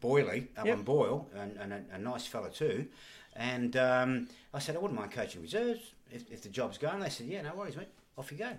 [0.00, 0.84] Boyley, Alan Yep.
[0.84, 2.86] Boyle, and, and a, a nice fella too.
[3.34, 5.80] And um, I said, I wouldn't mind coaching reserves
[6.12, 7.00] if, if the job's going.
[7.00, 7.88] They said, Yeah, no worries, mate.
[8.16, 8.52] Off you go.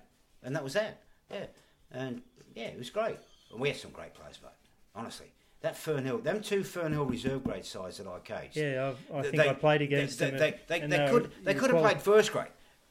[0.44, 1.02] And that was that.
[1.32, 1.46] Yeah.
[1.96, 2.22] And
[2.56, 3.18] yeah, it was great.
[3.52, 4.52] And we had some great players, mate.
[4.94, 5.28] Honestly.
[5.62, 8.56] That Fernhill, them two Fernhill reserve grade sides that I coached.
[8.56, 10.38] Yeah, I, I think they- I played against they, them.
[10.40, 12.50] They, they, and they could they could have played first grade.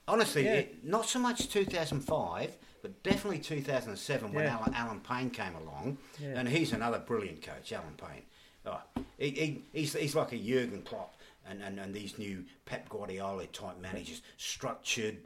[0.08, 0.54] Honestly, Yeah.
[0.54, 4.56] it- not so much 2005, but definitely 2007 when Yeah.
[4.58, 6.34] Alan, Alan Payne came along, Yeah.
[6.36, 8.22] and he's another brilliant coach, Alan Payne.
[8.66, 8.80] Oh,
[9.18, 11.14] he, he, he's, he's like a Jurgen Klopp
[11.46, 15.18] and, and, and these new Pep Guardiola type managers, structured,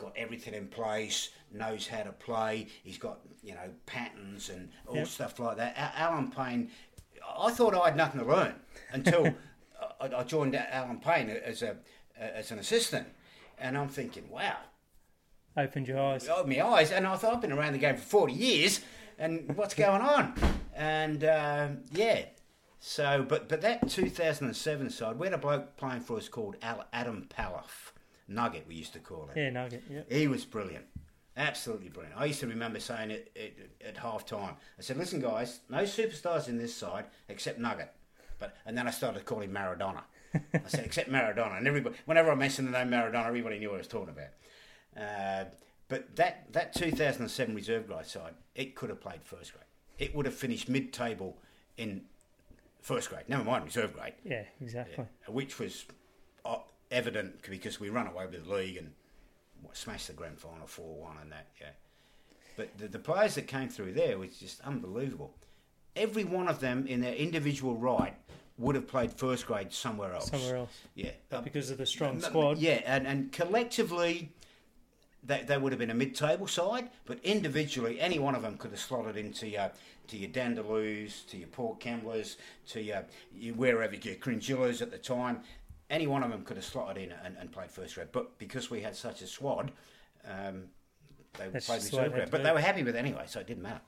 [0.00, 2.66] got everything in place, knows how to play.
[2.82, 5.06] He's got you know patterns and all Yep.
[5.06, 5.74] stuff like that.
[5.96, 6.70] Alan Payne,
[7.38, 8.54] I thought I had nothing to learn
[8.92, 9.34] until
[10.00, 11.76] I, joined Alan Payne as a
[12.18, 13.06] as an assistant,
[13.58, 14.56] and I'm thinking, wow,
[15.56, 16.28] Opened your eyes.
[16.28, 18.80] opened my eyes, and I thought I've been around the game for 40 years,
[19.18, 20.34] and what's going on?
[20.74, 22.22] And um yeah,
[22.78, 26.84] so but but that 2007 side, we had a bloke playing for us called Al,
[26.92, 27.89] Adam Paloff,
[28.30, 29.36] Nugget we used to call him.
[29.36, 29.82] Yeah, nugget.
[29.90, 30.02] Yeah.
[30.08, 30.86] He was brilliant.
[31.36, 32.16] Absolutely brilliant.
[32.18, 34.54] I used to remember saying it, it at half time.
[34.78, 37.92] I said, listen, guys, no superstars in this side except Nugget.
[38.38, 40.02] But And then I started calling him Maradona.
[40.34, 41.58] I said, except Maradona.
[41.58, 45.02] And everybody, whenever I mentioned the name Maradona, everybody knew what I was talking about.
[45.02, 45.44] Uh,
[45.88, 49.64] but that, that 2007 reserve grade side, it could have played first grade.
[49.98, 51.38] It would have finished mid table
[51.76, 52.02] in
[52.80, 55.04] first grade, never mind reserve grade Yeah, exactly.
[55.28, 55.84] which was
[56.44, 56.56] uh,
[56.90, 58.92] evident because we run away with the league and
[59.72, 61.46] smashed the grand final four one and that.
[61.60, 61.68] Yeah,
[62.56, 65.34] but the, the players that came through there was just unbelievable.
[65.96, 68.14] Every one of them in their individual right
[68.58, 70.30] would have played first grade somewhere else.
[70.30, 70.70] Somewhere else.
[70.94, 72.58] Yeah, Um, because of the strong no, squad.
[72.58, 74.30] Yeah, and, and collectively,
[75.24, 78.70] they, they would have been a mid-table side, but individually, any one of them could
[78.70, 79.70] have slotted into your
[80.08, 82.36] to your Dandaloos, to your Port Kemblers,
[82.70, 85.40] to your, your wherever your Cringilas at the time.
[85.90, 88.70] Any one of them could have slotted in and, and played first grade, but because
[88.70, 89.72] we had such a squad,
[90.24, 90.64] um,
[91.36, 92.30] they That's played just the way reserve grade.
[92.30, 93.80] But they were happy with it anyway, so it didn't matter.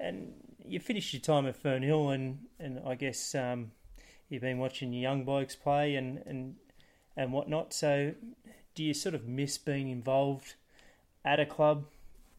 [0.00, 0.34] And
[0.66, 3.70] you finished your time at Fernhill, and, and I guess um,
[4.28, 6.56] you've been watching your young blokes play and, and
[7.16, 7.72] and whatnot.
[7.72, 8.14] So,
[8.74, 10.54] do you sort of miss being involved
[11.24, 11.84] at a club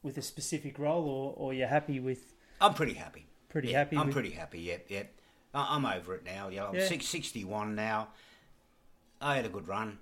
[0.03, 3.25] with a specific role, or, or you're happy with I'm pretty happy.
[3.49, 3.97] pretty Yeah, happy?
[3.97, 4.59] I'm with, pretty happy.
[4.59, 5.13] Yep, yep.
[5.53, 6.49] I- I'm over it now.
[6.49, 6.87] Yeah, I'm Yeah.
[6.87, 8.09] six, 61 now.
[9.25, 9.97] I had a good run.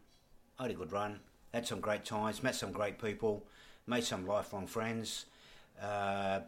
[0.59, 1.21] I had a good run.
[1.53, 2.43] Had some great times.
[2.43, 3.45] Met some great people.
[3.87, 5.25] Made some lifelong friends.
[5.81, 6.41] Uh,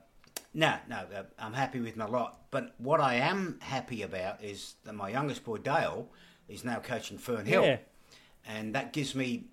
[0.53, 2.41] no, no, uh, I'm happy with my lot.
[2.52, 6.10] But what I am happy about is that my youngest boy Dale
[6.49, 7.77] is now coaching Fernhill, Yeah.
[8.45, 9.45] and that gives me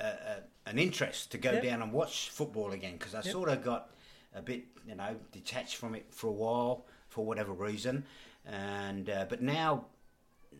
[0.00, 1.62] a, a, an interest to go Yep.
[1.62, 3.32] down and watch football again because I Yep.
[3.32, 3.90] sort of got
[4.34, 8.04] a bit, you know, detached from it for a while for whatever reason,
[8.46, 9.86] and uh, but now,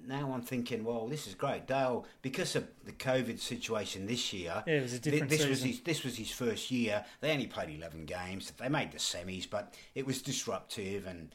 [0.06, 4.62] now I'm thinking, well, this is great, Dale, because of the COVID situation this year.
[4.66, 5.68] Yeah, it was a thi- different this was season.
[5.68, 7.04] his this was his first year.
[7.20, 8.52] They only played eleven games.
[8.56, 11.34] They made the semis, but it was disruptive and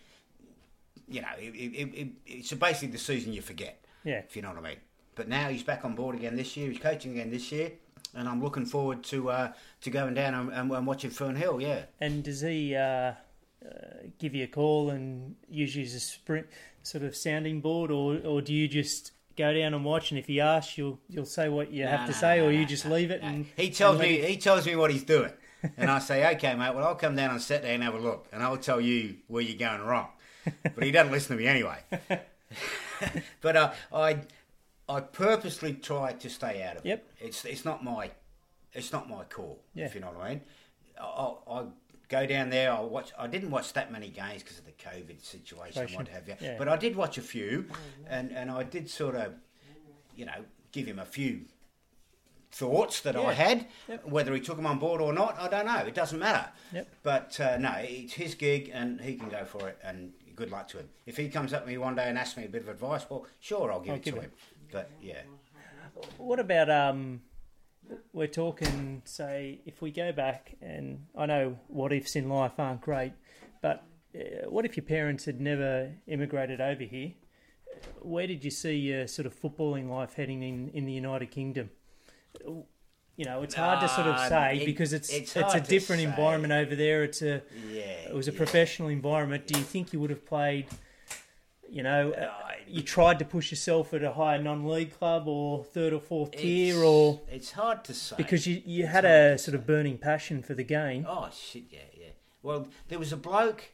[1.07, 3.83] you know, it, it, it, it's basically the season you forget.
[4.03, 4.19] Yeah.
[4.19, 4.77] if you know what I mean.
[5.13, 6.69] But now he's back on board again this year.
[6.71, 7.73] He's coaching again this year,
[8.15, 11.61] and I'm looking forward to uh, to going down and, and, and watching Fernhill.
[11.61, 11.83] Yeah.
[11.99, 13.13] And does he uh, uh,
[14.17, 16.47] give you a call and use you as a sprint
[16.83, 20.11] sort of sounding board, or or do you just go down and watch?
[20.11, 22.51] And if he asks, you'll you'll say what you have No, to say, no, or
[22.51, 23.21] no, you just no, leave it.
[23.21, 23.27] no.
[23.27, 25.31] And he tells and me he tells me what he's doing,
[25.77, 26.73] and I say, okay, mate.
[26.75, 29.41] Well, I'll come down on Saturday and have a look, and I'll tell you where
[29.41, 30.07] you're going wrong.
[30.63, 31.77] But he doesn't listen to me anyway.
[33.41, 34.21] but uh, I
[34.89, 37.05] I purposely try to stay out of Yep.
[37.19, 37.25] it.
[37.27, 38.11] It's it's not my
[38.73, 39.59] it's not my call.
[39.75, 39.85] Yeah.
[39.85, 40.41] If you know what I mean.
[40.99, 41.63] I I
[42.11, 42.71] go down there.
[42.71, 43.11] I watch.
[43.17, 46.35] I didn't watch that many games because of the COVID situation, and what have you.
[46.39, 46.55] Yeah.
[46.59, 47.65] But I did watch a few,
[48.07, 49.33] and and I did sort of,
[50.15, 51.45] you know, give him a few
[52.51, 53.21] thoughts that Yeah.
[53.21, 53.67] I had.
[53.87, 54.05] Yep.
[54.05, 55.77] Whether he took them on board or not, I don't know.
[55.77, 56.49] It doesn't matter.
[56.73, 56.87] Yep.
[57.01, 59.77] But uh, no, it's his gig, and he can go for it.
[59.83, 60.89] And good luck to him.
[61.05, 63.05] If he comes up to me one day and asks me a bit of advice,
[63.09, 64.23] well, sure, I'll give I'll it give to it.
[64.23, 64.31] him.
[64.71, 65.21] But yeah,
[66.17, 67.21] What about um?
[68.13, 72.81] We're talking, say, if we go back, and I know what ifs in life aren't
[72.81, 73.13] great,
[73.61, 73.83] but
[74.15, 77.11] uh, what if your parents had never immigrated over here?
[78.01, 81.69] Where did you see your sort of footballing life heading in, in the United Kingdom?
[83.17, 85.59] You know, it's hard to sort of Um, say it- because it's it's it's, a
[85.61, 87.03] different environment over there.
[87.03, 88.37] It's a yeah, it was a yeah.
[88.37, 89.47] professional environment.
[89.47, 90.67] Do you think you would have played?
[91.73, 92.29] You know, uh,
[92.67, 96.73] you tried to push yourself at a higher non-league club or third or fourth tier,
[96.75, 99.97] It's- or it's hard to say because you, you It's had a sort of burning
[99.97, 101.05] passion for the game.
[101.07, 102.07] Oh shit, yeah, yeah.
[102.43, 103.69] Well, there was a bloke,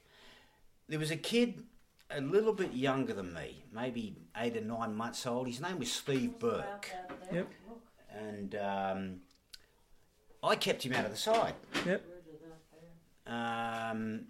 [0.88, 1.64] there was a kid
[2.12, 5.48] a little bit younger than me, maybe eight or nine months old.
[5.48, 6.92] His name was Steve Burke,
[7.32, 7.48] Yep,
[8.12, 9.22] and um,
[10.44, 11.56] I kept him out of the side.
[11.84, 12.04] yep,
[13.26, 14.26] Um,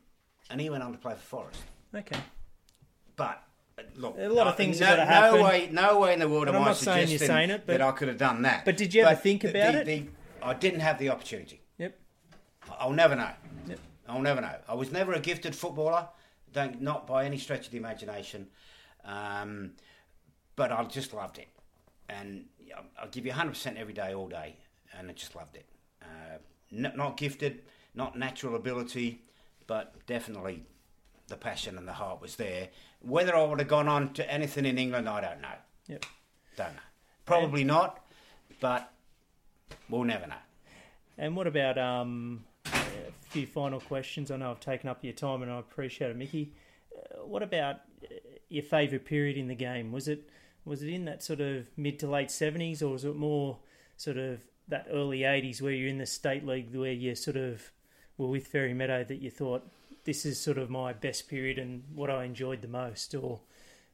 [0.50, 1.62] and he went on to play for Forest.
[1.94, 2.20] okay.
[3.18, 3.44] But
[3.98, 6.48] look, A lot of things no, have gotta no way, no way in the world
[6.48, 8.18] And am I'm I not saying you're suggesting saying it, but- that I could have
[8.18, 8.64] done that.
[8.66, 9.86] But did you ever But think about the- it?
[9.86, 10.08] the-
[10.42, 11.62] I didn't have the opportunity.
[11.78, 12.00] Yep,
[12.80, 13.32] I'll never know.
[13.68, 13.80] Yep.
[14.08, 14.56] I'll never know.
[14.68, 16.08] I was never a gifted footballer,
[16.54, 18.48] don't not by any stretch of the imagination,
[19.04, 19.74] um,
[20.56, 21.48] but I just loved it,
[22.08, 22.46] and
[22.98, 24.58] I'll- give you 100 percent every day, all day,
[24.94, 25.66] and I just loved it.
[26.02, 26.38] Uh,
[26.72, 27.64] n- not gifted,
[27.96, 29.24] not natural ability,
[29.66, 30.64] but definitely
[31.28, 32.70] the passion and the heart was there.
[33.02, 35.56] Whether I would have gone on to anything in England, I don't know.
[35.88, 36.06] yep.
[36.56, 36.82] Don't know.
[37.26, 38.06] Probably not,
[38.60, 38.92] but
[39.90, 40.36] we'll never know.
[41.18, 44.32] And what about um, a few final questions?
[44.32, 46.54] I know I've taken up your time, and I appreciate it, Mickey.
[46.96, 48.16] Uh, what about uh,
[48.50, 49.92] your favourite period in the game?
[49.92, 50.30] Was it
[50.64, 53.58] was it in that sort of mid to late seventies, or was it more
[53.98, 57.72] sort of that early eighties where you're in the state league, where you sort of
[58.18, 59.68] were with Fairy Meadow that you thought
[60.08, 63.14] this is sort of my best period and what I enjoyed the most?
[63.14, 63.42] Or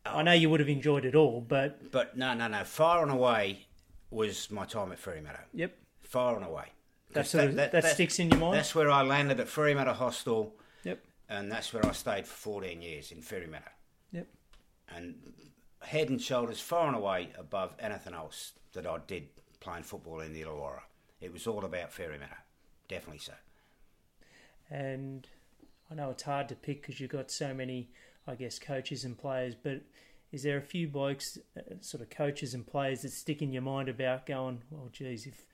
[0.05, 0.21] I oh.
[0.21, 2.63] know you would have enjoyed it all, but But no, no, no.
[2.63, 3.65] Far and away
[4.11, 5.39] was my time at Fairy Meadow.
[5.53, 6.67] yep, Far and away.
[7.13, 8.53] that sort of that, sticks in your mind.
[8.55, 10.99] That's where I landed at Fairy Meadow Hostel, Yep,
[11.29, 13.71] and that's where I stayed for 14 years in Fairy Meadow.
[14.11, 14.27] yep.
[14.95, 15.15] And
[15.81, 19.29] head and shoulders far and away above anything else that I did
[19.59, 20.81] playing football in the Illawarra.
[21.19, 22.37] It was all about Fairy Meadow.
[22.87, 23.33] Definitely so.
[24.69, 25.27] and
[25.93, 27.87] I know it's hard to pick because you've got so many,
[28.27, 29.53] I guess, coaches and players.
[29.53, 29.81] But
[30.31, 33.61] is there a few blokes, uh, sort of coaches and players that stick in your
[33.61, 35.45] mind about going, well, geez, if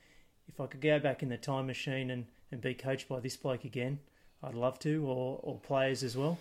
[0.47, 3.35] if I could go back in the time machine and, and be coached by this
[3.35, 3.99] bloke again,
[4.41, 6.37] I'd love to, or or players as well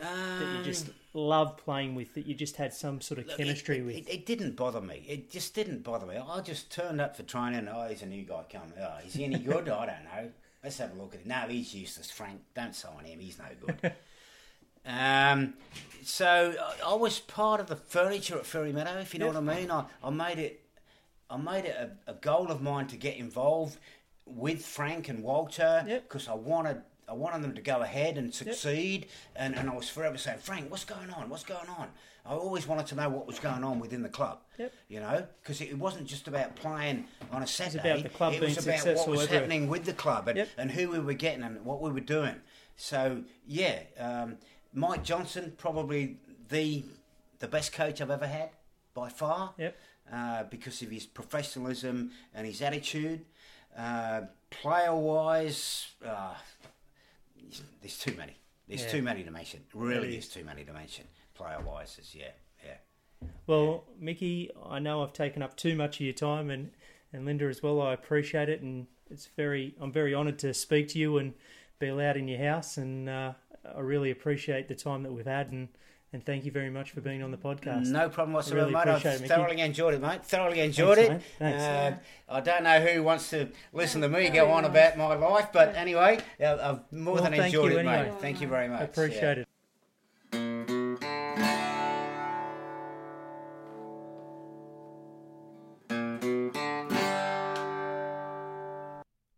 [0.00, 3.78] that you just love playing with, that you just had some sort of Look, chemistry
[3.78, 3.96] it, with.
[3.96, 5.04] It, it didn't bother me.
[5.06, 6.16] It just didn't bother me.
[6.16, 7.68] I just turned up for training.
[7.68, 8.72] Oh, he's a new guy coming.
[8.80, 9.68] Oh, is he any good?
[9.68, 10.30] I don't know.
[10.62, 11.26] Let's have a look at it.
[11.26, 12.40] No, he's useless, Frank.
[12.54, 13.18] Don't sign him.
[13.18, 13.92] He's no good.
[14.86, 15.54] um,
[16.04, 19.34] so I, I was part of the furniture at Fairy Meadow, if you know Yep.
[19.34, 19.70] what I mean.
[19.70, 20.60] I, I made it.
[21.30, 21.76] I made it
[22.06, 23.78] a, a goal of mine to get involved
[24.26, 26.02] with Frank and Walter Yep.
[26.08, 26.82] because I wanted.
[27.08, 29.06] I wanted them to go ahead and succeed,
[29.36, 31.28] and, and I was forever saying, Frank, what's going on?
[31.28, 31.88] What's going on?
[32.24, 34.38] I always wanted to know what was going on within the club.
[34.58, 34.72] Yep.
[34.88, 37.90] You know, because it wasn't just about playing on a Saturday.
[37.90, 39.40] It was about the club it was being about successful what was everywhere.
[39.40, 40.48] happening with the club and, Yep.
[40.56, 42.36] and who we were getting and what we were doing.
[42.76, 44.36] So yeah, um,
[44.72, 46.18] Mike Johnson probably
[46.48, 46.84] the
[47.40, 48.50] the best coach I've ever had
[48.94, 49.54] by far.
[49.58, 49.76] Yep.
[50.12, 53.24] Uh, because of his professionalism and his attitude.
[53.76, 56.34] Uh, player wise, uh,
[57.80, 58.36] there's too many.
[58.68, 58.90] There's Yeah.
[58.92, 59.64] too many to mention.
[59.74, 61.06] Really is too many to mention.
[61.34, 62.30] Player wise, is yeah,
[62.64, 62.76] yeah.
[63.46, 66.70] Well, Mickey, I know I've taken up too much of your time, and,
[67.12, 67.80] and Linda as well.
[67.80, 71.34] I appreciate it, and it's very I'm very honoured to speak to you and
[71.78, 73.32] be allowed in your house, and uh,
[73.74, 75.68] I really appreciate the time that we've had, and
[76.12, 77.86] and thank you very much for being on the podcast.
[77.86, 78.78] No problem whatsoever, really mate.
[78.80, 79.34] I appreciate it, Mickey.
[79.34, 80.24] thoroughly enjoyed it, mate.
[80.26, 81.28] Thoroughly enjoyed Thanks, it.
[81.38, 81.62] Thanks.
[81.62, 81.96] Uh,
[82.28, 85.74] I don't know who wants to listen to me go on about my life, but
[85.74, 88.10] anyway, uh, I've more Well, than enjoyed it, anyway.
[88.10, 88.20] mate.
[88.20, 88.80] Thank you very much.
[88.80, 89.48] I Appreciate it.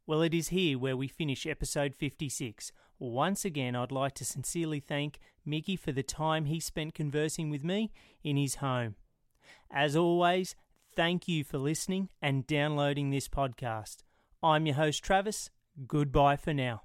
[0.07, 2.73] Well, it is here where we finish episode 56.
[2.99, 7.65] Once again, I'd like to sincerely thank Mickey for the time he spent conversing with
[7.65, 7.93] me
[8.23, 8.95] in his home.
[9.71, 10.55] As always,
[10.95, 13.99] thank you for listening and downloading this podcast.
[14.43, 15.51] I'm your host, Travis.
[15.87, 16.83] Goodbye for now.